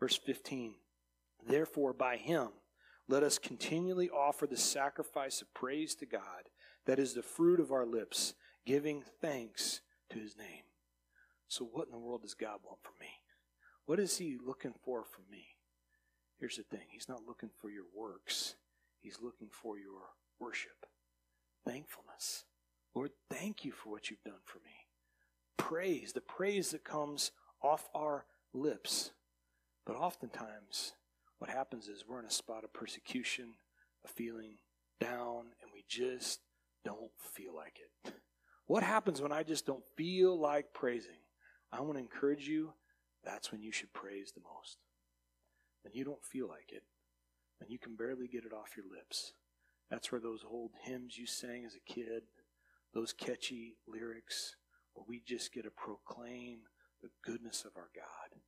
Verse 0.00 0.16
15 0.16 0.74
Therefore, 1.46 1.92
by 1.92 2.16
Him, 2.16 2.48
let 3.08 3.22
us 3.22 3.38
continually 3.38 4.10
offer 4.10 4.48
the 4.48 4.56
sacrifice 4.56 5.40
of 5.40 5.54
praise 5.54 5.94
to 5.96 6.06
God, 6.06 6.48
that 6.86 6.98
is 6.98 7.14
the 7.14 7.22
fruit 7.22 7.60
of 7.60 7.70
our 7.70 7.86
lips, 7.86 8.34
giving 8.64 9.04
thanks 9.20 9.82
to 10.10 10.18
His 10.18 10.36
name. 10.36 10.64
So, 11.46 11.64
what 11.64 11.86
in 11.86 11.92
the 11.92 11.98
world 11.98 12.22
does 12.22 12.34
God 12.34 12.58
want 12.64 12.82
from 12.82 12.94
me? 13.00 13.06
What 13.86 14.00
is 14.00 14.18
He 14.18 14.36
looking 14.44 14.74
for 14.84 15.04
from 15.04 15.24
me? 15.30 15.46
Here's 16.38 16.56
the 16.56 16.64
thing 16.64 16.86
He's 16.90 17.08
not 17.08 17.26
looking 17.26 17.50
for 17.60 17.70
your 17.70 17.84
works, 17.94 18.56
He's 19.00 19.18
looking 19.22 19.48
for 19.50 19.78
your 19.78 20.10
worship, 20.38 20.86
thankfulness. 21.64 22.44
Lord, 22.94 23.10
thank 23.30 23.64
you 23.64 23.72
for 23.72 23.90
what 23.90 24.10
you've 24.10 24.24
done 24.24 24.40
for 24.44 24.58
me. 24.58 24.86
Praise, 25.56 26.12
the 26.12 26.20
praise 26.20 26.70
that 26.70 26.82
comes 26.82 27.30
off 27.62 27.88
our 27.94 28.24
lips. 28.54 29.10
But 29.84 29.96
oftentimes, 29.96 30.94
what 31.38 31.50
happens 31.50 31.88
is 31.88 32.04
we're 32.08 32.20
in 32.20 32.24
a 32.24 32.30
spot 32.30 32.64
of 32.64 32.72
persecution, 32.72 33.54
a 34.04 34.08
feeling 34.08 34.56
down, 34.98 35.52
and 35.60 35.70
we 35.74 35.84
just 35.88 36.40
don't 36.84 37.10
feel 37.18 37.54
like 37.54 37.78
it. 38.04 38.14
What 38.68 38.82
happens 38.82 39.22
when 39.22 39.30
I 39.30 39.44
just 39.44 39.64
don't 39.64 39.84
feel 39.96 40.36
like 40.36 40.72
praising? 40.74 41.20
I 41.70 41.82
want 41.82 41.98
to 41.98 42.00
encourage 42.00 42.48
you 42.48 42.72
that's 43.26 43.50
when 43.52 43.60
you 43.60 43.72
should 43.72 43.92
praise 43.92 44.32
the 44.32 44.40
most. 44.40 44.78
When 45.82 45.92
you 45.92 46.04
don't 46.04 46.24
feel 46.24 46.48
like 46.48 46.70
it, 46.72 46.84
when 47.58 47.70
you 47.70 47.78
can 47.78 47.96
barely 47.96 48.28
get 48.28 48.44
it 48.44 48.52
off 48.52 48.76
your 48.76 48.86
lips. 48.90 49.32
That's 49.90 50.10
where 50.10 50.20
those 50.20 50.44
old 50.48 50.72
hymns 50.84 51.18
you 51.18 51.26
sang 51.26 51.64
as 51.64 51.74
a 51.74 51.92
kid, 51.92 52.22
those 52.94 53.12
catchy 53.12 53.76
lyrics, 53.86 54.56
where 54.94 55.04
we 55.08 55.22
just 55.26 55.52
get 55.52 55.64
to 55.64 55.70
proclaim 55.70 56.60
the 57.02 57.10
goodness 57.24 57.64
of 57.64 57.72
our 57.76 57.90
God. 57.94 58.40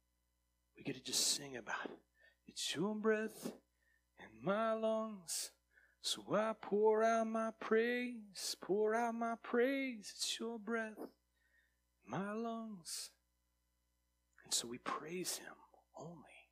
We 0.77 0.85
get 0.85 0.97
to 0.97 1.03
just 1.03 1.35
sing 1.35 1.57
about 1.57 1.87
it. 1.87 1.99
It's 2.47 2.75
your 2.75 2.95
breath 2.95 3.53
in 4.19 4.45
my 4.45 4.73
lungs. 4.73 5.51
So 6.01 6.23
I 6.33 6.53
pour 6.61 7.03
out 7.03 7.27
my 7.27 7.51
praise, 7.61 8.57
pour 8.61 8.95
out 8.95 9.15
my 9.15 9.35
praise. 9.43 10.13
It's 10.17 10.39
your 10.41 10.59
breath 10.59 10.99
in 10.99 12.11
my 12.11 12.33
lungs. 12.33 13.11
And 14.49 14.55
so 14.55 14.67
we 14.67 14.79
praise 14.79 15.37
Him 15.37 15.53
only. 15.95 16.49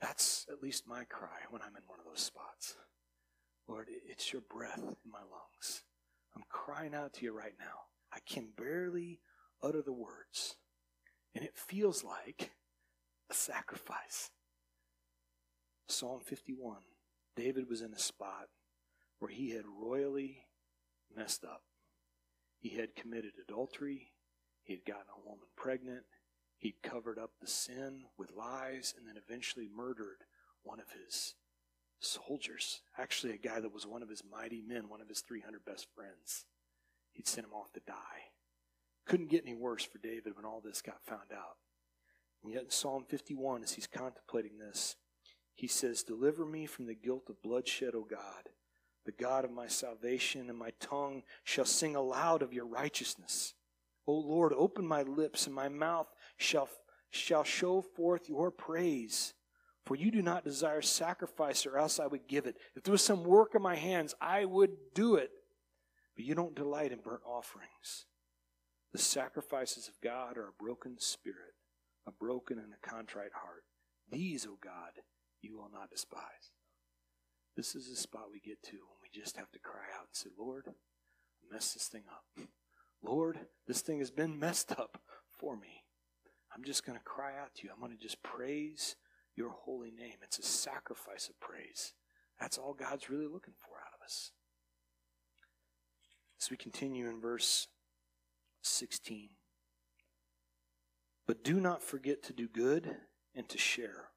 That's 0.00 0.46
at 0.50 0.60
least 0.60 0.82
my 0.84 1.04
cry 1.04 1.46
when 1.48 1.62
I'm 1.62 1.76
in 1.76 1.82
one 1.86 2.00
of 2.00 2.06
those 2.06 2.24
spots. 2.24 2.74
Lord, 3.68 3.86
it's 4.08 4.32
your 4.32 4.42
breath 4.42 4.80
in 4.80 5.12
my 5.12 5.20
lungs. 5.20 5.84
I'm 6.34 6.42
crying 6.48 6.92
out 6.92 7.12
to 7.14 7.24
you 7.24 7.32
right 7.32 7.54
now. 7.56 7.82
I 8.12 8.18
can 8.28 8.48
barely 8.58 9.20
utter 9.62 9.80
the 9.80 9.92
words. 9.92 10.56
And 11.36 11.44
it 11.44 11.56
feels 11.56 12.02
like 12.02 12.50
a 13.30 13.34
sacrifice. 13.34 14.30
Psalm 15.86 16.18
51. 16.18 16.78
David 17.36 17.70
was 17.70 17.80
in 17.80 17.94
a 17.94 17.98
spot 18.00 18.48
where 19.20 19.30
he 19.30 19.50
had 19.50 19.66
royally 19.80 20.46
messed 21.16 21.44
up. 21.44 21.62
He 22.58 22.70
had 22.70 22.96
committed 22.96 23.34
adultery. 23.40 24.10
He 24.64 24.72
had 24.72 24.84
gotten 24.84 25.06
a 25.16 25.28
woman 25.28 25.46
pregnant. 25.56 26.02
He'd 26.60 26.82
covered 26.82 27.18
up 27.18 27.30
the 27.40 27.46
sin 27.46 28.04
with 28.18 28.32
lies 28.36 28.94
and 28.96 29.08
then 29.08 29.16
eventually 29.16 29.66
murdered 29.74 30.24
one 30.62 30.78
of 30.78 30.90
his 30.90 31.34
soldiers. 32.00 32.82
Actually, 32.98 33.32
a 33.32 33.38
guy 33.38 33.60
that 33.60 33.72
was 33.72 33.86
one 33.86 34.02
of 34.02 34.10
his 34.10 34.22
mighty 34.30 34.60
men, 34.60 34.90
one 34.90 35.00
of 35.00 35.08
his 35.08 35.22
300 35.22 35.64
best 35.64 35.86
friends. 35.94 36.44
He'd 37.12 37.26
sent 37.26 37.46
him 37.46 37.54
off 37.54 37.72
to 37.72 37.80
die. 37.86 38.28
Couldn't 39.06 39.30
get 39.30 39.44
any 39.46 39.54
worse 39.54 39.84
for 39.84 39.96
David 39.98 40.36
when 40.36 40.44
all 40.44 40.60
this 40.62 40.82
got 40.82 41.02
found 41.02 41.32
out. 41.32 41.56
And 42.44 42.52
yet 42.52 42.64
in 42.64 42.70
Psalm 42.70 43.04
51, 43.08 43.62
as 43.62 43.72
he's 43.72 43.86
contemplating 43.86 44.58
this, 44.58 44.96
he 45.54 45.66
says, 45.66 46.02
Deliver 46.02 46.44
me 46.44 46.66
from 46.66 46.86
the 46.86 46.94
guilt 46.94 47.30
of 47.30 47.42
bloodshed, 47.42 47.94
O 47.94 48.06
God, 48.08 48.50
the 49.06 49.12
God 49.12 49.46
of 49.46 49.50
my 49.50 49.66
salvation, 49.66 50.50
and 50.50 50.58
my 50.58 50.72
tongue 50.78 51.22
shall 51.42 51.64
sing 51.64 51.96
aloud 51.96 52.42
of 52.42 52.52
your 52.52 52.66
righteousness. 52.66 53.54
O 54.06 54.12
Lord, 54.12 54.52
open 54.56 54.86
my 54.86 55.02
lips, 55.02 55.46
and 55.46 55.54
my 55.54 55.68
mouth 55.68 56.08
shall, 56.40 56.68
shall 57.10 57.44
show 57.44 57.82
forth 57.82 58.28
your 58.28 58.50
praise. 58.50 59.34
For 59.84 59.94
you 59.94 60.10
do 60.10 60.22
not 60.22 60.44
desire 60.44 60.82
sacrifice, 60.82 61.66
or 61.66 61.78
else 61.78 61.98
I 61.98 62.06
would 62.06 62.28
give 62.28 62.46
it. 62.46 62.56
If 62.76 62.82
there 62.82 62.92
was 62.92 63.04
some 63.04 63.24
work 63.24 63.54
in 63.54 63.62
my 63.62 63.76
hands, 63.76 64.14
I 64.20 64.44
would 64.44 64.70
do 64.94 65.16
it. 65.16 65.30
But 66.16 66.24
you 66.24 66.34
don't 66.34 66.54
delight 66.54 66.92
in 66.92 67.00
burnt 67.00 67.22
offerings. 67.26 68.06
The 68.92 68.98
sacrifices 68.98 69.88
of 69.88 70.00
God 70.02 70.36
are 70.36 70.48
a 70.48 70.62
broken 70.62 70.96
spirit, 70.98 71.54
a 72.06 72.12
broken 72.12 72.58
and 72.58 72.72
a 72.72 72.88
contrite 72.88 73.32
heart. 73.42 73.62
These, 74.10 74.46
O 74.46 74.58
God, 74.62 75.02
you 75.40 75.56
will 75.56 75.70
not 75.72 75.90
despise. 75.90 76.50
This 77.56 77.74
is 77.74 77.88
the 77.88 77.96
spot 77.96 78.24
we 78.32 78.40
get 78.40 78.62
to 78.64 78.72
when 78.72 78.98
we 79.02 79.20
just 79.20 79.36
have 79.36 79.50
to 79.52 79.58
cry 79.58 79.86
out 79.96 80.08
and 80.08 80.14
say, 80.14 80.30
Lord, 80.38 80.66
mess 81.50 81.74
this 81.74 81.88
thing 81.88 82.04
up. 82.10 82.46
Lord, 83.02 83.38
this 83.66 83.80
thing 83.80 83.98
has 83.98 84.10
been 84.10 84.38
messed 84.38 84.72
up 84.72 85.00
for 85.38 85.56
me. 85.56 85.79
I'm 86.54 86.64
just 86.64 86.84
going 86.84 86.98
to 86.98 87.04
cry 87.04 87.32
out 87.40 87.54
to 87.56 87.64
you. 87.64 87.70
I'm 87.72 87.80
going 87.80 87.96
to 87.96 88.02
just 88.02 88.22
praise 88.22 88.96
your 89.36 89.50
holy 89.50 89.90
name. 89.90 90.16
It's 90.22 90.38
a 90.38 90.42
sacrifice 90.42 91.28
of 91.28 91.38
praise. 91.40 91.92
That's 92.40 92.58
all 92.58 92.74
God's 92.74 93.10
really 93.10 93.26
looking 93.26 93.54
for 93.58 93.76
out 93.76 93.94
of 93.98 94.04
us. 94.04 94.32
As 96.40 96.50
we 96.50 96.56
continue 96.56 97.08
in 97.08 97.20
verse 97.20 97.68
16. 98.62 99.30
But 101.26 101.44
do 101.44 101.60
not 101.60 101.82
forget 101.82 102.22
to 102.24 102.32
do 102.32 102.48
good 102.48 102.96
and 103.34 103.48
to 103.48 103.58
share 103.58 104.10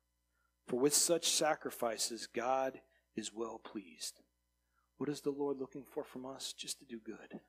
for 0.67 0.79
with 0.79 0.93
such 0.93 1.29
sacrifices, 1.29 2.27
God 2.27 2.79
is 3.15 3.33
well 3.33 3.59
pleased. 3.63 4.21
What 4.97 5.09
is 5.09 5.21
the 5.21 5.31
Lord 5.31 5.57
looking 5.59 5.83
for 5.83 6.03
from 6.03 6.25
us? 6.25 6.53
Just 6.53 6.79
to 6.79 6.85
do 6.85 6.99
good, 6.99 7.39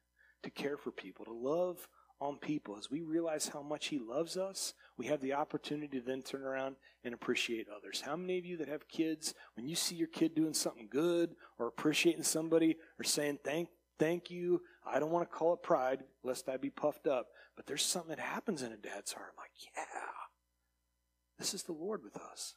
to 0.43 0.51
care 0.51 0.77
for 0.77 0.91
people, 0.91 1.25
to 1.25 1.33
love 1.33 1.89
on 2.21 2.37
people. 2.39 2.77
As 2.77 2.91
we 2.91 3.03
realize 3.03 3.49
how 3.49 3.63
much 3.63 3.89
He 3.89 3.99
loves 3.99 4.37
us, 4.37 4.75
we 4.97 5.07
have 5.07 5.21
the 5.21 5.33
opportunity 5.33 5.99
to 5.99 6.07
then 6.07 6.23
turn 6.23 6.43
around 6.43 6.77
and 7.05 7.13
appreciate 7.13 7.67
others. 7.69 8.01
How 8.01 8.17
many 8.17 8.39
of 8.39 8.45
you 8.45 8.57
that 8.59 8.69
have 8.69 8.89
kids, 8.89 9.35
when 9.57 9.67
you 9.67 9.75
see 9.75 9.95
your 9.95 10.09
kid 10.09 10.35
doing 10.35 10.55
something 10.55 10.89
good 10.91 11.35
or 11.59 11.67
appreciating 11.67 12.23
somebody 12.23 12.77
or 12.99 13.05
saying 13.05 13.39
thank 13.45 13.69
thank 13.99 14.31
you, 14.31 14.61
I 14.87 14.99
don't 14.99 15.13
want 15.13 15.29
to 15.29 15.35
call 15.37 15.55
it 15.55 15.63
pride 15.63 16.01
lest 16.23 16.49
I 16.49 16.57
be 16.57 16.71
puffed 16.71 17.07
up, 17.07 17.29
but 17.57 17.67
there's 17.67 17.85
something 17.85 18.11
that 18.11 18.19
happens 18.19 18.63
in 18.63 18.73
a 18.73 18.77
dad's 18.77 19.13
heart. 19.13 19.31
I'm 19.31 19.43
like, 19.43 19.53
yeah, 19.77 20.11
this 21.39 21.55
is 21.55 21.63
the 21.63 21.73
Lord 21.73 22.03
with 22.03 22.17
us. 22.17 22.55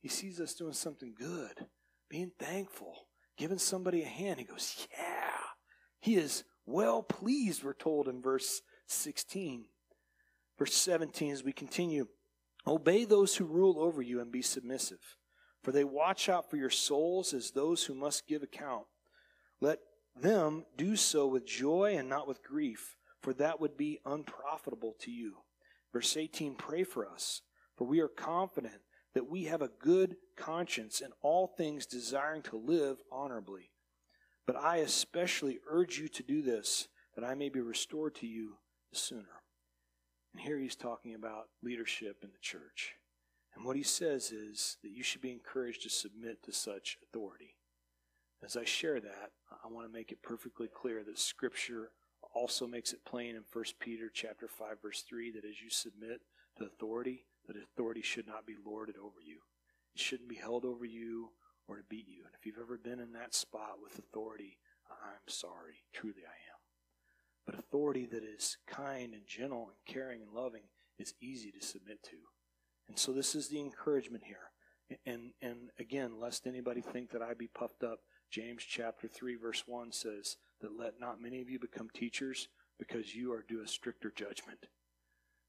He 0.00 0.08
sees 0.08 0.40
us 0.40 0.54
doing 0.54 0.72
something 0.72 1.14
good, 1.18 1.66
being 2.08 2.32
thankful, 2.38 3.06
giving 3.36 3.58
somebody 3.58 4.02
a 4.02 4.06
hand. 4.06 4.38
He 4.38 4.44
goes, 4.44 4.86
yeah. 4.96 5.30
He 6.00 6.16
is 6.16 6.44
well 6.66 7.02
pleased, 7.02 7.64
we're 7.64 7.74
told 7.74 8.08
in 8.08 8.22
verse 8.22 8.62
16. 8.92 9.64
Verse 10.58 10.74
17, 10.74 11.32
as 11.32 11.42
we 11.42 11.52
continue, 11.52 12.06
obey 12.66 13.04
those 13.04 13.36
who 13.36 13.44
rule 13.44 13.78
over 13.78 14.02
you 14.02 14.20
and 14.20 14.30
be 14.30 14.42
submissive, 14.42 15.16
for 15.62 15.72
they 15.72 15.84
watch 15.84 16.28
out 16.28 16.50
for 16.50 16.56
your 16.56 16.70
souls 16.70 17.34
as 17.34 17.50
those 17.50 17.84
who 17.84 17.94
must 17.94 18.28
give 18.28 18.42
account. 18.42 18.84
Let 19.60 19.78
them 20.20 20.66
do 20.76 20.96
so 20.96 21.26
with 21.26 21.46
joy 21.46 21.96
and 21.98 22.08
not 22.08 22.28
with 22.28 22.42
grief, 22.42 22.96
for 23.20 23.32
that 23.34 23.60
would 23.60 23.76
be 23.76 24.00
unprofitable 24.04 24.94
to 25.00 25.10
you. 25.10 25.38
Verse 25.92 26.16
18, 26.16 26.54
pray 26.54 26.84
for 26.84 27.08
us, 27.08 27.42
for 27.76 27.86
we 27.86 28.00
are 28.00 28.08
confident 28.08 28.82
that 29.14 29.28
we 29.28 29.44
have 29.44 29.62
a 29.62 29.70
good 29.80 30.16
conscience 30.36 31.00
in 31.00 31.10
all 31.22 31.46
things, 31.46 31.86
desiring 31.86 32.42
to 32.42 32.56
live 32.56 32.98
honorably. 33.10 33.70
But 34.46 34.56
I 34.56 34.78
especially 34.78 35.60
urge 35.68 35.98
you 35.98 36.08
to 36.08 36.22
do 36.22 36.42
this, 36.42 36.88
that 37.14 37.24
I 37.24 37.34
may 37.34 37.48
be 37.48 37.60
restored 37.60 38.14
to 38.16 38.26
you 38.26 38.58
sooner. 38.92 39.42
And 40.32 40.42
here 40.42 40.58
he's 40.58 40.76
talking 40.76 41.14
about 41.14 41.48
leadership 41.62 42.18
in 42.22 42.30
the 42.30 42.38
church. 42.40 42.94
And 43.54 43.64
what 43.64 43.76
he 43.76 43.82
says 43.82 44.32
is 44.32 44.78
that 44.82 44.92
you 44.92 45.02
should 45.02 45.20
be 45.20 45.30
encouraged 45.30 45.82
to 45.82 45.90
submit 45.90 46.42
to 46.44 46.52
such 46.52 46.98
authority. 47.02 47.56
As 48.42 48.56
I 48.56 48.64
share 48.64 49.00
that, 49.00 49.30
I 49.64 49.68
want 49.68 49.86
to 49.86 49.92
make 49.92 50.10
it 50.10 50.22
perfectly 50.22 50.68
clear 50.68 51.04
that 51.04 51.18
Scripture 51.18 51.90
also 52.34 52.66
makes 52.66 52.92
it 52.92 53.04
plain 53.04 53.36
in 53.36 53.44
1 53.52 53.64
Peter 53.78 54.10
chapter 54.12 54.48
5 54.48 54.82
verse 54.82 55.02
3 55.02 55.32
that 55.32 55.44
as 55.44 55.60
you 55.62 55.70
submit 55.70 56.22
to 56.56 56.64
authority, 56.64 57.26
that 57.46 57.56
authority 57.56 58.02
should 58.02 58.26
not 58.26 58.46
be 58.46 58.54
lorded 58.64 58.96
over 58.96 59.20
you. 59.24 59.38
It 59.94 60.00
shouldn't 60.00 60.28
be 60.28 60.36
held 60.36 60.64
over 60.64 60.84
you 60.84 61.30
or 61.68 61.76
to 61.76 61.82
beat 61.88 62.08
you. 62.08 62.24
And 62.24 62.34
if 62.38 62.46
you've 62.46 62.62
ever 62.62 62.78
been 62.78 63.00
in 63.00 63.12
that 63.12 63.34
spot 63.34 63.76
with 63.82 63.98
authority, 63.98 64.58
I'm 64.90 65.28
sorry. 65.28 65.84
Truly 65.92 66.22
I 66.26 66.36
am. 66.50 66.61
But 67.46 67.58
authority 67.58 68.06
that 68.06 68.22
is 68.22 68.56
kind 68.66 69.14
and 69.14 69.26
gentle 69.26 69.68
and 69.68 69.94
caring 69.94 70.22
and 70.22 70.32
loving 70.32 70.62
is 70.98 71.14
easy 71.20 71.50
to 71.50 71.66
submit 71.66 72.02
to. 72.04 72.16
And 72.88 72.98
so 72.98 73.12
this 73.12 73.34
is 73.34 73.48
the 73.48 73.60
encouragement 73.60 74.24
here. 74.24 74.98
And, 75.06 75.32
and 75.40 75.70
again, 75.78 76.20
lest 76.20 76.46
anybody 76.46 76.80
think 76.80 77.10
that 77.10 77.22
I 77.22 77.34
be 77.34 77.48
puffed 77.48 77.82
up, 77.82 78.00
James 78.30 78.62
chapter 78.62 79.08
3 79.08 79.36
verse 79.36 79.64
1 79.66 79.92
says 79.92 80.36
that 80.60 80.78
let 80.78 81.00
not 81.00 81.20
many 81.20 81.40
of 81.40 81.48
you 81.48 81.58
become 81.58 81.88
teachers 81.92 82.48
because 82.78 83.14
you 83.14 83.32
are 83.32 83.44
due 83.46 83.62
a 83.62 83.66
stricter 83.66 84.12
judgment. 84.14 84.66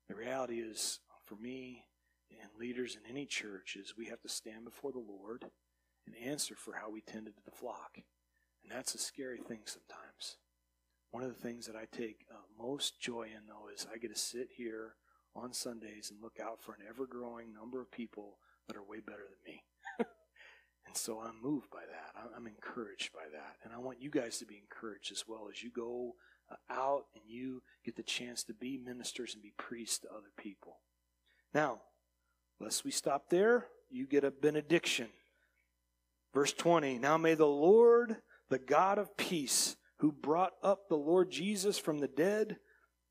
The 0.07 0.15
reality 0.15 0.59
is, 0.59 0.99
for 1.25 1.35
me 1.35 1.85
and 2.29 2.49
leaders 2.59 2.95
in 2.95 3.09
any 3.09 3.25
church, 3.25 3.77
is 3.79 3.95
we 3.97 4.07
have 4.07 4.21
to 4.21 4.29
stand 4.29 4.65
before 4.65 4.91
the 4.91 4.99
Lord 4.99 5.45
and 6.05 6.15
answer 6.15 6.55
for 6.55 6.73
how 6.73 6.89
we 6.89 7.01
tended 7.01 7.35
to 7.37 7.43
the 7.45 7.55
flock. 7.55 7.91
And 7.95 8.71
that's 8.71 8.95
a 8.95 8.99
scary 8.99 9.39
thing 9.39 9.61
sometimes. 9.65 10.37
One 11.13 11.21
of 11.21 11.29
the 11.29 11.47
things 11.47 11.67
that 11.67 11.75
I 11.75 11.85
take 11.95 12.25
uh, 12.31 12.37
most 12.59 12.99
joy 12.99 13.25
in, 13.25 13.45
though, 13.47 13.69
is 13.71 13.85
I 13.93 13.99
get 13.99 14.11
to 14.11 14.19
sit 14.19 14.47
here 14.57 14.95
on 15.35 15.53
Sundays 15.53 16.09
and 16.09 16.19
look 16.19 16.39
out 16.43 16.59
for 16.59 16.71
an 16.71 16.79
ever 16.89 17.05
growing 17.05 17.53
number 17.53 17.79
of 17.79 17.91
people 17.91 18.39
that 18.67 18.75
are 18.75 18.83
way 18.83 18.97
better 18.99 19.21
than 19.21 19.53
me. 19.53 19.63
and 20.87 20.97
so 20.97 21.19
I'm 21.19 21.39
moved 21.39 21.69
by 21.69 21.81
that. 21.87 22.19
I'm 22.35 22.47
encouraged 22.47 23.13
by 23.13 23.25
that. 23.31 23.57
And 23.63 23.71
I 23.71 23.77
want 23.77 24.01
you 24.01 24.09
guys 24.09 24.39
to 24.39 24.47
be 24.47 24.57
encouraged 24.57 25.11
as 25.11 25.25
well 25.27 25.47
as 25.51 25.61
you 25.61 25.69
go 25.69 26.15
uh, 26.51 26.55
out 26.73 27.03
and 27.13 27.23
you 27.27 27.61
get 27.85 27.95
the 27.95 28.01
chance 28.01 28.43
to 28.45 28.53
be 28.55 28.79
ministers 28.83 29.35
and 29.35 29.43
be 29.43 29.53
priests 29.55 29.99
to 29.99 30.09
other 30.09 30.31
people. 30.35 30.77
Now, 31.53 31.81
lest 32.59 32.83
we 32.83 32.89
stop 32.89 33.29
there, 33.29 33.67
you 33.91 34.07
get 34.07 34.23
a 34.23 34.31
benediction. 34.31 35.09
Verse 36.33 36.53
20 36.53 36.97
Now 36.97 37.17
may 37.17 37.35
the 37.35 37.45
Lord, 37.45 38.17
the 38.49 38.57
God 38.57 38.97
of 38.97 39.15
peace, 39.15 39.75
who 40.03 40.11
brought 40.11 40.51
up 40.61 40.89
the 40.89 40.97
Lord 40.97 41.31
Jesus 41.31 41.79
from 41.79 41.99
the 41.99 42.09
dead, 42.09 42.57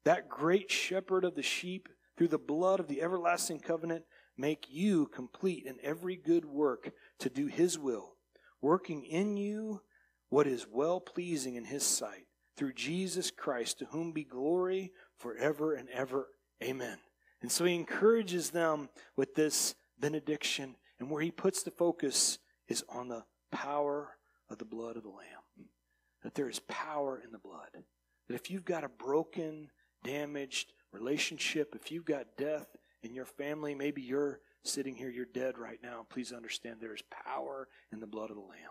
that 0.04 0.28
great 0.28 0.70
shepherd 0.70 1.24
of 1.24 1.34
the 1.34 1.42
sheep, 1.42 1.88
through 2.18 2.28
the 2.28 2.36
blood 2.36 2.80
of 2.80 2.86
the 2.86 3.00
everlasting 3.00 3.60
covenant, 3.60 4.04
make 4.36 4.66
you 4.68 5.06
complete 5.06 5.64
in 5.64 5.76
every 5.82 6.16
good 6.16 6.44
work 6.44 6.92
to 7.18 7.30
do 7.30 7.46
his 7.46 7.78
will, 7.78 8.16
working 8.60 9.06
in 9.06 9.38
you 9.38 9.80
what 10.28 10.46
is 10.46 10.66
well 10.70 11.00
pleasing 11.00 11.54
in 11.54 11.64
his 11.64 11.82
sight, 11.82 12.26
through 12.58 12.74
Jesus 12.74 13.30
Christ, 13.30 13.78
to 13.78 13.86
whom 13.86 14.12
be 14.12 14.24
glory 14.24 14.92
forever 15.16 15.72
and 15.72 15.88
ever. 15.88 16.26
Amen. 16.62 16.98
And 17.40 17.50
so 17.50 17.64
he 17.64 17.74
encourages 17.74 18.50
them 18.50 18.90
with 19.16 19.34
this 19.34 19.74
benediction, 19.98 20.76
and 21.00 21.08
where 21.08 21.22
he 21.22 21.30
puts 21.30 21.62
the 21.62 21.70
focus 21.70 22.38
is 22.68 22.84
on 22.90 23.08
the 23.08 23.24
power 23.50 24.10
of 24.50 24.58
the 24.58 24.66
blood 24.66 24.98
of 24.98 25.04
the 25.04 25.08
Lamb. 25.08 25.70
That 26.22 26.34
there 26.34 26.48
is 26.48 26.60
power 26.60 27.20
in 27.24 27.32
the 27.32 27.38
blood. 27.38 27.70
That 28.28 28.34
if 28.34 28.50
you've 28.50 28.64
got 28.64 28.84
a 28.84 28.88
broken, 28.88 29.70
damaged 30.04 30.72
relationship, 30.92 31.74
if 31.74 31.90
you've 31.90 32.04
got 32.04 32.36
death 32.36 32.66
in 33.02 33.14
your 33.14 33.24
family, 33.24 33.74
maybe 33.74 34.02
you're 34.02 34.40
sitting 34.64 34.94
here, 34.94 35.10
you're 35.10 35.26
dead 35.26 35.58
right 35.58 35.80
now. 35.82 36.06
Please 36.08 36.32
understand 36.32 36.76
there 36.80 36.94
is 36.94 37.02
power 37.10 37.68
in 37.92 38.00
the 38.00 38.06
blood 38.06 38.30
of 38.30 38.36
the 38.36 38.42
Lamb. 38.42 38.70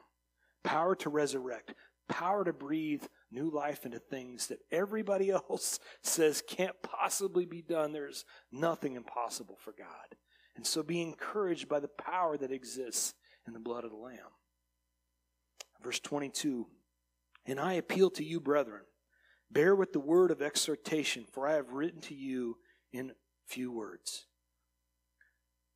Power 0.63 0.95
to 0.95 1.09
resurrect, 1.09 1.73
power 2.07 2.43
to 2.43 2.53
breathe 2.53 3.03
new 3.31 3.49
life 3.49 3.85
into 3.85 3.99
things 3.99 4.47
that 4.47 4.59
everybody 4.71 5.29
else 5.49 5.79
says 6.01 6.43
can't 6.47 6.75
possibly 6.81 7.45
be 7.45 7.61
done. 7.61 7.91
There's 7.91 8.25
nothing 8.51 8.95
impossible 8.95 9.57
for 9.59 9.73
God. 9.77 10.15
And 10.55 10.67
so 10.67 10.83
be 10.83 11.01
encouraged 11.01 11.69
by 11.69 11.79
the 11.79 11.87
power 11.87 12.37
that 12.37 12.51
exists 12.51 13.13
in 13.47 13.53
the 13.53 13.59
blood 13.59 13.83
of 13.83 13.91
the 13.91 13.97
Lamb. 13.97 14.17
Verse 15.81 15.99
22 15.99 16.67
And 17.45 17.59
I 17.59 17.73
appeal 17.73 18.09
to 18.11 18.23
you, 18.23 18.39
brethren, 18.39 18.83
bear 19.49 19.75
with 19.75 19.93
the 19.93 19.99
word 19.99 20.31
of 20.31 20.41
exhortation, 20.41 21.25
for 21.31 21.47
I 21.47 21.53
have 21.53 21.71
written 21.71 22.01
to 22.01 22.15
you 22.15 22.57
in 22.93 23.13
few 23.47 23.71
words. 23.71 24.25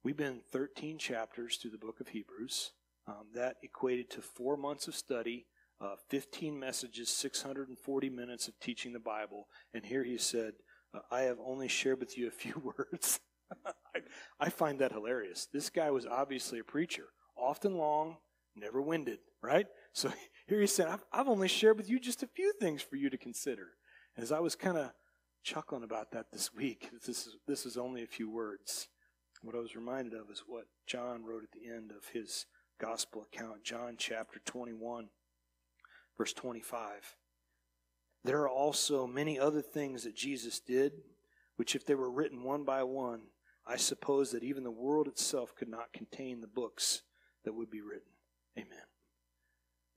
We've 0.04 0.18
been 0.18 0.42
13 0.52 1.00
chapters 1.00 1.58
through 1.58 1.72
the 1.72 1.78
book 1.78 2.00
of 2.00 2.10
Hebrews. 2.10 2.72
Um, 3.08 3.28
that 3.34 3.58
equated 3.64 4.10
to 4.12 4.22
four 4.22 4.58
months 4.58 4.88
of 4.88 4.96
study, 4.96 5.46
uh, 5.80 5.96
15 6.10 6.60
messages, 6.60 7.10
640 7.10 8.10
minutes 8.10 8.48
of 8.48 8.60
teaching 8.60 8.94
the 8.94 9.00
Bible. 9.00 9.48
And 9.74 9.86
here 9.86 10.04
he 10.04 10.18
said, 10.18 10.54
uh, 10.94 11.00
I 11.12 11.22
have 11.22 11.38
only 11.44 11.68
shared 11.68 12.00
with 12.00 12.18
you 12.18 12.28
a 12.28 12.32
few 12.32 12.74
words. 12.78 13.20
I, 13.66 14.00
I 14.40 14.50
find 14.50 14.80
that 14.80 14.92
hilarious. 14.92 15.48
This 15.54 15.70
guy 15.70 15.92
was 15.92 16.06
obviously 16.06 16.60
a 16.60 16.64
preacher 16.64 17.06
often 17.38 17.76
long, 17.78 18.18
never 18.56 18.82
winded, 18.82 19.20
right? 19.42 19.68
So 19.94 20.12
here 20.48 20.62
he 20.62 20.68
said, 20.68 20.88
I've, 20.88 21.04
I've 21.12 21.28
only 21.28 21.48
shared 21.48 21.78
with 21.78 21.90
you 21.90 22.00
just 22.00 22.24
a 22.24 22.28
few 22.28 22.54
things 22.60 22.82
for 22.82 22.96
you 22.96 23.10
to 23.10 23.18
consider. 23.18 23.70
As 24.18 24.32
I 24.32 24.40
was 24.40 24.56
kind 24.56 24.78
of 24.78 24.92
chuckling 25.44 25.84
about 25.84 26.12
that 26.12 26.32
this 26.32 26.54
week, 26.54 26.90
this 27.06 27.28
is, 27.28 27.38
this 27.48 27.66
is 27.66 27.78
only 27.78 28.04
a 28.04 28.08
few 28.08 28.30
words. 28.30 28.88
What 29.42 29.56
I 29.56 29.60
was 29.60 29.76
reminded 29.76 30.14
of 30.14 30.30
is 30.32 30.44
what 30.48 30.66
John 30.88 31.24
wrote 31.24 31.44
at 31.44 31.52
the 31.52 31.70
end 31.70 31.92
of 31.92 32.08
his 32.14 32.46
gospel 32.80 33.24
account, 33.24 33.64
John 33.64 33.96
chapter 33.98 34.40
21, 34.46 35.10
verse 36.18 36.34
25. 36.34 37.16
There 38.24 38.42
are 38.42 38.50
also 38.50 39.06
many 39.06 39.40
other 39.40 39.62
things 39.62 40.04
that 40.04 40.16
Jesus 40.16 40.60
did, 40.60 40.94
which, 41.58 41.76
if 41.76 41.86
they 41.86 41.96
were 41.96 42.10
written 42.10 42.44
one 42.44 42.64
by 42.64 42.84
one, 42.84 43.22
I 43.68 43.78
suppose 43.78 44.32
that 44.32 44.44
even 44.44 44.64
the 44.64 44.72
world 44.72 45.08
itself 45.08 45.56
could 45.56 45.70
not 45.70 45.94
contain 45.94 46.42
the 46.42 46.48
books 46.48 47.04
that 47.44 47.54
would 47.54 47.70
be 47.70 47.82
written. 47.82 48.12
Amen. 48.58 48.86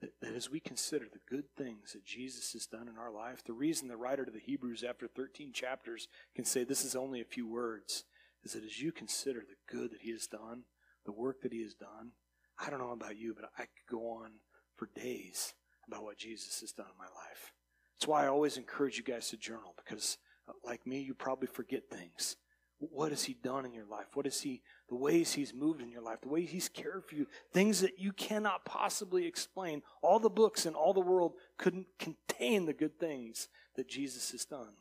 That, 0.01 0.11
that, 0.21 0.28
as 0.39 0.49
we 0.49 0.61
consider 0.61 1.07
the 1.13 1.19
good 1.29 1.47
things 1.57 1.93
that 1.93 2.05
Jesus 2.05 2.53
has 2.53 2.65
done 2.67 2.87
in 2.87 2.97
our 2.97 3.11
life, 3.11 3.43
the 3.45 3.53
reason 3.53 3.89
the 3.89 3.97
writer 3.97 4.25
to 4.25 4.31
the 4.31 4.39
Hebrews, 4.39 4.85
after 4.89 5.09
13 5.09 5.53
chapters, 5.53 6.07
can 6.37 6.45
say 6.45 6.63
this 6.63 6.85
is 6.85 6.95
only 6.95 7.21
a 7.21 7.25
few 7.25 7.45
words, 7.45 8.05
is 8.45 8.53
that 8.53 8.63
as 8.63 8.81
you 8.81 8.93
consider 8.93 9.41
the 9.41 9.77
good 9.77 9.91
that 9.91 10.03
he 10.03 10.13
has 10.13 10.29
done, 10.29 10.63
the 11.05 11.13
work 11.13 11.43
that 11.43 11.53
he 11.53 11.63
has 11.63 11.75
done, 11.75 12.13
I 12.57 12.71
don't 12.71 12.79
know 12.79 12.93
about 12.93 13.19
you, 13.19 13.35
but 13.35 13.51
I 13.59 13.63
could 13.63 13.91
go 13.91 14.03
on 14.11 14.31
for 14.77 14.89
days 14.95 15.55
about 15.89 16.05
what 16.05 16.19
Jesus 16.19 16.61
has 16.61 16.71
done 16.71 16.87
in 16.87 16.97
my 16.97 17.07
life. 17.07 17.53
That's 17.99 18.07
why 18.07 18.25
I 18.25 18.29
always 18.29 18.57
encourage 18.57 18.97
you 18.97 19.03
guys 19.03 19.31
to 19.31 19.37
journal, 19.37 19.75
because 19.77 20.19
uh, 20.49 20.53
like 20.65 20.87
me, 20.87 21.01
you 21.01 21.15
probably 21.15 21.49
forget 21.49 21.83
things. 21.91 22.37
What 22.79 23.11
has 23.11 23.25
He 23.25 23.35
done 23.35 23.65
in 23.65 23.73
your 23.73 23.87
life? 23.87 24.07
What 24.15 24.27
is 24.27 24.41
He, 24.41 24.63
the 24.89 24.95
ways 24.95 25.33
He's 25.33 25.53
moved 25.53 25.83
in 25.83 25.91
your 25.91 26.03
life, 26.03 26.21
the 26.21 26.29
way 26.29 26.45
He's 26.45 26.69
cared 26.69 27.05
for 27.05 27.15
you, 27.15 27.27
things 27.53 27.81
that 27.81 27.99
you 27.99 28.13
cannot 28.13 28.65
possibly 28.65 29.27
explain. 29.27 29.83
All 30.03 30.21
the 30.21 30.31
books 30.31 30.67
in 30.67 30.75
all 30.75 30.95
the 30.95 31.01
world 31.01 31.35
couldn't 31.57 31.87
contain 31.99 32.67
the 32.67 32.73
good 32.73 32.99
things 32.99 33.49
that 33.77 33.89
Jesus 33.89 34.31
has 34.31 34.45
done 34.45 34.75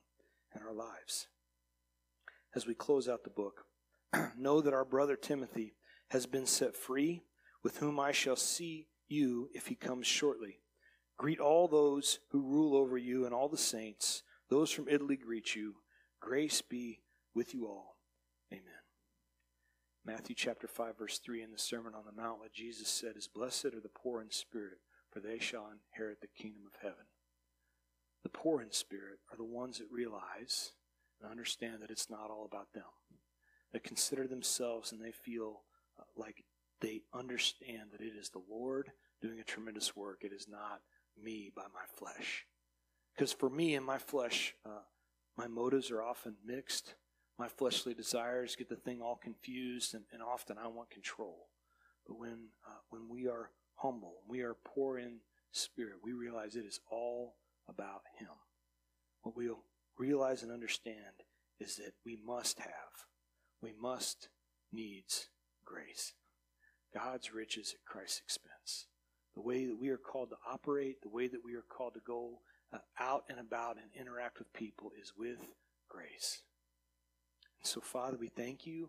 in 0.55 0.61
our 0.61 0.73
lives. 0.73 1.27
As 2.55 2.65
we 2.65 2.73
close 2.73 3.07
out 3.07 3.23
the 3.23 3.29
book, 3.29 3.65
know 4.37 4.61
that 4.61 4.73
our 4.73 4.85
brother 4.85 5.15
Timothy 5.15 5.73
has 6.09 6.25
been 6.25 6.45
set 6.45 6.75
free, 6.75 7.23
with 7.63 7.77
whom 7.77 7.99
I 7.99 8.11
shall 8.11 8.35
see 8.35 8.87
you 9.07 9.49
if 9.53 9.67
he 9.67 9.75
comes 9.75 10.07
shortly. 10.07 10.59
Greet 11.17 11.39
all 11.39 11.67
those 11.67 12.19
who 12.29 12.41
rule 12.41 12.75
over 12.75 12.97
you 12.97 13.25
and 13.25 13.33
all 13.33 13.49
the 13.49 13.57
saints. 13.57 14.23
Those 14.49 14.71
from 14.71 14.87
Italy 14.87 15.17
greet 15.17 15.55
you. 15.55 15.75
Grace 16.19 16.61
be 16.61 16.99
with 17.37 17.53
you 17.53 17.67
all. 17.67 17.97
Amen. 18.51 18.63
Matthew 20.03 20.35
chapter 20.35 20.67
5, 20.67 20.97
verse 20.97 21.19
3 21.19 21.43
in 21.43 21.51
the 21.51 21.59
Sermon 21.59 21.93
on 21.93 22.01
the 22.03 22.19
Mount, 22.19 22.39
what 22.39 22.51
Jesus 22.51 22.87
said 22.87 23.15
is, 23.15 23.27
Blessed 23.27 23.65
are 23.65 23.79
the 23.79 23.91
poor 23.93 24.23
in 24.23 24.31
spirit, 24.31 24.79
for 25.11 25.19
they 25.19 25.37
shall 25.37 25.67
inherit 25.67 26.19
the 26.19 26.41
kingdom 26.41 26.63
of 26.65 26.81
heaven. 26.81 27.05
The 28.23 28.29
poor 28.29 28.59
in 28.63 28.71
spirit 28.71 29.19
are 29.31 29.37
the 29.37 29.43
ones 29.43 29.77
that 29.77 29.85
realize 29.91 30.71
and 31.21 31.29
understand 31.29 31.83
that 31.83 31.91
it's 31.91 32.09
not 32.09 32.31
all 32.31 32.49
about 32.51 32.73
them, 32.73 32.83
that 33.71 33.83
consider 33.83 34.27
themselves 34.27 34.91
and 34.91 34.99
they 34.99 35.11
feel 35.11 35.61
uh, 35.99 36.03
like 36.15 36.43
they 36.81 37.01
understand 37.13 37.91
that 37.91 38.01
it 38.01 38.13
is 38.19 38.31
the 38.31 38.41
Lord 38.49 38.89
doing 39.21 39.39
a 39.39 39.43
tremendous 39.43 39.95
work. 39.95 40.23
It 40.23 40.33
is 40.33 40.47
not 40.49 40.81
me 41.21 41.51
by 41.55 41.63
my 41.73 41.85
flesh. 41.97 42.47
Because 43.15 43.31
for 43.31 43.49
me 43.49 43.75
and 43.75 43.85
my 43.85 43.99
flesh, 43.99 44.55
uh, 44.65 44.81
my 45.37 45.47
motives 45.47 45.91
are 45.91 46.01
often 46.01 46.35
mixed. 46.43 46.95
My 47.37 47.47
fleshly 47.47 47.93
desires 47.93 48.55
get 48.55 48.69
the 48.69 48.75
thing 48.75 49.01
all 49.01 49.15
confused, 49.15 49.93
and, 49.93 50.03
and 50.11 50.21
often 50.23 50.57
I 50.57 50.67
want 50.67 50.89
control. 50.89 51.49
But 52.07 52.17
when, 52.17 52.49
uh, 52.67 52.79
when 52.89 53.07
we 53.09 53.27
are 53.27 53.51
humble, 53.75 54.15
we 54.27 54.41
are 54.41 54.55
poor 54.65 54.97
in 54.97 55.19
spirit, 55.51 55.95
we 56.03 56.13
realize 56.13 56.55
it 56.55 56.65
is 56.65 56.79
all 56.89 57.35
about 57.69 58.01
Him. 58.19 58.29
What 59.21 59.35
we'll 59.35 59.63
realize 59.97 60.41
and 60.41 60.51
understand 60.51 61.23
is 61.59 61.75
that 61.77 61.93
we 62.05 62.17
must 62.25 62.59
have, 62.59 63.05
we 63.61 63.73
must 63.79 64.29
needs 64.71 65.29
grace. 65.65 66.13
God's 66.93 67.33
riches 67.33 67.73
at 67.73 67.85
Christ's 67.85 68.21
expense. 68.21 68.87
The 69.35 69.41
way 69.41 69.65
that 69.65 69.79
we 69.79 69.89
are 69.89 69.97
called 69.97 70.29
to 70.29 70.37
operate, 70.51 71.01
the 71.01 71.09
way 71.09 71.27
that 71.27 71.43
we 71.43 71.53
are 71.55 71.65
called 71.67 71.93
to 71.93 71.99
go 72.05 72.39
uh, 72.73 72.79
out 72.99 73.25
and 73.29 73.39
about 73.39 73.77
and 73.77 73.91
interact 73.99 74.39
with 74.39 74.51
people 74.53 74.91
is 74.99 75.13
with 75.17 75.37
grace. 75.89 76.41
So, 77.67 77.81
Father, 77.81 78.15
we 78.17 78.29
thank 78.29 78.65
you 78.65 78.87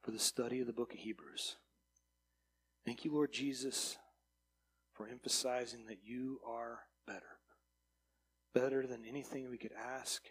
for 0.00 0.12
the 0.12 0.18
study 0.18 0.60
of 0.60 0.66
the 0.66 0.72
book 0.72 0.94
of 0.94 1.00
Hebrews. 1.00 1.56
Thank 2.86 3.04
you, 3.04 3.12
Lord 3.12 3.32
Jesus, 3.34 3.98
for 4.94 5.06
emphasizing 5.06 5.84
that 5.88 5.98
you 6.02 6.40
are 6.48 6.84
better. 7.06 7.36
Better 8.54 8.86
than 8.86 9.04
anything 9.06 9.50
we 9.50 9.58
could 9.58 9.74
ask, 9.74 10.22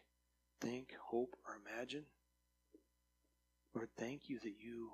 think, 0.59 0.95
hope, 1.11 1.35
or 1.47 1.53
imagine. 1.63 2.05
Lord, 3.75 3.89
thank 3.95 4.27
you 4.27 4.39
that 4.39 4.55
you 4.59 4.89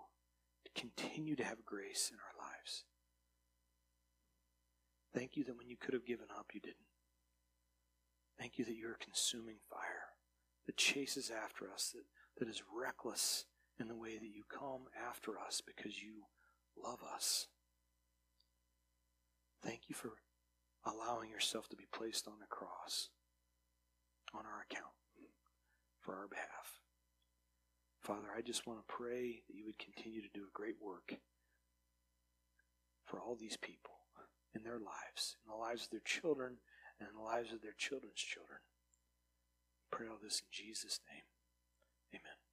continue 0.76 1.38
to 1.38 1.46
have 1.46 1.64
grace 1.66 2.12
in 2.12 2.18
our 2.18 2.50
lives. 2.50 2.84
Thank 5.16 5.38
you 5.38 5.46
that 5.46 5.58
when 5.58 5.70
you 5.70 5.78
could 5.78 5.94
have 5.94 6.06
given 6.06 6.28
up, 6.38 6.48
you 6.54 6.60
didn't. 6.60 6.76
Thank 8.38 8.60
you 8.60 8.66
that 8.66 8.76
you're 8.76 8.96
a 8.96 9.06
consuming 9.06 9.60
fire 9.72 10.12
that 10.66 10.76
chases 10.76 11.32
after 11.32 11.72
us, 11.72 11.94
that, 11.96 12.04
that 12.40 12.50
is 12.50 12.64
reckless 12.76 13.46
in 13.80 13.88
the 13.88 13.96
way 13.96 14.18
that 14.18 14.36
you 14.36 14.44
come 14.50 14.86
after 15.08 15.38
us 15.40 15.62
because 15.66 16.02
you 16.02 16.26
love 16.82 17.00
us. 17.14 17.48
Thank 19.64 19.82
you 19.88 19.96
for 19.96 20.14
allowing 20.86 21.30
yourself 21.30 21.68
to 21.70 21.76
be 21.76 21.88
placed 21.92 22.28
on 22.28 22.36
the 22.40 22.48
cross 22.48 23.10
on 24.34 24.42
our 24.46 24.66
account 24.70 24.94
for 26.00 26.16
our 26.16 26.28
behalf. 26.28 26.80
Father, 28.02 28.28
I 28.36 28.42
just 28.42 28.66
want 28.68 28.80
to 28.80 28.94
pray 28.94 29.42
that 29.48 29.56
you 29.56 29.66
would 29.66 29.80
continue 29.80 30.22
to 30.22 30.30
do 30.34 30.44
a 30.44 30.58
great 30.58 30.76
work 30.82 31.16
for 33.06 33.20
all 33.20 33.36
these 33.36 33.58
people 33.58 33.96
in 34.56 34.64
their 34.64 34.80
lives, 34.80 35.36
in 35.44 35.52
the 35.52 35.58
lives 35.58 35.84
of 35.84 35.92
their 35.92 36.06
children, 36.06 36.58
and 37.00 37.10
in 37.10 37.16
the 37.16 37.22
lives 37.22 37.52
of 37.52 37.62
their 37.62 37.76
children's 37.78 38.20
children. 38.20 38.60
Pray 39.92 40.08
all 40.08 40.18
this 40.22 40.42
in 40.42 40.48
Jesus' 40.52 41.00
name. 41.12 41.24
Amen. 42.14 42.47